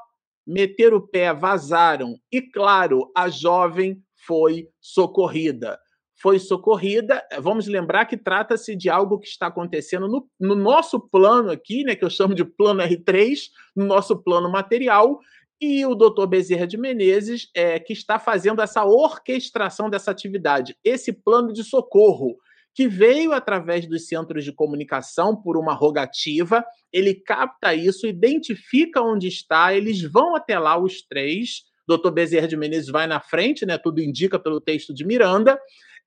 meteram 0.46 0.98
o 0.98 1.06
pé, 1.06 1.34
vazaram. 1.34 2.16
E 2.30 2.40
claro, 2.40 3.10
a 3.14 3.28
jovem 3.28 4.00
foi 4.24 4.68
socorrida. 4.80 5.76
Foi 6.22 6.38
socorrida. 6.38 7.20
Vamos 7.40 7.66
lembrar 7.66 8.04
que 8.04 8.16
trata-se 8.16 8.76
de 8.76 8.88
algo 8.88 9.18
que 9.18 9.26
está 9.26 9.48
acontecendo 9.48 10.06
no, 10.06 10.28
no, 10.38 10.54
nosso 10.54 11.00
plano 11.00 11.50
aqui, 11.50 11.82
né, 11.82 11.96
que 11.96 12.04
eu 12.04 12.10
chamo 12.10 12.34
de 12.34 12.44
plano 12.44 12.82
R3, 12.82 13.48
no 13.74 13.84
nosso 13.86 14.16
plano 14.22 14.48
material, 14.48 15.18
e 15.60 15.84
o 15.84 15.94
doutor 15.94 16.26
Bezerra 16.26 16.66
de 16.66 16.78
Menezes 16.78 17.48
é 17.54 17.78
que 17.78 17.92
está 17.92 18.18
fazendo 18.18 18.62
essa 18.62 18.84
orquestração 18.84 19.90
dessa 19.90 20.10
atividade, 20.10 20.74
esse 20.82 21.12
plano 21.12 21.52
de 21.52 21.62
socorro 21.62 22.36
que 22.74 22.88
veio 22.88 23.32
através 23.32 23.86
dos 23.86 24.06
centros 24.06 24.44
de 24.44 24.52
comunicação 24.52 25.36
por 25.36 25.56
uma 25.56 25.74
rogativa. 25.74 26.64
Ele 26.92 27.14
capta 27.14 27.74
isso, 27.74 28.06
identifica 28.06 29.02
onde 29.02 29.28
está, 29.28 29.74
eles 29.74 30.00
vão 30.02 30.34
até 30.34 30.58
lá, 30.58 30.80
os 30.80 31.02
três. 31.02 31.62
Dr. 31.86 32.10
Bezerra 32.10 32.46
de 32.46 32.56
Menezes 32.56 32.88
vai 32.88 33.06
na 33.06 33.20
frente, 33.20 33.66
né? 33.66 33.76
Tudo 33.76 34.00
indica 34.00 34.38
pelo 34.38 34.60
texto 34.60 34.94
de 34.94 35.04
Miranda. 35.04 35.58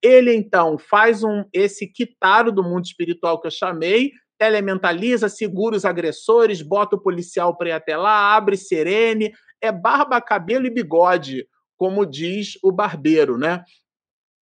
Ele 0.02 0.34
então 0.34 0.78
faz 0.78 1.24
um 1.24 1.44
esse 1.54 1.88
quitaro 1.88 2.52
do 2.52 2.64
mundo 2.64 2.86
espiritual 2.86 3.40
que 3.40 3.48
eu 3.48 3.52
chamei, 3.52 4.12
elementaliza, 4.48 5.30
segura 5.30 5.76
os 5.76 5.86
agressores, 5.86 6.62
bota 6.62 6.96
o 6.96 7.02
policial 7.02 7.56
para 7.58 7.70
ir 7.70 7.74
até 7.74 7.98
lá, 7.98 8.36
abre 8.36 8.58
serene, 8.58 9.34
é 9.62 9.72
barba, 9.72 10.22
cabelo 10.22 10.66
e 10.66 10.70
bigode, 10.70 11.48
como 11.78 12.06
diz 12.06 12.58
o 12.64 12.72
barbeiro, 12.72 13.38
né? 13.38 13.64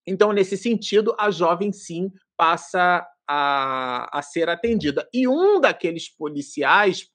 Então, 0.06 0.32
nesse 0.32 0.56
sentido, 0.56 1.14
a 1.18 1.30
jovem 1.30 1.72
sim 1.72 2.10
passa 2.36 3.06
a, 3.28 4.18
a 4.18 4.22
ser 4.22 4.48
atendida. 4.48 5.08
E 5.12 5.28
um 5.28 5.60
daqueles 5.60 6.08
policiais, 6.08 7.08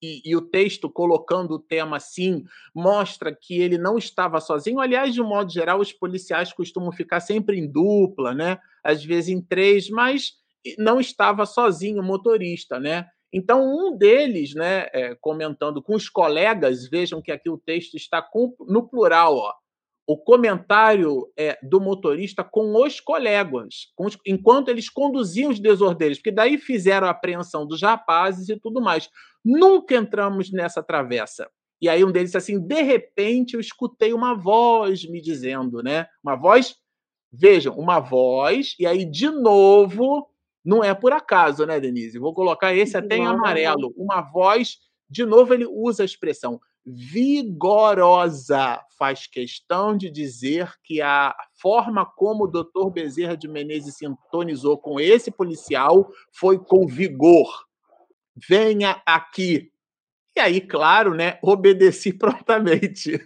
e, 0.00 0.22
e, 0.24 0.36
o 0.36 0.42
texto 0.42 0.88
colocando 0.88 1.54
o 1.54 1.58
tema 1.58 1.96
assim, 1.96 2.44
mostra 2.74 3.34
que 3.34 3.60
ele 3.60 3.78
não 3.78 3.96
estava 3.98 4.40
sozinho. 4.40 4.80
Aliás, 4.80 5.14
de 5.14 5.20
um 5.20 5.26
modo 5.26 5.50
geral, 5.50 5.80
os 5.80 5.92
policiais 5.92 6.52
costumam 6.52 6.92
ficar 6.92 7.20
sempre 7.20 7.58
em 7.58 7.70
dupla, 7.70 8.34
né? 8.34 8.58
Às 8.84 9.04
vezes 9.04 9.30
em 9.30 9.40
três, 9.40 9.88
mas 9.88 10.34
não 10.78 11.00
estava 11.00 11.46
sozinho 11.46 12.00
o 12.00 12.04
motorista, 12.04 12.78
né? 12.78 13.06
Então, 13.32 13.64
um 13.64 13.96
deles, 13.96 14.54
né, 14.54 14.88
é, 14.92 15.14
comentando 15.14 15.82
com 15.82 15.94
os 15.94 16.08
colegas, 16.08 16.86
vejam 16.88 17.22
que 17.22 17.32
aqui 17.32 17.48
o 17.48 17.56
texto 17.56 17.94
está 17.94 18.20
com, 18.20 18.54
no 18.68 18.86
plural, 18.86 19.36
ó, 19.36 19.54
o 20.06 20.18
comentário 20.18 21.30
é, 21.36 21.58
do 21.62 21.80
motorista 21.80 22.42
com 22.42 22.74
os 22.82 23.00
colegas, 23.00 23.92
com 23.94 24.06
os, 24.06 24.18
enquanto 24.26 24.68
eles 24.68 24.90
conduziam 24.90 25.50
os 25.50 25.60
desordeiros, 25.60 26.18
porque 26.18 26.32
daí 26.32 26.58
fizeram 26.58 27.06
a 27.06 27.10
apreensão 27.10 27.66
dos 27.66 27.80
rapazes 27.80 28.48
e 28.48 28.58
tudo 28.58 28.80
mais. 28.80 29.08
Nunca 29.44 29.94
entramos 29.94 30.50
nessa 30.50 30.82
travessa. 30.82 31.48
E 31.80 31.88
aí 31.88 32.04
um 32.04 32.12
deles 32.12 32.30
disse 32.30 32.38
assim: 32.38 32.60
de 32.60 32.82
repente 32.82 33.54
eu 33.54 33.60
escutei 33.60 34.12
uma 34.12 34.34
voz 34.34 35.08
me 35.08 35.20
dizendo, 35.20 35.82
né? 35.82 36.06
Uma 36.22 36.36
voz, 36.36 36.76
vejam, 37.32 37.74
uma 37.74 37.98
voz, 37.98 38.74
e 38.78 38.86
aí 38.86 39.04
de 39.04 39.30
novo, 39.30 40.28
não 40.64 40.82
é 40.82 40.94
por 40.94 41.12
acaso, 41.12 41.66
né, 41.66 41.80
Denise? 41.80 42.18
Vou 42.18 42.32
colocar 42.32 42.74
esse 42.74 42.96
até 42.96 43.16
em 43.16 43.26
amarelo. 43.26 43.92
Uma 43.96 44.20
voz, 44.20 44.78
de 45.10 45.24
novo 45.24 45.52
ele 45.52 45.66
usa 45.66 46.02
a 46.02 46.06
expressão 46.06 46.60
vigorosa. 46.84 48.80
Faz 48.98 49.26
questão 49.26 49.96
de 49.96 50.10
dizer 50.10 50.72
que 50.84 51.00
a 51.00 51.34
forma 51.60 52.06
como 52.06 52.44
o 52.44 52.48
doutor 52.48 52.90
Bezerra 52.90 53.36
de 53.36 53.48
Menezes 53.48 53.96
sintonizou 53.96 54.78
com 54.78 55.00
esse 55.00 55.30
policial 55.30 56.08
foi 56.32 56.58
com 56.58 56.86
vigor. 56.86 57.48
Venha 58.48 59.02
aqui. 59.04 59.70
E 60.34 60.40
aí, 60.40 60.60
claro, 60.60 61.14
né, 61.14 61.38
obedeci 61.42 62.12
prontamente. 62.16 63.20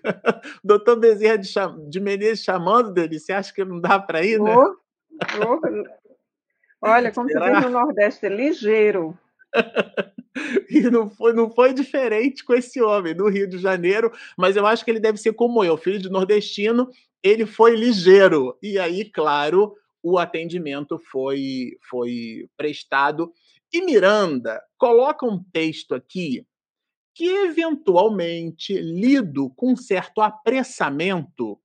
doutor 0.65 0.97
Bezerra 0.97 1.37
de, 1.37 1.49
de, 1.89 2.01
Menezes 2.01 2.45
chamando 2.45 2.93
dele, 2.93 3.19
você 3.19 3.33
acha 3.33 3.53
que 3.53 3.65
não 3.65 3.81
dá 3.81 3.99
para 3.99 4.25
ir, 4.25 4.41
né? 4.41 4.57
Oh, 4.57 4.75
oh. 5.45 6.06
Olha, 6.83 7.13
como 7.13 7.29
Será? 7.29 7.47
se 7.47 7.53
diz 7.53 7.65
no 7.65 7.71
Nordeste, 7.71 8.29
ligeiro. 8.29 9.19
E 10.69 10.83
não 10.91 11.09
foi, 11.09 11.33
não 11.33 11.51
foi 11.51 11.73
diferente 11.73 12.45
com 12.45 12.53
esse 12.53 12.81
homem 12.83 13.15
no 13.15 13.27
Rio 13.27 13.49
de 13.49 13.57
Janeiro, 13.57 14.13
mas 14.37 14.55
eu 14.55 14.67
acho 14.67 14.85
que 14.85 14.91
ele 14.91 15.01
deve 15.01 15.17
ser 15.17 15.33
como 15.33 15.65
eu, 15.65 15.79
filho 15.79 15.99
de 15.99 16.11
nordestino, 16.11 16.91
ele 17.23 17.47
foi 17.47 17.75
ligeiro. 17.75 18.55
E 18.63 18.79
aí, 18.79 19.05
claro, 19.11 19.75
o 20.03 20.19
atendimento 20.19 20.99
foi, 21.11 21.79
foi 21.89 22.49
prestado. 22.57 23.33
E 23.73 23.81
Miranda 23.81 24.61
coloca 24.79 25.25
um 25.25 25.43
texto 25.53 25.95
aqui 25.95 26.45
que, 27.15 27.27
eventualmente, 27.27 28.75
lido 28.75 29.51
com 29.57 29.75
certo 29.75 30.21
apressamento, 30.21 31.59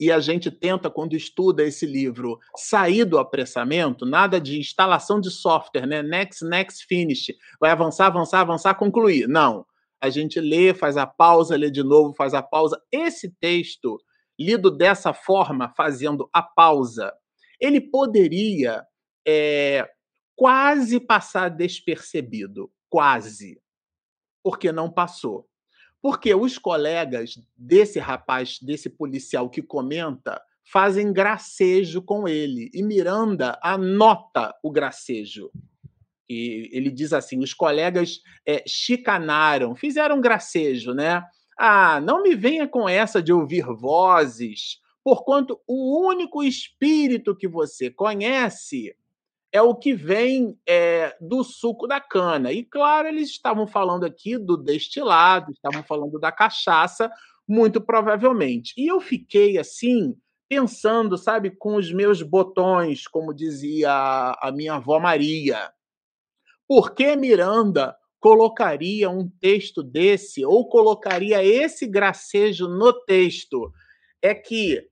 e 0.00 0.12
a 0.12 0.20
gente 0.20 0.50
tenta, 0.50 0.88
quando 0.88 1.16
estuda 1.16 1.64
esse 1.64 1.84
livro, 1.84 2.38
sair 2.56 3.04
do 3.04 3.18
apressamento, 3.18 4.06
nada 4.06 4.40
de 4.40 4.58
instalação 4.58 5.20
de 5.20 5.30
software, 5.30 5.86
né? 5.86 6.02
Next, 6.02 6.44
next, 6.44 6.86
finish. 6.86 7.34
Vai 7.60 7.72
avançar, 7.72 8.06
avançar, 8.06 8.40
avançar, 8.40 8.74
concluir. 8.74 9.26
Não. 9.26 9.66
A 10.00 10.08
gente 10.08 10.40
lê, 10.40 10.72
faz 10.72 10.96
a 10.96 11.06
pausa, 11.06 11.56
lê 11.56 11.68
de 11.68 11.82
novo, 11.82 12.14
faz 12.14 12.32
a 12.32 12.42
pausa. 12.42 12.80
Esse 12.92 13.28
texto, 13.40 14.00
lido 14.38 14.70
dessa 14.70 15.12
forma, 15.12 15.72
fazendo 15.76 16.30
a 16.32 16.42
pausa, 16.42 17.12
ele 17.60 17.80
poderia 17.80 18.86
é, 19.26 19.88
quase 20.36 21.00
passar 21.00 21.48
despercebido. 21.48 22.70
Quase. 22.88 23.60
Porque 24.44 24.70
não 24.70 24.88
passou. 24.88 25.48
Porque 26.00 26.34
os 26.34 26.58
colegas 26.58 27.40
desse 27.56 27.98
rapaz, 27.98 28.58
desse 28.60 28.88
policial 28.88 29.50
que 29.50 29.62
comenta, 29.62 30.40
fazem 30.64 31.12
gracejo 31.12 32.02
com 32.02 32.28
ele. 32.28 32.70
E 32.72 32.82
Miranda 32.82 33.58
anota 33.62 34.54
o 34.62 34.70
gracejo. 34.70 35.50
E 36.28 36.68
ele 36.72 36.90
diz 36.90 37.12
assim: 37.12 37.40
os 37.40 37.54
colegas 37.54 38.20
é, 38.46 38.62
chicanaram, 38.66 39.74
fizeram 39.74 40.20
gracejo, 40.20 40.92
né? 40.92 41.24
Ah, 41.58 42.00
não 42.00 42.22
me 42.22 42.34
venha 42.34 42.68
com 42.68 42.88
essa 42.88 43.20
de 43.20 43.32
ouvir 43.32 43.64
vozes, 43.64 44.78
porquanto 45.02 45.58
o 45.66 46.06
único 46.06 46.44
espírito 46.44 47.34
que 47.34 47.48
você 47.48 47.90
conhece 47.90 48.94
é 49.52 49.62
o 49.62 49.74
que 49.74 49.94
vem 49.94 50.58
é, 50.66 51.16
do 51.20 51.42
suco 51.42 51.86
da 51.86 52.00
cana. 52.00 52.52
E 52.52 52.64
claro, 52.64 53.08
eles 53.08 53.30
estavam 53.30 53.66
falando 53.66 54.04
aqui 54.04 54.36
do 54.36 54.56
destilado, 54.56 55.52
estavam 55.52 55.82
falando 55.82 56.18
da 56.18 56.30
cachaça, 56.30 57.10
muito 57.46 57.80
provavelmente. 57.80 58.74
E 58.76 58.86
eu 58.86 59.00
fiquei 59.00 59.58
assim, 59.58 60.14
pensando, 60.48 61.16
sabe, 61.16 61.50
com 61.50 61.76
os 61.76 61.92
meus 61.92 62.22
botões, 62.22 63.06
como 63.06 63.34
dizia 63.34 63.90
a 63.90 64.52
minha 64.54 64.74
avó 64.74 64.98
Maria. 65.00 65.70
Por 66.66 66.94
que 66.94 67.16
Miranda 67.16 67.96
colocaria 68.20 69.08
um 69.08 69.30
texto 69.40 69.82
desse, 69.82 70.44
ou 70.44 70.68
colocaria 70.68 71.42
esse 71.42 71.86
gracejo 71.86 72.68
no 72.68 72.92
texto? 73.04 73.72
É 74.20 74.34
que 74.34 74.86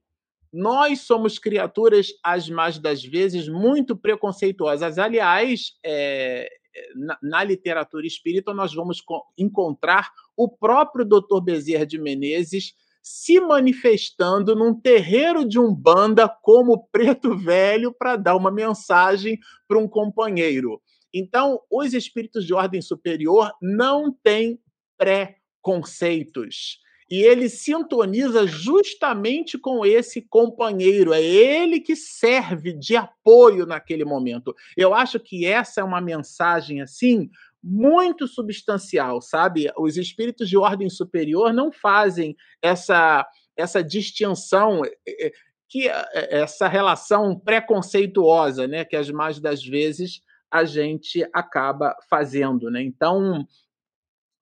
nós 0.51 1.01
somos 1.01 1.37
criaturas, 1.37 2.07
as 2.23 2.49
mais 2.49 2.79
das 2.79 3.03
vezes, 3.03 3.47
muito 3.47 3.95
preconceituosas. 3.95 4.97
Aliás, 4.97 5.73
é, 5.85 6.49
na, 6.95 7.17
na, 7.21 7.43
literatura 7.43 8.05
espírita, 8.05 8.53
nós 8.53 8.73
vamos 8.73 9.03
encontrar 9.37 10.09
o 10.35 10.49
próprio 10.49 11.05
Dr. 11.05 11.41
Bezerra 11.43 11.85
de 11.85 11.99
Menezes 11.99 12.73
se 13.01 13.39
manifestando 13.39 14.53
num 14.53 14.77
terreiro 14.77 15.47
de 15.47 15.57
umbanda 15.57 16.27
como 16.27 16.87
preto 16.91 17.37
velho 17.37 17.93
para 17.93 18.17
dar 18.17 18.35
uma 18.35 18.51
mensagem 18.51 19.39
para 19.67 19.79
um 19.79 19.87
companheiro. 19.87 20.81
Então, 21.13 21.59
os 21.71 21.93
espíritos 21.93 22.45
de 22.45 22.53
ordem 22.53 22.81
superior 22.81 23.51
não 23.61 24.11
têm 24.11 24.59
pré-conceitos. 24.97 26.79
E 27.09 27.21
ele 27.21 27.47
sintoniza 27.47 28.45
justamente 28.45 29.57
com 29.57 29.85
esse 29.85 30.21
companheiro. 30.21 31.13
É 31.13 31.21
ele 31.21 31.79
que 31.79 31.95
serve 31.95 32.73
de 32.73 32.97
apoio 32.97 33.65
naquele 33.65 34.03
momento. 34.03 34.53
Eu 34.75 34.93
acho 34.93 35.19
que 35.19 35.45
essa 35.45 35.81
é 35.81 35.83
uma 35.83 36.01
mensagem 36.01 36.81
assim 36.81 37.29
muito 37.63 38.27
substancial, 38.27 39.21
sabe? 39.21 39.71
Os 39.77 39.97
espíritos 39.97 40.49
de 40.49 40.57
ordem 40.57 40.89
superior 40.89 41.53
não 41.53 41.71
fazem 41.71 42.35
essa 42.61 43.27
essa 43.57 43.83
distinção 43.83 44.85
eh, 44.85 44.91
eh, 45.07 45.31
que 45.67 45.87
eh, 45.87 46.27
essa 46.41 46.67
relação 46.67 47.37
preconceituosa, 47.39 48.67
né, 48.67 48.85
que 48.85 48.95
as 48.95 49.09
mais 49.09 49.39
das 49.39 49.63
vezes 49.65 50.21
a 50.51 50.63
gente 50.63 51.27
acaba 51.33 51.95
fazendo, 52.09 52.69
né? 52.69 52.81
Então, 52.83 53.45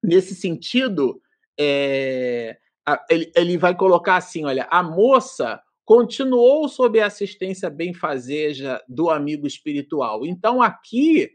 nesse 0.03 0.35
sentido, 0.35 1.19
é, 1.59 2.57
ele, 3.09 3.31
ele 3.35 3.57
vai 3.57 3.75
colocar 3.75 4.17
assim: 4.17 4.45
olha, 4.45 4.67
a 4.69 4.83
moça 4.83 5.61
continuou 5.83 6.67
sob 6.67 6.99
a 6.99 7.05
assistência 7.05 7.69
benfazeja 7.69 8.81
do 8.87 9.09
amigo 9.09 9.45
espiritual. 9.45 10.25
Então, 10.25 10.61
aqui, 10.61 11.29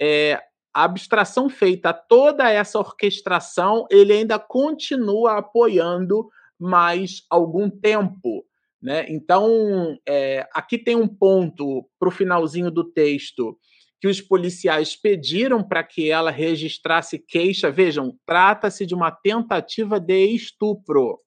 é, 0.00 0.40
a 0.72 0.84
abstração 0.84 1.48
feita, 1.48 1.92
toda 1.92 2.48
essa 2.48 2.78
orquestração, 2.78 3.86
ele 3.90 4.12
ainda 4.12 4.38
continua 4.38 5.38
apoiando 5.38 6.28
mais 6.58 7.24
algum 7.28 7.68
tempo. 7.68 8.44
Né? 8.80 9.06
Então, 9.08 9.98
é, 10.08 10.46
aqui 10.52 10.78
tem 10.78 10.94
um 10.94 11.08
ponto 11.08 11.84
para 11.98 12.08
o 12.08 12.12
finalzinho 12.12 12.70
do 12.70 12.84
texto 12.84 13.58
que 14.00 14.06
os 14.06 14.20
policiais 14.20 14.94
pediram 14.94 15.62
para 15.62 15.82
que 15.82 16.10
ela 16.10 16.30
registrasse 16.30 17.18
queixa. 17.18 17.70
Vejam, 17.70 18.16
trata-se 18.24 18.86
de 18.86 18.94
uma 18.94 19.10
tentativa 19.10 19.98
de 19.98 20.26
estupro. 20.26 21.18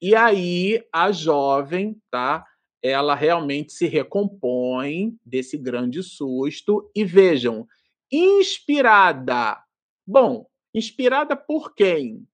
E 0.00 0.14
aí 0.14 0.82
a 0.92 1.12
jovem, 1.12 1.96
tá? 2.10 2.44
Ela 2.82 3.14
realmente 3.14 3.72
se 3.72 3.86
recompõe 3.86 5.16
desse 5.24 5.56
grande 5.56 6.02
susto 6.02 6.90
e 6.94 7.04
vejam, 7.04 7.66
inspirada. 8.10 9.62
Bom, 10.06 10.46
inspirada 10.74 11.36
por 11.36 11.74
quem? 11.74 12.26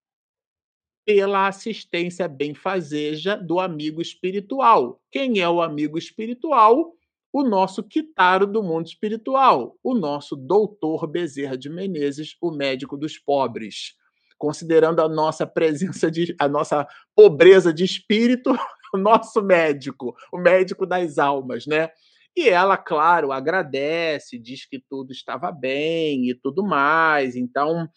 Pela 1.05 1.47
assistência 1.47 2.27
benfazeja 2.27 3.37
do 3.37 3.61
amigo 3.61 4.01
espiritual. 4.01 5.01
Quem 5.11 5.41
é 5.41 5.49
o 5.49 5.61
amigo 5.61 5.99
espiritual? 5.99 6.98
O 7.33 7.43
nosso 7.43 7.83
Kitaro 7.83 8.47
do 8.47 8.63
mundo 8.63 8.87
espiritual, 8.87 9.77
o 9.83 9.95
nosso 9.95 10.35
doutor 10.35 11.07
Bezerra 11.07 11.57
de 11.57 11.69
Menezes, 11.69 12.37
o 12.41 12.51
médico 12.51 12.97
dos 12.97 13.19
pobres. 13.19 13.95
Considerando 14.39 15.01
a 15.01 15.09
nossa 15.09 15.47
presença 15.47 16.11
de 16.11 16.35
a 16.39 16.49
nossa 16.49 16.87
pobreza 17.15 17.73
de 17.73 17.85
espírito, 17.85 18.51
o 18.95 18.99
nosso 18.99 19.43
médico, 19.43 20.15
o 20.33 20.39
médico 20.39 20.87
das 20.87 21.19
almas, 21.19 21.67
né? 21.67 21.91
E 22.37 22.49
ela, 22.49 22.77
claro, 22.77 23.33
agradece, 23.33 24.39
diz 24.39 24.65
que 24.65 24.79
tudo 24.79 25.13
estava 25.13 25.51
bem 25.51 26.31
e 26.31 26.35
tudo 26.35 26.65
mais. 26.65 27.35
Então, 27.35 27.89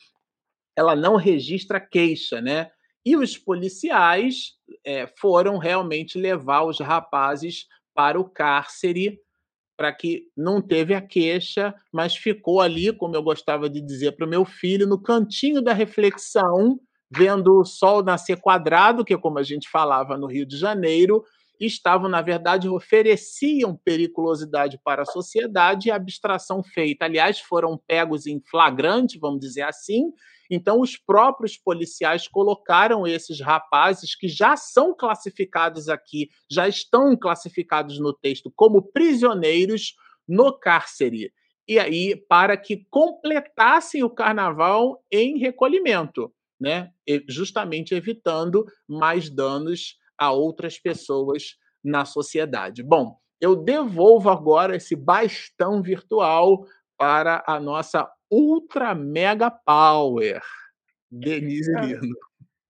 ela 0.75 0.95
não 0.95 1.15
registra 1.15 1.79
queixa, 1.79 2.41
né? 2.41 2.71
E 3.05 3.15
os 3.15 3.37
policiais 3.37 4.53
é, 4.85 5.07
foram 5.19 5.57
realmente 5.57 6.17
levar 6.17 6.63
os 6.63 6.79
rapazes 6.79 7.67
para 7.93 8.19
o 8.19 8.29
cárcere, 8.29 9.19
para 9.77 9.91
que 9.91 10.27
não 10.37 10.61
teve 10.61 10.93
a 10.93 11.01
queixa, 11.01 11.73
mas 11.91 12.15
ficou 12.15 12.61
ali, 12.61 12.93
como 12.93 13.15
eu 13.15 13.23
gostava 13.23 13.69
de 13.69 13.81
dizer 13.81 14.11
para 14.11 14.25
o 14.25 14.29
meu 14.29 14.45
filho, 14.45 14.87
no 14.87 15.01
cantinho 15.01 15.61
da 15.61 15.73
reflexão, 15.73 16.79
vendo 17.09 17.59
o 17.59 17.65
sol 17.65 18.03
nascer 18.03 18.39
quadrado, 18.39 19.03
que 19.03 19.13
é 19.13 19.17
como 19.17 19.39
a 19.39 19.43
gente 19.43 19.69
falava 19.69 20.17
no 20.17 20.27
Rio 20.27 20.45
de 20.45 20.57
Janeiro, 20.57 21.23
estavam, 21.59 22.09
na 22.09 22.21
verdade, 22.21 22.69
ofereciam 22.69 23.75
periculosidade 23.75 24.79
para 24.83 25.03
a 25.03 25.05
sociedade 25.05 25.89
e 25.89 25.91
abstração 25.91 26.63
feita. 26.63 27.05
Aliás, 27.05 27.39
foram 27.39 27.79
pegos 27.87 28.25
em 28.25 28.41
flagrante, 28.49 29.19
vamos 29.19 29.39
dizer 29.39 29.63
assim, 29.63 30.11
então, 30.53 30.81
os 30.81 30.97
próprios 30.97 31.57
policiais 31.57 32.27
colocaram 32.27 33.07
esses 33.07 33.39
rapazes 33.39 34.13
que 34.13 34.27
já 34.27 34.57
são 34.57 34.93
classificados 34.93 35.87
aqui, 35.87 36.29
já 36.51 36.67
estão 36.67 37.15
classificados 37.15 37.97
no 37.99 38.11
texto 38.11 38.51
como 38.53 38.91
prisioneiros 38.91 39.95
no 40.27 40.51
cárcere. 40.51 41.31
E 41.65 41.79
aí, 41.79 42.17
para 42.27 42.57
que 42.57 42.85
completassem 42.89 44.03
o 44.03 44.09
carnaval 44.09 45.01
em 45.09 45.37
recolhimento, 45.37 46.29
né? 46.59 46.91
justamente 47.29 47.95
evitando 47.95 48.65
mais 48.85 49.29
danos 49.29 49.95
a 50.17 50.33
outras 50.33 50.77
pessoas 50.77 51.55
na 51.81 52.03
sociedade. 52.03 52.83
Bom, 52.83 53.15
eu 53.39 53.55
devolvo 53.55 54.29
agora 54.29 54.75
esse 54.75 54.97
bastão 54.97 55.81
virtual 55.81 56.65
para 56.97 57.41
a 57.47 57.57
nossa 57.57 58.05
Ultra 58.31 58.95
Mega 58.95 59.51
Power, 59.51 60.41
Denise 61.11 61.71
ah, 61.75 61.81
Lino. 61.81 62.15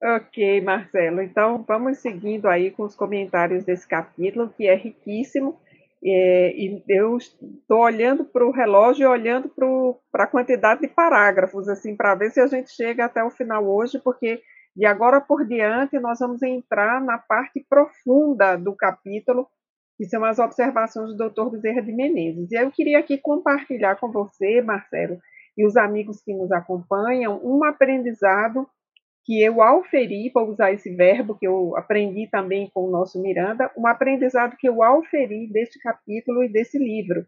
Ok, 0.04 0.62
Marcelo. 0.62 1.22
Então, 1.22 1.64
vamos 1.68 2.00
seguindo 2.00 2.48
aí 2.48 2.72
com 2.72 2.84
os 2.84 2.96
comentários 2.96 3.64
desse 3.64 3.88
capítulo, 3.88 4.50
que 4.50 4.68
é 4.68 4.76
riquíssimo. 4.76 5.60
É, 6.04 6.56
e 6.56 6.84
eu 6.90 7.16
estou 7.16 7.82
olhando 7.82 8.26
para 8.26 8.44
o 8.44 8.50
relógio 8.52 9.04
e 9.04 9.08
olhando 9.08 9.52
para 10.12 10.24
a 10.24 10.28
quantidade 10.28 10.82
de 10.82 10.88
parágrafos, 10.88 11.70
assim, 11.70 11.96
para 11.96 12.16
ver 12.16 12.32
se 12.32 12.42
a 12.42 12.48
gente 12.48 12.72
chega 12.72 13.06
até 13.06 13.24
o 13.24 13.30
final 13.30 13.64
hoje, 13.68 14.00
porque 14.00 14.42
de 14.76 14.86
agora 14.86 15.22
por 15.22 15.46
diante 15.46 16.00
nós 16.00 16.18
vamos 16.20 16.42
entrar 16.42 17.00
na 17.02 17.20
parte 17.20 17.64
profunda 17.70 18.56
do 18.56 18.74
capítulo, 18.76 19.48
que 19.98 20.06
são 20.06 20.26
as 20.26 20.40
observações 20.40 21.16
do 21.16 21.30
Dr. 21.30 21.52
Bezerra 21.52 21.82
de 21.84 21.92
Menezes. 21.92 22.52
E 22.52 22.56
eu 22.56 22.72
queria 22.72 22.98
aqui 22.98 23.20
compartilhar 23.20 23.98
com 23.98 24.12
você, 24.12 24.62
Marcelo, 24.62 25.20
e 25.58 25.66
os 25.66 25.76
amigos 25.78 26.22
que 26.22 26.34
nos 26.34 26.52
acompanham, 26.52 27.40
um 27.44 27.64
aprendizado 27.64 28.68
que 29.24 29.42
eu 29.42 29.62
auferi, 29.62 30.32
vou 30.34 30.50
usar 30.50 30.72
esse 30.72 30.94
verbo 30.96 31.36
que 31.36 31.48
eu 31.48 31.78
aprendi 31.78 32.28
também 32.28 32.70
com 32.74 32.86
o 32.86 32.92
nosso 32.92 33.22
Miranda, 33.22 33.72
um 33.78 33.86
aprendizado 33.86 34.58
que 34.58 34.68
eu 34.68 34.82
auferi 34.82 35.48
deste 35.48 35.80
capítulo 35.80 36.44
e 36.44 36.50
desse 36.50 36.80
livro. 36.80 37.26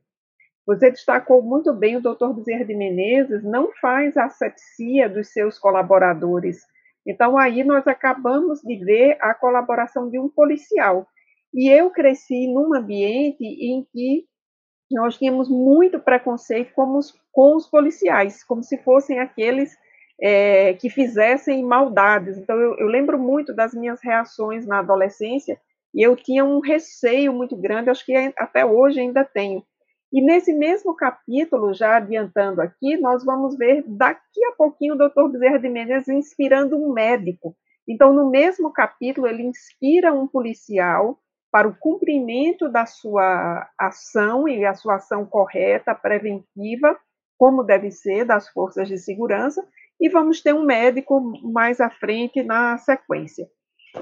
Você 0.66 0.90
destacou 0.90 1.42
muito 1.42 1.74
bem, 1.74 1.98
o 1.98 2.02
doutor 2.02 2.34
Bezerra 2.34 2.66
de 2.66 2.74
Menezes 2.74 3.44
não 3.44 3.72
faz 3.74 4.16
asepsia 4.16 5.10
dos 5.10 5.28
seus 5.28 5.60
colaboradores. 5.60 6.62
Então, 7.06 7.38
aí 7.38 7.64
nós 7.64 7.86
acabamos 7.86 8.62
de 8.62 8.78
ver 8.78 9.18
a 9.20 9.34
colaboração 9.34 10.10
de 10.10 10.18
um 10.18 10.30
policial. 10.30 11.06
E 11.54 11.70
eu 11.70 11.92
cresci 11.92 12.48
num 12.48 12.74
ambiente 12.74 13.44
em 13.44 13.86
que 13.92 14.26
nós 14.94 15.18
tínhamos 15.18 15.50
muito 15.50 16.00
preconceito 16.00 16.74
com 16.74 16.98
os, 16.98 17.14
com 17.32 17.56
os 17.56 17.68
policiais, 17.68 18.44
como 18.44 18.64
se 18.64 18.78
fossem 18.78 19.20
aqueles 19.20 19.76
é, 20.22 20.74
que 20.74 20.90
fizessem 20.90 21.64
maldades. 21.64 22.38
Então, 22.38 22.56
eu, 22.56 22.78
eu, 22.78 22.88
lembro 22.88 23.20
muito 23.20 23.54
das 23.54 23.74
minhas 23.74 24.02
reações 24.02 24.66
na 24.66 24.80
adolescência, 24.80 25.60
E 25.94 26.02
eu 26.02 26.16
tinha 26.16 26.44
um 26.44 26.60
receio 26.60 27.32
muito 27.32 27.56
grande, 27.56 27.90
acho 27.90 28.06
que 28.06 28.16
até 28.38 28.66
hoje 28.66 29.00
ainda 29.00 29.24
tenho. 29.24 29.64
E 30.12 30.22
nesse 30.22 30.54
mesmo 30.54 30.96
capítulo, 30.96 31.74
já 31.74 31.98
adiantando 31.98 32.62
aqui, 32.62 32.98
nós 32.98 33.26
vamos 33.26 33.58
ver 33.58 33.84
daqui 33.88 34.46
a 34.46 34.52
pouquinho 34.52 34.94
o 34.94 34.98
doutor 34.98 35.30
Bezerra 35.32 35.60
de 35.60 35.70
Menezes 35.70 36.08
inspirando 36.08 36.78
um 36.78 36.94
médico. 36.94 37.56
Então, 37.88 38.14
no 38.14 38.30
mesmo 38.30 38.72
capítulo, 38.72 39.28
ele 39.28 39.44
inspira 39.44 40.14
um 40.14 40.28
policial 40.28 41.20
para 41.54 41.68
o 41.68 41.76
cumprimento 41.76 42.68
da 42.68 42.88
sua 42.88 43.70
ação 43.78 44.48
e 44.48 44.66
a 44.66 44.74
sua 44.74 44.96
ação 44.96 45.24
correta, 45.24 45.94
preventiva, 45.94 46.98
como 47.38 47.62
deve 47.62 47.92
ser, 47.92 48.26
das 48.26 48.50
forças 48.50 48.88
de 48.88 48.98
segurança, 48.98 49.64
e 50.02 50.10
vamos 50.10 50.42
ter 50.42 50.52
um 50.52 50.66
médico 50.66 51.22
mais 51.44 51.80
à 51.80 51.92
frente 51.92 52.42
na 52.42 52.80
sequência. 52.80 53.48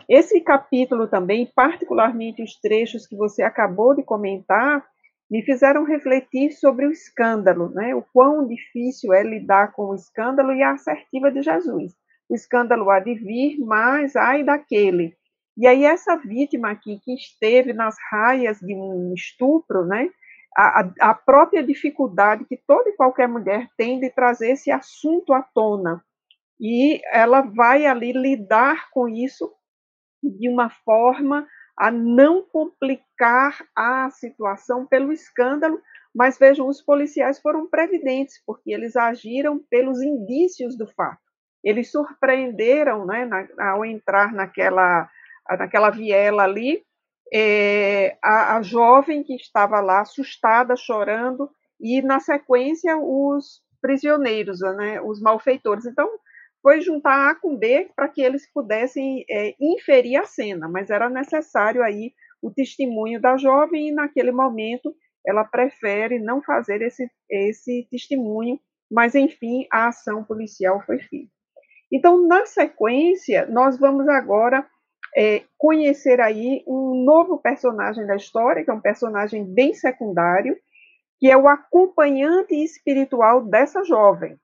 Esse 0.08 0.39
capítulo 0.39 1.10
também, 1.10 1.45
particularmente 1.54 2.41
os 2.41 2.56
trechos 2.56 3.06
que 3.06 3.18
você 3.18 3.43
acabou 3.43 3.93
de 3.93 4.02
comentar, 4.02 4.86
me 5.30 5.43
fizeram 5.43 5.84
refletir 5.84 6.54
sobre 6.54 6.88
o 6.88 6.91
escândalo, 6.91 7.70
né? 7.72 7.93
o 7.93 8.02
quão 8.14 8.47
difícil 8.47 9.12
é 9.12 9.24
lidar 9.24 9.74
com 9.74 9.88
o 9.88 9.95
escândalo 9.95 10.54
e 10.54 10.64
a 10.64 10.72
assertiva 10.72 11.30
de 11.30 11.41
Jesus. 11.41 11.91
O 12.30 12.34
escândalo 12.34 12.89
há 12.89 13.02
de 13.02 13.14
vir, 13.14 13.60
mas 13.60 14.16
ai 14.16 14.41
daquele 14.41 15.18
e 15.58 15.68
aí 15.68 15.84
essa 15.84 16.16
vítima 16.16 16.72
aqui 16.72 16.99
que 17.04 17.14
esteve 17.14 17.74
nas 17.74 17.95
raias 18.10 18.60
de 18.60 18.74
um 18.74 19.14
estupro, 19.14 19.86
né, 19.86 20.10
a, 20.56 20.89
a 20.99 21.14
própria 21.14 21.64
dificuldade 21.64 22.45
que 22.45 22.58
toda 22.58 22.89
e 22.89 22.95
qualquer 22.95 23.28
mulher 23.28 23.70
tem 23.78 23.99
de 23.99 24.10
trazer 24.10 24.52
esse 24.52 24.72
assunto 24.72 25.34
à 25.34 25.41
tona. 25.41 26.04
E 26.60 27.02
ela 27.12 27.41
vai 27.41 27.86
ali 27.86 28.12
lidar 28.12 28.89
com 28.91 29.08
isso 29.08 29.52
de 30.22 30.47
uma 30.47 30.70
forma 30.70 31.47
a 31.78 31.89
não 31.89 32.43
complicar 32.43 33.66
a 33.76 34.10
situação 34.12 34.86
pelo 34.86 35.12
escândalo, 35.12 35.82
mas 36.14 36.38
vejam, 36.38 36.68
os 36.68 36.82
policiais 36.82 37.39
foram 37.41 37.68
previdentes, 37.68 38.41
porque 38.45 38.72
eles 38.72 38.95
agiram 38.95 39.60
pelos 39.70 40.02
indícios 40.02 40.78
do 40.78 40.86
fato. 40.86 41.22
Eles 41.64 41.89
surpreenderam, 41.89 43.06
né, 43.06 43.26
na, 43.26 43.72
ao 43.72 43.86
entrar 43.86 44.34
naquela 44.34 45.10
naquela 45.58 45.89
viela 45.89 46.43
ali, 46.43 46.84
é, 47.34 48.18
a, 48.22 48.58
a, 48.58 48.62
jovem 48.62 49.24
que 49.24 49.36
estava 49.36 49.80
lá 49.80 50.02
assustada, 50.02 50.76
chorando, 50.76 51.49
e 51.80 52.02
na 52.02 52.20
sequência 52.20 52.97
os 52.97 53.62
prisioneiros, 53.82 54.60
né, 54.78 55.02
os 55.02 55.22
malfeitores. 55.22 55.86
Então, 55.86 56.10
foi 56.62 56.82
juntar 56.82 57.30
A 57.30 57.36
com 57.36 57.58
B 57.58 57.89
para 57.95 58.08
que 58.08 58.22
eles 58.22 58.52
pudessem 58.54 59.26
é, 59.30 59.56
inferir 59.60 60.18
a 60.18 60.26
cena, 60.26 60.68
mas 60.68 60.89
era 60.89 61.10
necessário 61.10 61.82
aí 61.84 62.14
o 62.41 62.52
testemunho 62.52 63.20
da 63.20 63.38
jovem 63.38 63.89
e 63.89 63.91
naquele 63.91 64.32
momento 64.32 64.93
ela 65.26 65.43
prefere 65.43 66.20
não 66.20 66.41
fazer 66.41 66.82
esse, 66.82 67.10
esse 67.30 67.88
testemunho, 67.89 68.60
mas 68.89 69.16
enfim, 69.16 69.68
a 69.72 69.88
ação 69.88 70.24
policial 70.24 70.82
foi 70.86 70.99
feita. 70.99 71.32
Então, 71.91 72.26
na 72.26 72.45
sequência, 72.45 73.45
nós 73.47 73.78
vamos 73.78 74.08
agora 74.08 74.66
é, 75.16 75.43
conhecer 75.57 76.20
aí 76.22 76.64
um 76.68 77.03
novo 77.03 77.38
personagem 77.38 78.05
da 78.05 78.16
história, 78.16 78.64
que 78.64 78.72
é 78.72 78.74
um 78.74 78.82
personagem 78.82 79.43
bem 79.45 79.74
secundário, 79.74 80.57
que 81.20 81.30
é 81.30 81.38
o 81.38 81.47
acompanhante 81.47 82.55
espiritual 82.55 83.43
dessa 83.43 83.84
jovem. 83.84 84.38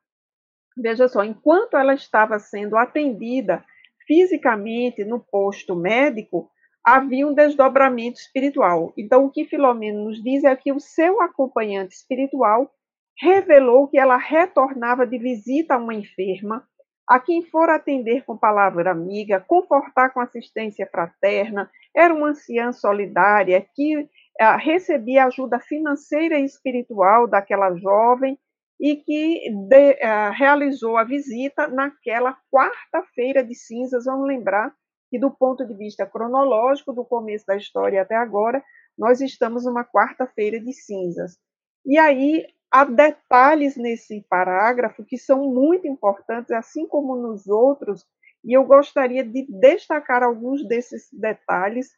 Veja 0.78 1.08
só, 1.08 1.24
enquanto 1.24 1.76
ela 1.76 1.94
estava 1.94 2.38
sendo 2.38 2.78
atendida 2.78 3.64
fisicamente 4.06 5.04
no 5.04 5.20
posto 5.20 5.76
médico, 5.76 6.50
havia 6.84 7.28
um 7.28 7.34
desdobramento 7.34 8.20
espiritual. 8.20 8.94
Então, 8.96 9.26
o 9.26 9.32
que 9.32 9.46
Filomeno 9.46 10.06
nos 10.06 10.24
diz 10.24 10.44
é 10.44 10.56
que 10.56 10.72
o 10.72 10.80
seu 10.80 11.22
acompanhante 11.22 11.96
espiritual 11.96 12.72
revelou 13.20 13.88
que 13.88 13.98
ela 13.98 14.18
retornava 14.18 15.06
de 15.06 15.18
visita 15.18 15.74
a 15.74 15.78
uma 15.78 15.94
enferma 15.94 16.66
a 17.08 17.20
quem 17.20 17.42
for 17.42 17.70
atender 17.70 18.26
com 18.26 18.38
palavra 18.38 18.92
amiga, 18.92 19.40
confortar 19.48 20.10
com 20.10 20.20
assistência 20.20 20.86
fraterna, 20.92 21.72
era 21.96 22.14
uma 22.14 22.30
anciã 22.30 22.74
solidária 22.74 23.66
que 23.74 23.98
uh, 23.98 24.58
recebia 24.60 25.26
ajuda 25.26 25.60
financeira 25.60 26.38
e 26.38 26.44
espiritual 26.44 27.26
daquela 27.26 27.74
jovem 27.76 28.38
e 28.80 28.98
que 28.98 29.50
de, 29.50 29.92
uh, 29.94 30.32
realizou 30.38 30.98
a 30.98 31.06
visita 31.06 31.68
naquela 31.68 32.38
quarta-feira 32.52 33.42
de 33.44 33.56
cinzas. 33.56 34.04
Vamos 34.06 34.28
lembrar 34.28 34.74
que, 35.10 35.18
do 35.18 35.32
ponto 35.32 35.66
de 35.66 35.74
vista 35.76 36.06
cronológico, 36.06 36.92
do 36.92 37.06
começo 37.06 37.46
da 37.46 37.56
história 37.56 38.02
até 38.02 38.16
agora, 38.16 38.62
nós 38.98 39.22
estamos 39.22 39.64
numa 39.64 39.86
quarta-feira 39.86 40.60
de 40.60 40.74
cinzas. 40.74 41.38
E 41.86 41.98
aí 41.98 42.46
há 42.72 42.84
detalhes 42.84 43.76
nesse 43.76 44.26
parágrafo 44.30 45.04
que 45.04 45.18
são 45.18 45.52
muito 45.52 45.88
importantes, 45.88 46.52
assim 46.52 46.88
como 46.88 47.16
nos 47.16 47.48
outros, 47.48 48.06
e 48.44 48.54
eu 48.54 48.64
gostaria 48.64 49.24
de 49.24 49.46
destacar 49.50 50.24
alguns 50.24 50.66
desses 50.68 51.10
detalhes, 51.12 51.90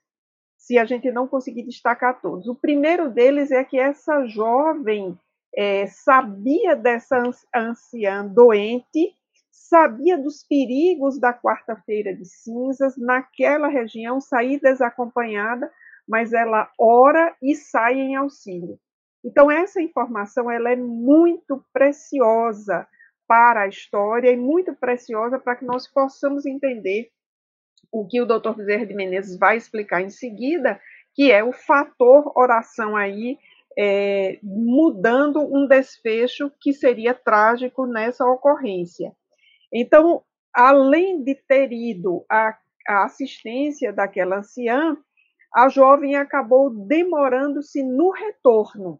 se 0.57 0.78
a 0.78 0.86
gente 0.86 1.11
não 1.11 1.28
conseguir 1.28 1.63
destacar 1.63 2.20
todos. 2.22 2.47
O 2.47 2.55
primeiro 2.55 3.09
deles 3.09 3.51
é 3.51 3.63
que 3.63 3.80
essa 3.80 4.26
jovem 4.26 5.17
é, 5.55 5.88
sabia 5.88 6.76
dessa 6.76 7.22
anciã 7.55 8.26
doente, 8.26 9.13
sabia 9.51 10.17
dos 10.17 10.43
perigos 10.43 11.20
da 11.20 11.34
quarta-feira 11.34 12.15
de 12.15 12.26
cinzas, 12.26 12.97
naquela 12.97 13.67
região, 13.67 14.20
sair 14.20 14.59
desacompanhada, 14.59 15.72
mas 16.07 16.34
ela 16.34 16.72
ora 16.78 17.36
e 17.41 17.55
sai 17.55 17.93
em 17.93 18.15
auxílio. 18.15 18.80
Então, 19.24 19.51
essa 19.51 19.82
informação 19.82 20.49
ela 20.49 20.72
é 20.72 20.76
muito 20.76 21.63
preciosa 21.74 22.88
para 23.28 23.61
a 23.61 23.67
história 23.67 24.32
e 24.32 24.38
muito 24.38 24.74
preciosa 24.74 25.38
para 25.38 25.55
que 25.55 25.65
nós 25.65 25.88
possamos 25.88 26.45
entender 26.45 27.11
o 27.91 28.07
que 28.07 28.22
o 28.22 28.26
Dr. 28.26 28.53
Bezerra 28.55 28.86
de 28.86 28.93
Menezes 28.93 29.38
vai 29.38 29.57
explicar 29.57 30.01
em 30.01 30.09
seguida, 30.09 30.80
que 31.13 31.32
é 31.32 31.43
o 31.43 31.51
fator 31.51 32.32
oração 32.36 32.95
aí 32.95 33.38
é, 33.78 34.39
mudando 34.41 35.41
um 35.41 35.67
desfecho 35.67 36.51
que 36.59 36.74
seria 36.74 37.13
trágico 37.13 37.86
nessa 37.86 38.26
ocorrência. 38.26 39.13
Então, 39.72 40.24
além 40.53 41.24
de 41.24 41.36
ter 41.36 41.72
ido 41.72 42.26
à, 42.30 42.57
à 42.88 43.05
assistência 43.05 43.93
daquela 43.93 44.39
anciã, 44.39 44.97
a 45.53 45.70
jovem 45.70 46.15
acabou 46.15 46.70
demorando-se 46.70 47.84
no 47.84 48.11
retorno. 48.11 48.99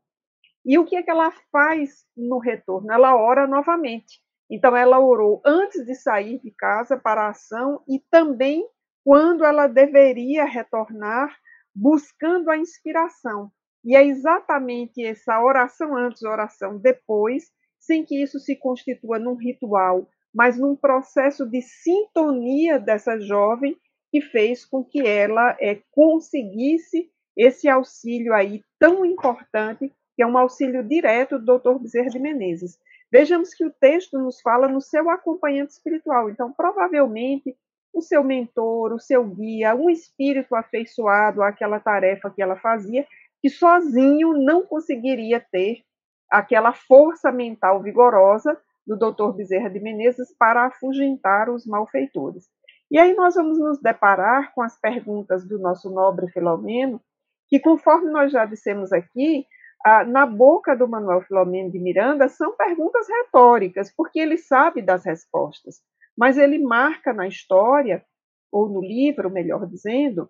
E 0.66 0.78
o 0.78 0.86
que 0.86 0.96
é 0.96 1.04
que 1.04 1.10
ela 1.10 1.32
faz 1.52 2.06
no 2.16 2.38
retorno? 2.38 2.92
Ela 2.92 3.16
ora 3.16 3.48
novamente. 3.48 4.20
Então, 4.50 4.76
ela 4.76 5.00
orou 5.00 5.42
antes 5.46 5.86
de 5.86 5.96
sair 5.96 6.40
de 6.40 6.52
casa 6.52 6.98
para 6.98 7.24
a 7.24 7.30
ação 7.30 7.82
e 7.88 8.00
também 8.12 8.68
quando 9.04 9.46
ela 9.46 9.68
deveria 9.68 10.44
retornar, 10.46 11.36
buscando 11.74 12.50
a 12.50 12.58
inspiração. 12.58 13.52
E 13.84 13.96
é 13.96 14.04
exatamente 14.04 15.04
essa 15.04 15.42
oração 15.42 15.96
antes, 15.96 16.24
oração 16.24 16.78
depois, 16.78 17.52
sem 17.80 18.04
que 18.04 18.22
isso 18.22 18.40
se 18.40 18.56
constitua 18.56 19.18
num 19.18 19.36
ritual, 19.36 20.08
mas 20.34 20.58
num 20.58 20.76
processo 20.76 21.46
de 21.46 21.62
sintonia 21.62 22.80
dessa 22.80 23.20
jovem 23.20 23.78
que 24.12 24.22
fez 24.22 24.66
com 24.66 24.84
que 24.84 25.06
ela 25.06 25.56
é, 25.60 25.82
conseguisse 25.92 27.10
esse 27.38 27.70
auxílio 27.70 28.34
aí 28.34 28.64
tão 28.78 29.06
importante 29.06 29.94
que 30.20 30.24
é 30.24 30.28
um 30.28 30.38
auxílio 30.38 30.84
direto 30.84 31.40
do 31.40 31.58
Dr. 31.58 31.80
Bezerra 31.80 32.10
de 32.10 32.20
Menezes. 32.20 32.78
Vejamos 33.10 33.54
que 33.54 33.64
o 33.64 33.72
texto 33.72 34.20
nos 34.20 34.42
fala 34.42 34.68
no 34.68 34.82
seu 34.82 35.10
acompanhante 35.10 35.72
espiritual. 35.72 36.30
Então, 36.30 36.52
provavelmente, 36.52 37.56
o 37.94 38.02
seu 38.02 38.22
mentor, 38.22 38.92
o 38.92 39.00
seu 39.00 39.24
guia, 39.24 39.74
um 39.74 39.90
espírito 39.90 40.54
afeiçoado 40.56 41.42
àquela 41.42 41.80
tarefa 41.80 42.30
que 42.30 42.42
ela 42.42 42.58
fazia, 42.58 43.08
que 43.42 43.50
sozinho 43.50 44.34
não 44.34 44.66
conseguiria 44.66 45.40
ter 45.40 45.86
aquela 46.30 46.74
força 46.74 47.32
mental 47.32 47.82
vigorosa 47.82 48.60
do 48.86 48.98
Dr. 48.98 49.32
Bezerra 49.34 49.70
de 49.70 49.80
Menezes 49.80 50.36
para 50.38 50.66
afugentar 50.66 51.50
os 51.50 51.66
malfeitores. 51.66 52.50
E 52.92 53.00
aí 53.00 53.16
nós 53.16 53.36
vamos 53.36 53.58
nos 53.58 53.80
deparar 53.80 54.54
com 54.54 54.62
as 54.62 54.78
perguntas 54.78 55.48
do 55.48 55.58
nosso 55.58 55.90
nobre 55.90 56.28
Filomeno, 56.28 57.00
que 57.48 57.58
conforme 57.58 58.12
nós 58.12 58.34
já 58.34 58.44
dissemos 58.44 58.92
aqui, 58.92 59.48
ah, 59.86 60.04
na 60.04 60.26
boca 60.26 60.76
do 60.76 60.88
Manuel 60.88 61.22
Filomeno 61.22 61.72
de 61.72 61.80
Miranda 61.80 62.28
são 62.28 62.56
perguntas 62.56 63.08
retóricas, 63.08 63.94
porque 63.96 64.20
ele 64.20 64.38
sabe 64.38 64.82
das 64.82 65.06
respostas, 65.06 65.82
mas 66.18 66.38
ele 66.38 66.60
marca 66.60 67.14
na 67.14 67.28
história, 67.28 68.04
ou 68.52 68.68
no 68.68 68.82
livro, 68.82 69.30
melhor 69.30 69.66
dizendo, 69.68 70.30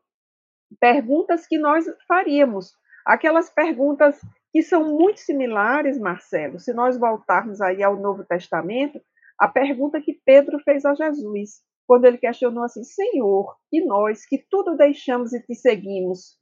perguntas 0.79 1.47
que 1.47 1.57
nós 1.57 1.85
faríamos, 2.07 2.73
aquelas 3.05 3.49
perguntas 3.49 4.19
que 4.51 4.61
são 4.61 4.83
muito 4.83 5.19
similares, 5.19 5.97
Marcelo, 5.99 6.59
se 6.59 6.73
nós 6.73 6.97
voltarmos 6.97 7.61
aí 7.61 7.81
ao 7.81 7.95
Novo 7.95 8.23
Testamento, 8.25 9.01
a 9.39 9.47
pergunta 9.47 10.01
que 10.01 10.19
Pedro 10.25 10.59
fez 10.59 10.85
a 10.85 10.93
Jesus. 10.93 11.61
quando 11.87 12.05
ele 12.05 12.19
questionou 12.19 12.63
assim: 12.63 12.83
Senhor, 12.83 13.55
e 13.71 13.83
nós 13.83 14.23
que 14.23 14.37
tudo 14.49 14.77
deixamos 14.77 15.33
e 15.33 15.41
te 15.41 15.55
seguimos, 15.55 16.38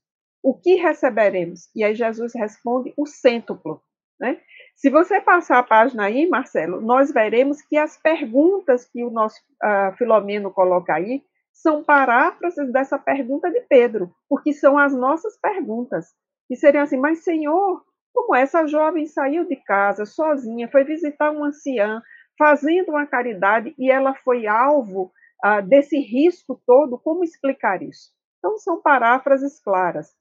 o 0.48 0.54
que 0.54 0.76
receberemos? 0.76 1.70
E 1.76 1.84
aí 1.84 1.94
Jesus 1.94 2.34
responde: 2.34 2.94
o 2.96 3.06
cêntuplo. 3.06 3.82
Né? 4.18 4.40
Se 4.78 4.90
você 4.90 5.20
passar 5.20 5.60
a 5.60 5.64
página 5.64 6.06
aí, 6.06 6.26
Marcelo, 6.26 6.80
nós 6.80 7.12
veremos 7.12 7.62
que 7.62 7.76
as 7.76 7.98
perguntas 7.98 8.86
que 8.86 9.04
o 9.04 9.12
nosso 9.12 9.38
uh, 9.62 9.94
Filomeno 9.98 10.50
coloca 10.50 10.94
aí 10.94 11.22
são 11.52 11.84
paráfrases 11.84 12.72
dessa 12.72 12.98
pergunta 12.98 13.52
de 13.52 13.60
Pedro, 13.62 14.10
porque 14.30 14.54
são 14.54 14.78
as 14.78 14.94
nossas 14.94 15.38
perguntas. 15.38 16.16
E 16.50 16.56
seriam 16.56 16.84
assim: 16.84 16.98
mas 16.98 17.26
Senhor, 17.26 17.84
como 18.14 18.34
essa 18.34 18.66
jovem 18.66 19.06
saiu 19.06 19.44
de 19.46 19.58
casa 19.58 20.06
sozinha, 20.06 20.70
foi 20.72 20.86
visitar 20.86 21.30
uma 21.30 21.48
anciã, 21.48 22.02
fazendo 22.38 22.92
uma 22.92 23.06
caridade 23.06 23.76
e 23.78 23.92
ela 23.92 24.16
foi 24.24 24.48
alvo 24.48 25.12
ah, 25.44 25.60
desse 25.60 26.00
risco 26.00 26.58
todo, 26.66 26.98
como 26.98 27.26
explicar 27.26 27.84
isso? 27.84 28.16
Então, 28.40 28.58
são 28.58 28.82
paráfrases 28.82 29.60
claras. 29.60 30.16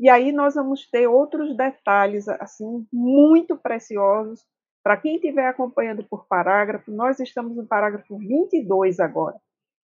E 0.00 0.08
aí 0.08 0.32
nós 0.32 0.54
vamos 0.54 0.88
ter 0.88 1.06
outros 1.06 1.54
detalhes 1.54 2.26
assim 2.26 2.86
muito 2.90 3.54
preciosos. 3.54 4.42
Para 4.82 4.96
quem 4.96 5.16
estiver 5.16 5.46
acompanhando 5.46 6.02
por 6.02 6.26
parágrafo, 6.26 6.90
nós 6.90 7.20
estamos 7.20 7.54
no 7.54 7.66
parágrafo 7.66 8.16
22 8.16 8.98
agora. 8.98 9.38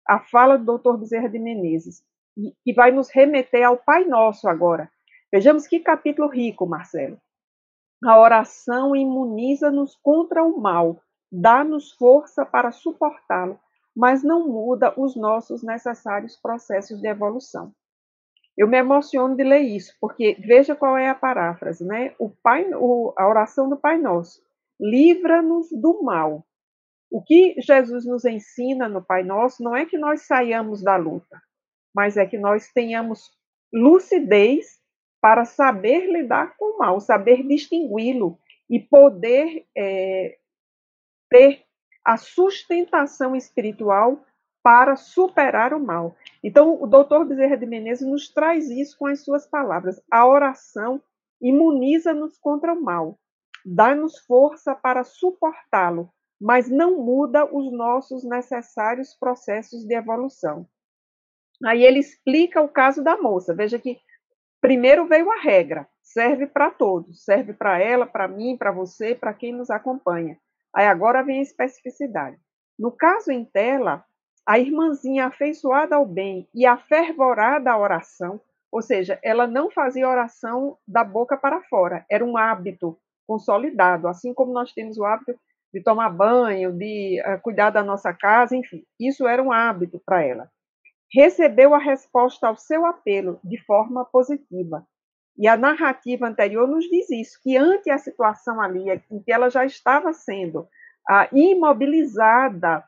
A 0.09 0.19
fala 0.19 0.57
do 0.57 0.79
Dr. 0.79 0.97
Bezerra 0.97 1.29
de 1.29 1.39
Menezes, 1.39 2.03
que 2.65 2.73
vai 2.73 2.93
nos 2.93 3.11
remeter 3.11 3.63
ao 3.63 3.77
Pai 3.77 4.07
Nosso 4.07 4.49
agora. 4.49 4.91
Vejamos 5.31 5.67
que 5.67 5.81
capítulo 5.81 6.29
rico, 6.29 6.67
Marcelo. 6.67 7.19
A 8.03 8.19
oração 8.19 8.97
imuniza-nos 8.97 9.97
contra 9.97 10.43
o 10.43 10.59
mal, 10.59 10.99
dá-nos 11.31 11.93
força 11.93 12.47
para 12.47 12.73
suportá-lo, 12.73 13.61
mas 13.95 14.23
não 14.23 14.49
muda 14.49 14.95
os 14.99 15.15
nossos 15.15 15.63
necessários 15.63 16.37
processos 16.37 17.03
de 17.03 17.07
evolução. 17.07 17.71
Eu 18.57 18.67
me 18.67 18.79
emociono 18.79 19.37
de 19.37 19.45
ler 19.45 19.61
isso, 19.61 19.95
porque 20.01 20.37
veja 20.41 20.75
qual 20.75 20.97
é 20.97 21.09
a 21.09 21.15
paráfrase, 21.15 21.85
né? 21.85 22.15
O 22.19 22.31
pai, 22.31 22.67
o, 22.75 23.13
a 23.17 23.29
oração 23.29 23.69
do 23.69 23.77
Pai 23.77 23.99
Nosso. 23.99 24.41
Livra-nos 24.81 25.69
do 25.71 26.03
mal. 26.03 26.45
O 27.11 27.23
que 27.23 27.55
Jesus 27.59 28.07
nos 28.07 28.25
ensina 28.25 28.89
no 28.89 29.05
Pai 29.05 29.23
Nosso 29.23 29.63
não 29.63 29.77
é 29.77 29.85
que 29.85 29.99
nós 29.99 30.23
saiamos 30.23 30.83
da 30.83 30.97
luta, 30.97 31.41
mas 31.95 32.17
é 32.17 32.27
que 32.27 32.39
nós 32.39 32.73
tenhamos 32.73 33.31
lucidez 33.73 34.81
para 35.21 35.45
saber 35.45 36.07
lidar 36.07 36.57
com 36.57 36.77
o 36.77 36.79
mal, 36.79 37.01
saber 37.01 37.47
distingui-lo 37.47 38.39
e 38.71 38.81
poder 38.81 39.67
é, 39.77 40.37
ter 41.31 41.63
a 42.05 42.17
sustentação 42.17 43.35
espiritual 43.35 44.25
para 44.67 44.97
superar 44.97 45.73
o 45.73 45.79
mal. 45.79 46.17
Então, 46.43 46.83
o 46.83 46.89
doutor 46.89 47.25
Bezerra 47.25 47.57
de 47.57 47.65
Menezes 47.65 48.05
nos 48.05 48.29
traz 48.29 48.69
isso 48.69 48.99
com 48.99 49.07
as 49.07 49.21
suas 49.21 49.47
palavras. 49.47 50.03
A 50.11 50.27
oração 50.27 51.01
imuniza-nos 51.41 52.37
contra 52.37 52.73
o 52.73 52.83
mal, 52.83 53.17
dá-nos 53.65 54.19
força 54.19 54.75
para 54.75 55.05
suportá-lo, 55.05 56.11
mas 56.41 56.69
não 56.69 56.97
muda 56.97 57.45
os 57.45 57.73
nossos 57.73 58.25
necessários 58.25 59.15
processos 59.15 59.87
de 59.87 59.95
evolução. 59.95 60.67
Aí 61.65 61.85
ele 61.85 62.01
explica 62.01 62.61
o 62.61 62.69
caso 62.69 63.05
da 63.05 63.17
moça. 63.17 63.55
Veja 63.55 63.79
que 63.79 64.01
primeiro 64.61 65.07
veio 65.07 65.31
a 65.31 65.41
regra, 65.41 65.87
serve 66.03 66.45
para 66.45 66.73
todos, 66.73 67.25
serve 67.25 67.53
para 67.53 67.79
ela, 67.79 68.05
para 68.05 68.27
mim, 68.27 68.57
para 68.57 68.73
você, 68.73 69.15
para 69.15 69.33
quem 69.33 69.53
nos 69.53 69.71
acompanha. 69.71 70.37
Aí 70.75 70.89
agora 70.89 71.23
vem 71.23 71.39
a 71.39 71.43
especificidade. 71.43 72.37
No 72.77 72.91
caso 72.91 73.31
em 73.31 73.45
tela, 73.45 74.05
a 74.47 74.59
irmãzinha 74.59 75.27
afeiçoada 75.27 75.97
ao 75.97 76.07
bem 76.07 76.47
e 76.55 76.65
afervorada 76.65 77.73
à 77.73 77.79
oração, 77.79 78.41
ou 78.71 78.81
seja, 78.81 79.19
ela 79.23 79.47
não 79.47 79.71
fazia 79.71 80.09
oração 80.09 80.79
da 80.87 81.03
boca 81.03 81.37
para 81.37 81.63
fora, 81.63 82.07
era 82.09 82.25
um 82.25 82.37
hábito 82.37 82.97
consolidado, 83.27 84.07
assim 84.07 84.33
como 84.33 84.53
nós 84.53 84.73
temos 84.73 84.99
o 84.99 85.05
hábito 85.05 85.35
de 85.75 85.83
tomar 85.83 86.11
banho, 86.11 86.73
de 86.73 87.21
uh, 87.21 87.41
cuidar 87.43 87.71
da 87.71 87.83
nossa 87.83 88.15
casa, 88.15 88.55
enfim, 88.55 88.85
isso 89.01 89.27
era 89.27 89.43
um 89.43 89.51
hábito 89.53 90.01
para 90.07 90.23
ela. 90.23 90.49
Recebeu 91.13 91.75
a 91.75 91.79
resposta 91.79 92.47
ao 92.47 92.57
seu 92.57 92.87
apelo 92.87 93.41
de 93.43 93.59
forma 93.65 94.05
positiva. 94.05 94.87
E 95.37 95.47
a 95.47 95.57
narrativa 95.57 96.27
anterior 96.27 96.67
nos 96.67 96.85
diz 96.85 97.11
isso, 97.11 97.39
que 97.43 97.57
ante 97.57 97.91
a 97.91 97.99
situação 97.99 98.61
ali 98.61 99.03
em 99.11 99.21
que 99.21 99.33
ela 99.33 99.51
já 99.51 99.65
estava 99.65 100.13
sendo 100.13 100.67
ah, 101.09 101.29
imobilizada 101.33 102.83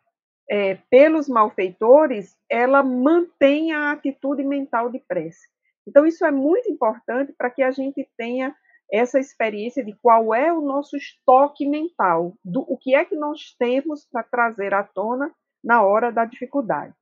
é, 0.51 0.79
pelos 0.91 1.29
malfeitores, 1.29 2.37
ela 2.51 2.83
mantém 2.83 3.73
a 3.73 3.93
atitude 3.93 4.43
mental 4.43 4.91
de 4.91 4.99
prece. 4.99 5.47
Então, 5.87 6.07
isso 6.07 6.25
é 6.25 6.31
muito 6.31 6.71
importante 6.71 7.33
para 7.33 7.51
que 7.51 7.63
a 7.63 7.71
gente 7.71 8.09
tenha 8.17 8.55
essa 8.91 9.19
experiência 9.19 9.85
de 9.85 9.93
qual 10.03 10.35
é 10.35 10.53
o 10.53 10.61
nosso 10.61 10.97
estoque 10.97 11.67
mental, 11.67 12.35
do 12.45 12.61
o 12.63 12.77
que 12.79 12.95
é 12.95 13.05
que 13.05 13.15
nós 13.15 13.55
temos 13.59 14.07
para 14.11 14.23
trazer 14.23 14.73
à 14.73 14.83
tona 14.83 15.31
na 15.63 15.83
hora 15.83 16.11
da 16.11 16.25
dificuldade. 16.25 16.95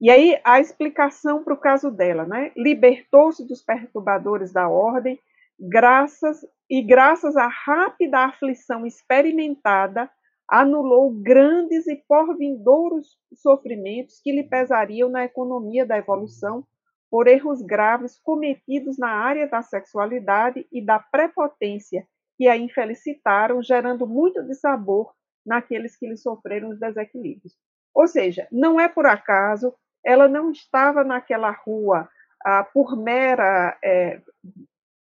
E 0.00 0.10
aí 0.10 0.38
a 0.44 0.58
explicação 0.58 1.44
para 1.44 1.54
o 1.54 1.60
caso 1.60 1.90
dela, 1.90 2.24
né? 2.24 2.50
Libertou-se 2.56 3.46
dos 3.46 3.62
perturbadores 3.62 4.52
da 4.52 4.68
ordem, 4.68 5.18
graças 5.58 6.44
e 6.68 6.82
graças 6.82 7.36
à 7.36 7.46
rápida 7.46 8.18
aflição 8.18 8.84
experimentada, 8.84 10.10
anulou 10.48 11.10
grandes 11.10 11.86
e 11.86 11.96
porvindouros 12.08 13.18
sofrimentos 13.34 14.20
que 14.20 14.32
lhe 14.32 14.44
pesariam 14.44 15.08
na 15.08 15.24
economia 15.24 15.86
da 15.86 15.96
evolução 15.96 16.66
por 17.10 17.28
erros 17.28 17.62
graves 17.62 18.18
cometidos 18.18 18.98
na 18.98 19.08
área 19.08 19.48
da 19.48 19.62
sexualidade 19.62 20.66
e 20.72 20.84
da 20.84 20.98
prepotência 20.98 22.06
que 22.36 22.48
a 22.48 22.56
infelicitaram, 22.56 23.62
gerando 23.62 24.06
muito 24.06 24.42
dissabor 24.42 25.12
naqueles 25.46 25.96
que 25.96 26.06
lhe 26.06 26.16
sofreram 26.16 26.70
os 26.70 26.78
desequilíbrios. 26.78 27.56
Ou 27.94 28.08
seja, 28.08 28.48
não 28.50 28.80
é 28.80 28.88
por 28.88 29.06
acaso 29.06 29.72
ela 30.04 30.28
não 30.28 30.50
estava 30.50 31.02
naquela 31.02 31.50
rua 31.50 32.08
ah, 32.44 32.62
por 32.62 32.96
mera 32.96 33.76
é, 33.82 34.20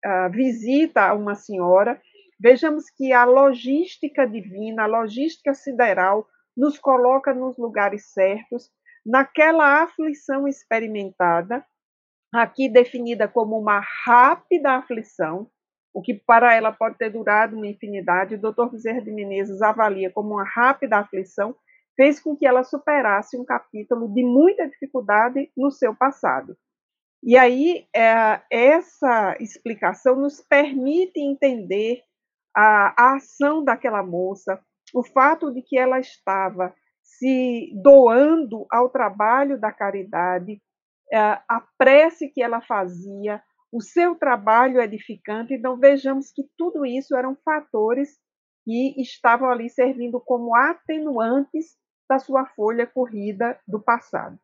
ah, 0.05 0.29
visita 0.29 1.03
a 1.09 1.15
uma 1.15 1.35
senhora. 1.35 2.01
Vejamos 2.41 2.89
que 2.89 3.13
a 3.13 3.25
logística 3.27 4.27
divina, 4.27 4.85
a 4.85 4.87
logística 4.87 5.53
sideral, 5.53 6.27
nos 6.57 6.79
coloca 6.79 7.35
nos 7.35 7.59
lugares 7.59 8.07
certos, 8.07 8.71
naquela 9.05 9.83
aflição 9.83 10.49
experimentada, 10.49 11.63
aqui 12.33 12.67
definida 12.67 13.29
como 13.29 13.59
uma 13.59 13.81
rápida 13.81 14.73
aflição, 14.73 15.51
o 15.93 16.01
que 16.01 16.15
para 16.15 16.55
ela 16.55 16.73
pode 16.73 16.97
ter 16.97 17.11
durado 17.11 17.57
uma 17.57 17.67
infinidade, 17.67 18.37
o 18.37 18.41
Dr. 18.41 18.71
Bezerra 18.71 19.03
de 19.03 19.11
Menezes 19.11 19.61
avalia 19.61 20.11
como 20.11 20.35
uma 20.35 20.45
rápida 20.45 20.97
aflição, 20.97 21.55
fez 21.95 22.21
com 22.21 22.35
que 22.35 22.47
ela 22.47 22.65
superasse 22.65 23.37
um 23.37 23.45
capítulo 23.45 24.09
de 24.09 24.23
muita 24.23 24.67
dificuldade 24.67 25.51
no 25.55 25.71
seu 25.71 25.95
passado. 25.95 26.57
E 27.23 27.37
aí, 27.37 27.87
é, 27.95 28.41
essa 28.51 29.37
explicação 29.41 30.17
nos 30.17 30.41
permite 30.41 31.21
entender 31.21 32.03
a, 32.55 32.95
a, 32.97 33.17
ação 33.17 33.65
daquela 33.65 34.03
moça, 34.03 34.61
o 34.95 35.03
fato 35.03 35.53
de 35.53 35.63
que 35.63 35.79
ela 35.79 36.01
estava 36.01 36.75
se 37.03 37.73
doando 37.83 38.67
ao 38.71 38.89
trabalho 38.89 39.59
da 39.59 39.73
caridade, 39.73 40.61
é, 41.13 41.19
a 41.19 41.63
prece 41.77 42.29
que 42.29 42.43
ela 42.43 42.61
fazia, 42.61 43.43
o 43.73 43.81
seu 43.81 44.15
trabalho 44.15 44.81
edificante. 44.81 45.55
Então, 45.55 45.77
vejamos 45.77 46.33
que 46.33 46.43
tudo 46.57 46.85
isso 46.85 47.17
eram 47.17 47.37
fatores 47.45 48.19
que 48.65 49.01
estavam 49.01 49.51
ali 49.51 49.69
servindo 49.69 50.21
como 50.21 50.55
atenuantes 50.55 51.77
da 52.09 52.19
sua 52.19 52.47
folha 52.47 52.87
corrida 52.87 53.59
do 53.67 53.81
passado. 53.81 54.39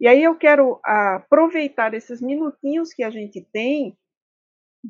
E 0.00 0.06
aí 0.08 0.22
eu 0.22 0.36
quero 0.36 0.80
aproveitar 0.84 1.94
esses 1.94 2.20
minutinhos 2.20 2.92
que 2.92 3.02
a 3.02 3.10
gente 3.10 3.46
tem 3.52 3.96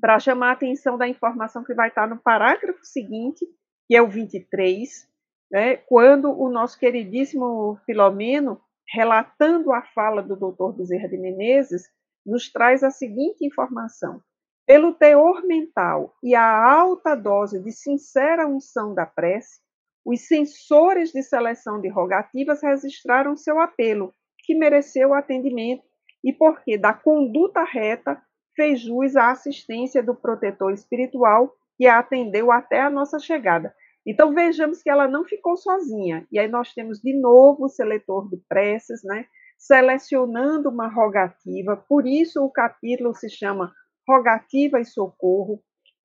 para 0.01 0.19
chamar 0.19 0.51
a 0.51 0.53
atenção 0.53 0.97
da 0.97 1.09
informação 1.09 1.65
que 1.65 1.75
vai 1.75 1.89
estar 1.89 2.07
no 2.07 2.19
parágrafo 2.19 2.85
seguinte, 2.85 3.47
que 3.87 3.97
é 3.97 4.03
o 4.03 4.09
23, 4.09 5.09
né, 5.51 5.77
quando 5.77 6.31
o 6.31 6.51
nosso 6.51 6.79
queridíssimo 6.79 7.79
Filomeno, 7.87 8.61
relatando 8.87 9.73
a 9.73 9.83
fala 9.83 10.23
do 10.23 10.37
Dr. 10.37 10.77
Bezerra 10.77 11.09
de 11.09 11.19
Menezes, 11.19 11.83
nos 12.25 12.51
traz 12.51 12.83
a 12.83 12.91
seguinte 12.91 13.45
informação: 13.45 14.21
pelo 14.67 14.93
teor 14.93 15.43
mental 15.45 16.15
e 16.23 16.35
a 16.35 16.71
alta 16.71 17.15
dose 17.15 17.63
de 17.63 17.73
sincera 17.73 18.47
unção 18.47 18.95
da 18.95 19.07
prece, 19.07 19.61
os 20.05 20.27
censores 20.27 21.11
de 21.11 21.23
seleção 21.23 21.81
de 21.81 21.89
rogativas 21.89 22.63
registraram 22.63 23.37
seu 23.37 23.61
apelo, 23.61 24.15
que 24.45 24.55
mereceu 24.55 25.13
atendimento, 25.13 25.85
e 26.25 26.33
porque 26.33 26.79
da 26.79 26.93
conduta 26.93 27.63
reta 27.65 28.21
fez 28.59 28.81
jus 28.81 29.15
à 29.15 29.31
assistência 29.31 30.03
do 30.03 30.17
protetor 30.17 30.73
espiritual 30.73 31.55
que 31.77 31.87
a 31.87 32.01
atendeu 32.01 32.51
até 32.51 32.81
a 32.81 32.91
nossa 32.91 33.21
chegada. 33.21 33.73
Então 34.05 34.35
vejamos 34.35 34.83
que 34.83 34.91
ela 34.91 35.07
não 35.07 35.25
ficou 35.25 35.57
sozinha. 35.57 36.27
E 36.33 36.41
aí 36.41 36.49
nós 36.49 36.75
temos 36.75 37.01
de 37.01 37.15
novo 37.15 37.67
o 37.67 37.69
seletor 37.69 38.29
de 38.29 38.37
preces, 38.49 39.05
né? 39.05 39.27
Selecionando 39.57 40.71
uma 40.71 40.89
rogativa. 40.89 41.77
Por 41.77 42.05
isso 42.05 42.45
o 42.45 42.51
capítulo 42.51 43.15
se 43.15 43.31
chama 43.31 43.73
Rogativa 44.09 44.81
e 44.81 44.85
Socorro. 44.85 45.63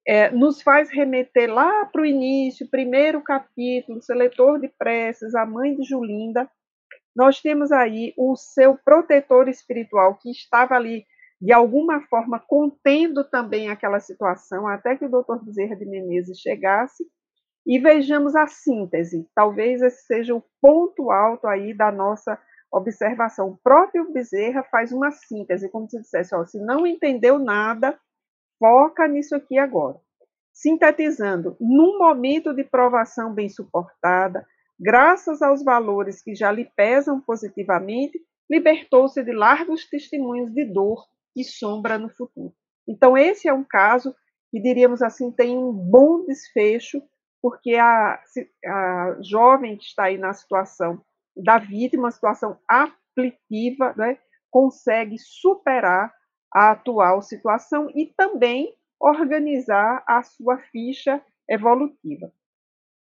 É, 0.07 0.29
nos 0.29 0.61
faz 0.61 0.91
remeter 0.91 1.51
lá 1.51 1.85
para 1.85 2.01
o 2.01 2.05
início, 2.05 2.69
primeiro 2.69 3.19
capítulo, 3.21 4.01
seletor 4.01 4.59
de 4.59 4.67
preces, 4.67 5.33
a 5.33 5.43
mãe 5.43 5.75
de 5.75 5.83
Julinda. 5.83 6.47
Nós 7.15 7.41
temos 7.41 7.71
aí 7.71 8.13
o 8.15 8.35
seu 8.35 8.77
protetor 8.77 9.47
espiritual 9.47 10.19
que 10.21 10.29
estava 10.29 10.75
ali 10.75 11.03
de 11.43 11.51
alguma 11.51 11.99
forma 12.03 12.39
contendo 12.39 13.21
também 13.25 13.67
aquela 13.67 13.99
situação 13.99 14.65
até 14.65 14.95
que 14.95 15.03
o 15.03 15.09
doutor 15.09 15.43
Bezerra 15.43 15.75
de 15.75 15.83
Menezes 15.83 16.39
chegasse 16.39 17.05
e 17.67 17.77
vejamos 17.77 18.33
a 18.33 18.47
síntese. 18.47 19.27
Talvez 19.35 19.81
esse 19.81 20.05
seja 20.05 20.33
o 20.33 20.41
ponto 20.61 21.11
alto 21.11 21.45
aí 21.45 21.73
da 21.73 21.91
nossa 21.91 22.39
observação. 22.71 23.49
O 23.49 23.57
próprio 23.61 24.09
Bezerra 24.13 24.63
faz 24.63 24.93
uma 24.93 25.11
síntese, 25.11 25.67
como 25.67 25.89
se 25.89 25.99
dissesse, 25.99 26.33
ó, 26.33 26.45
se 26.45 26.57
não 26.61 26.87
entendeu 26.87 27.37
nada, 27.37 27.99
foca 28.57 29.05
nisso 29.05 29.35
aqui 29.35 29.57
agora. 29.57 29.99
Sintetizando, 30.53 31.57
num 31.59 31.97
momento 31.99 32.53
de 32.53 32.63
provação 32.63 33.33
bem 33.33 33.49
suportada, 33.49 34.47
graças 34.79 35.41
aos 35.41 35.61
valores 35.61 36.21
que 36.21 36.33
já 36.35 36.53
lhe 36.53 36.71
pesam 36.73 37.19
positivamente, 37.19 38.17
libertou-se 38.49 39.21
de 39.21 39.33
largos 39.33 39.89
testemunhos 39.89 40.49
de 40.49 40.63
dor 40.63 41.11
e 41.35 41.43
sombra 41.43 41.97
no 41.97 42.09
futuro. 42.09 42.53
Então, 42.87 43.17
esse 43.17 43.47
é 43.47 43.53
um 43.53 43.63
caso 43.63 44.15
que, 44.51 44.61
diríamos 44.61 45.01
assim, 45.01 45.31
tem 45.31 45.57
um 45.57 45.71
bom 45.71 46.25
desfecho 46.25 47.01
porque 47.41 47.75
a, 47.75 48.21
a 48.65 49.17
jovem 49.21 49.77
que 49.77 49.83
está 49.83 50.05
aí 50.05 50.17
na 50.17 50.33
situação 50.33 51.01
da 51.35 51.57
vítima, 51.57 52.03
uma 52.03 52.11
situação 52.11 52.57
aflitiva, 52.69 53.93
né, 53.97 54.17
consegue 54.49 55.17
superar 55.19 56.13
a 56.53 56.71
atual 56.71 57.21
situação 57.21 57.89
e 57.95 58.05
também 58.15 58.73
organizar 58.99 60.03
a 60.07 60.23
sua 60.23 60.57
ficha 60.71 61.21
evolutiva. 61.49 62.31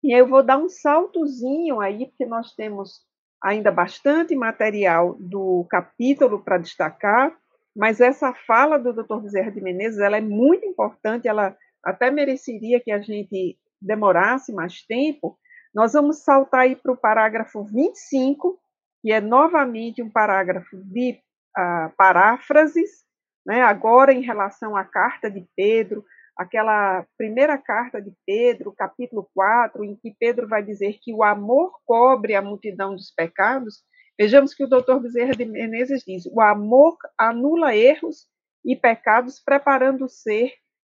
E 0.04 0.16
eu 0.16 0.28
vou 0.28 0.44
dar 0.44 0.58
um 0.58 0.70
saltozinho 0.70 1.80
aí, 1.80 2.06
porque 2.06 2.26
nós 2.26 2.54
temos 2.54 3.02
ainda 3.42 3.72
bastante 3.72 4.36
material 4.36 5.16
do 5.20 5.66
capítulo 5.70 6.44
para 6.44 6.58
destacar, 6.58 7.36
mas 7.76 8.02
essa 8.02 8.34
fala 8.34 8.78
do 8.78 8.94
Dr. 8.94 9.22
Bezerra 9.22 9.52
de 9.52 9.62
Menezes 9.62 10.00
ela 10.00 10.18
é 10.18 10.22
muito 10.22 10.66
importante, 10.66 11.28
ela 11.28 11.56
até 11.84 12.12
mereceria 12.12 12.80
que 12.80 12.92
a 12.92 13.00
gente 13.00 13.58
demorasse 13.82 14.52
mais 14.52 14.82
tempo, 14.82 15.38
nós 15.74 15.94
vamos 15.94 16.24
saltar 16.24 16.62
aí 16.62 16.76
para 16.76 16.92
o 16.92 16.98
parágrafo 16.98 17.64
25, 17.64 18.60
que 19.02 19.12
é 19.12 19.22
novamente 19.22 20.02
um 20.02 20.10
parágrafo 20.10 20.76
de 20.76 21.20
uh, 21.58 21.90
paráfrases, 21.96 23.06
né? 23.46 23.62
agora 23.62 24.12
em 24.12 24.22
relação 24.22 24.76
à 24.76 24.84
carta 24.84 25.30
de 25.30 25.48
Pedro, 25.56 26.04
aquela 26.36 27.06
primeira 27.18 27.58
carta 27.58 28.02
de 28.02 28.12
Pedro, 28.26 28.74
capítulo 28.74 29.30
4, 29.34 29.84
em 29.84 29.96
que 29.96 30.16
Pedro 30.20 30.48
vai 30.48 30.64
dizer 30.64 30.98
que 31.02 31.14
o 31.14 31.24
amor 31.24 31.72
cobre 31.86 32.36
a 32.36 32.42
multidão 32.42 32.96
dos 32.96 33.12
pecados, 33.12 33.84
vejamos 34.20 34.54
que 34.54 34.66
o 34.66 34.68
doutor 34.68 35.00
Bezerra 35.00 35.32
de 35.32 35.46
Menezes 35.46 36.04
diz: 36.06 36.26
o 36.26 36.42
amor 36.42 36.98
anula 37.18 37.74
erros 37.74 38.28
e 38.66 38.76
pecados, 38.76 39.40
preparando 39.40 40.06
o 40.06 40.10
ser 40.10 40.52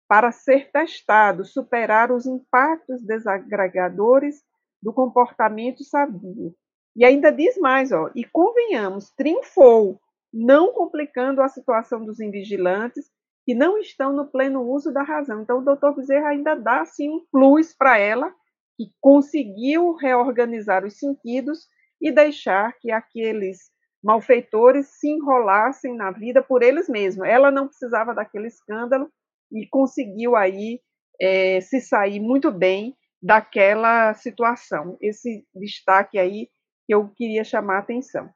para 0.08 0.32
ser 0.32 0.70
testado, 0.72 1.46
superar 1.46 2.12
os 2.12 2.26
impactos 2.26 3.02
desagregadores 3.02 4.44
do 4.82 4.94
comportamento 4.94 5.84
sadio. 5.84 6.54
E 6.96 7.06
ainda 7.06 7.32
diz 7.32 7.58
mais, 7.58 7.92
ó, 7.92 8.12
e 8.14 8.24
convenhamos, 8.26 9.10
triunfou, 9.12 10.00
não 10.32 10.74
complicando 10.74 11.42
a 11.42 11.48
situação 11.48 12.06
dos 12.06 12.20
invigilantes 12.20 13.10
que 13.46 13.56
não 13.56 13.78
estão 13.78 14.14
no 14.14 14.28
pleno 14.28 14.62
uso 14.62 14.94
da 14.94 15.02
razão. 15.02 15.42
Então, 15.42 15.60
o 15.60 15.64
doutor 15.64 15.96
Bezerra 15.96 16.30
ainda 16.30 16.54
dá 16.54 16.82
assim, 16.82 17.10
um 17.10 17.26
plus 17.32 17.74
para 17.74 17.98
ela, 17.98 18.32
que 18.78 18.86
conseguiu 19.02 19.94
reorganizar 19.94 20.86
os 20.86 20.98
sentidos 20.98 21.68
e 22.04 22.12
deixar 22.12 22.74
que 22.82 22.92
aqueles 22.92 23.72
malfeitores 24.04 24.88
se 25.00 25.08
enrolassem 25.08 25.96
na 25.96 26.12
vida 26.12 26.44
por 26.44 26.62
eles 26.62 26.90
mesmos. 26.90 27.26
Ela 27.26 27.50
não 27.50 27.68
precisava 27.68 28.14
daquele 28.14 28.48
escândalo 28.48 29.10
e 29.50 29.66
conseguiu 29.68 30.36
aí 30.36 30.82
é, 31.22 31.62
se 31.62 31.80
sair 31.80 32.20
muito 32.20 32.52
bem 32.52 32.94
daquela 33.22 34.14
situação. 34.16 34.98
Esse 35.00 35.48
destaque 35.56 36.20
aí 36.20 36.50
que 36.86 36.94
eu 36.94 37.08
queria 37.16 37.46
chamar 37.46 37.78
a 37.78 37.80
atenção. 37.80 38.30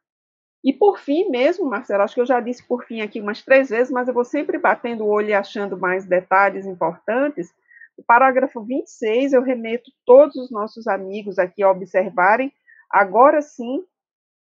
E 0.64 0.72
por 0.72 1.00
fim 1.00 1.30
mesmo, 1.30 1.70
Marcelo, 1.70 2.04
acho 2.04 2.16
que 2.16 2.22
eu 2.22 2.26
já 2.26 2.40
disse 2.40 2.66
por 2.66 2.86
fim 2.86 3.02
aqui 3.02 3.20
umas 3.20 3.44
três 3.44 3.70
vezes, 3.70 3.92
mas 3.92 4.08
eu 4.08 4.14
vou 4.14 4.24
sempre 4.24 4.58
batendo 4.58 5.04
o 5.04 5.10
olho 5.10 5.30
e 5.30 5.34
achando 5.34 5.78
mais 5.78 6.06
detalhes 6.06 6.66
importantes. 6.66 7.54
O 7.98 8.04
parágrafo 8.04 8.64
26, 8.64 9.34
eu 9.34 9.42
remeto 9.42 9.92
todos 10.06 10.38
os 10.38 10.50
nossos 10.50 10.88
amigos 10.88 11.38
aqui 11.38 11.62
a 11.62 11.70
observarem, 11.70 12.52
agora 12.90 13.42
sim, 13.42 13.84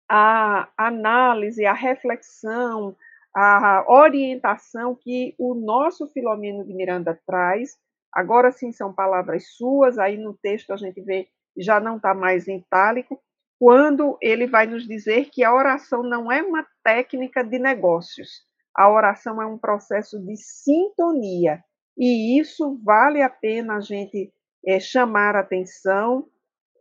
a 0.10 0.70
análise, 0.78 1.66
a 1.66 1.74
reflexão, 1.74 2.96
a 3.36 3.86
orientação 3.88 4.96
que 4.96 5.36
o 5.38 5.54
nosso 5.54 6.08
Filomeno 6.08 6.66
de 6.66 6.74
Miranda 6.74 7.20
traz. 7.26 7.78
Agora 8.12 8.52
sim 8.52 8.72
são 8.72 8.94
palavras 8.94 9.56
suas, 9.56 10.00
aí 10.00 10.18
no 10.18 10.34
texto 10.34 10.72
a 10.72 10.78
gente 10.78 11.02
vê 11.02 11.28
já 11.58 11.80
não 11.80 11.98
está 11.98 12.14
mais 12.14 12.48
em 12.48 12.58
itálico, 12.58 13.20
quando 13.60 14.18
ele 14.22 14.46
vai 14.46 14.68
nos 14.68 14.88
dizer 14.88 15.30
que 15.32 15.44
a 15.44 15.54
oração 15.54 16.04
não 16.04 16.32
é 16.32 16.44
uma 16.44 16.66
técnica 16.84 17.44
de 17.44 17.58
negócios, 17.58 18.46
a 18.76 18.90
oração 18.90 19.42
é 19.42 19.46
um 19.46 19.58
processo 19.58 20.20
de 20.24 20.38
sintonia, 20.38 21.64
e 21.98 22.40
isso 22.40 22.80
vale 22.84 23.22
a 23.24 23.30
pena 23.30 23.78
a 23.78 23.80
gente 23.80 24.32
é, 24.66 24.80
chamar 24.80 25.36
atenção 25.36 26.28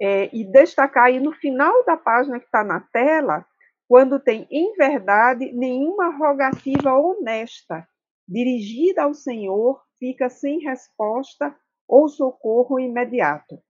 é, 0.01 0.29
e 0.35 0.45
destacar 0.45 1.05
aí 1.05 1.21
no 1.21 1.33
final 1.33 1.85
da 1.85 1.97
página 1.97 2.39
que 2.39 2.47
está 2.47 2.63
na 2.63 2.81
tela, 2.93 3.45
quando 3.89 4.19
tem, 4.19 4.47
em 4.51 4.75
verdade, 4.75 5.53
nenhuma 5.53 6.17
rogativa 6.17 6.93
honesta 6.95 7.87
dirigida 8.29 9.05
ao 9.05 9.15
Senhor, 9.15 9.81
fica 9.99 10.29
sem 10.29 10.59
resposta 10.59 11.55
ou 11.89 12.09
socorro 12.09 12.81
imediato. 12.81 13.61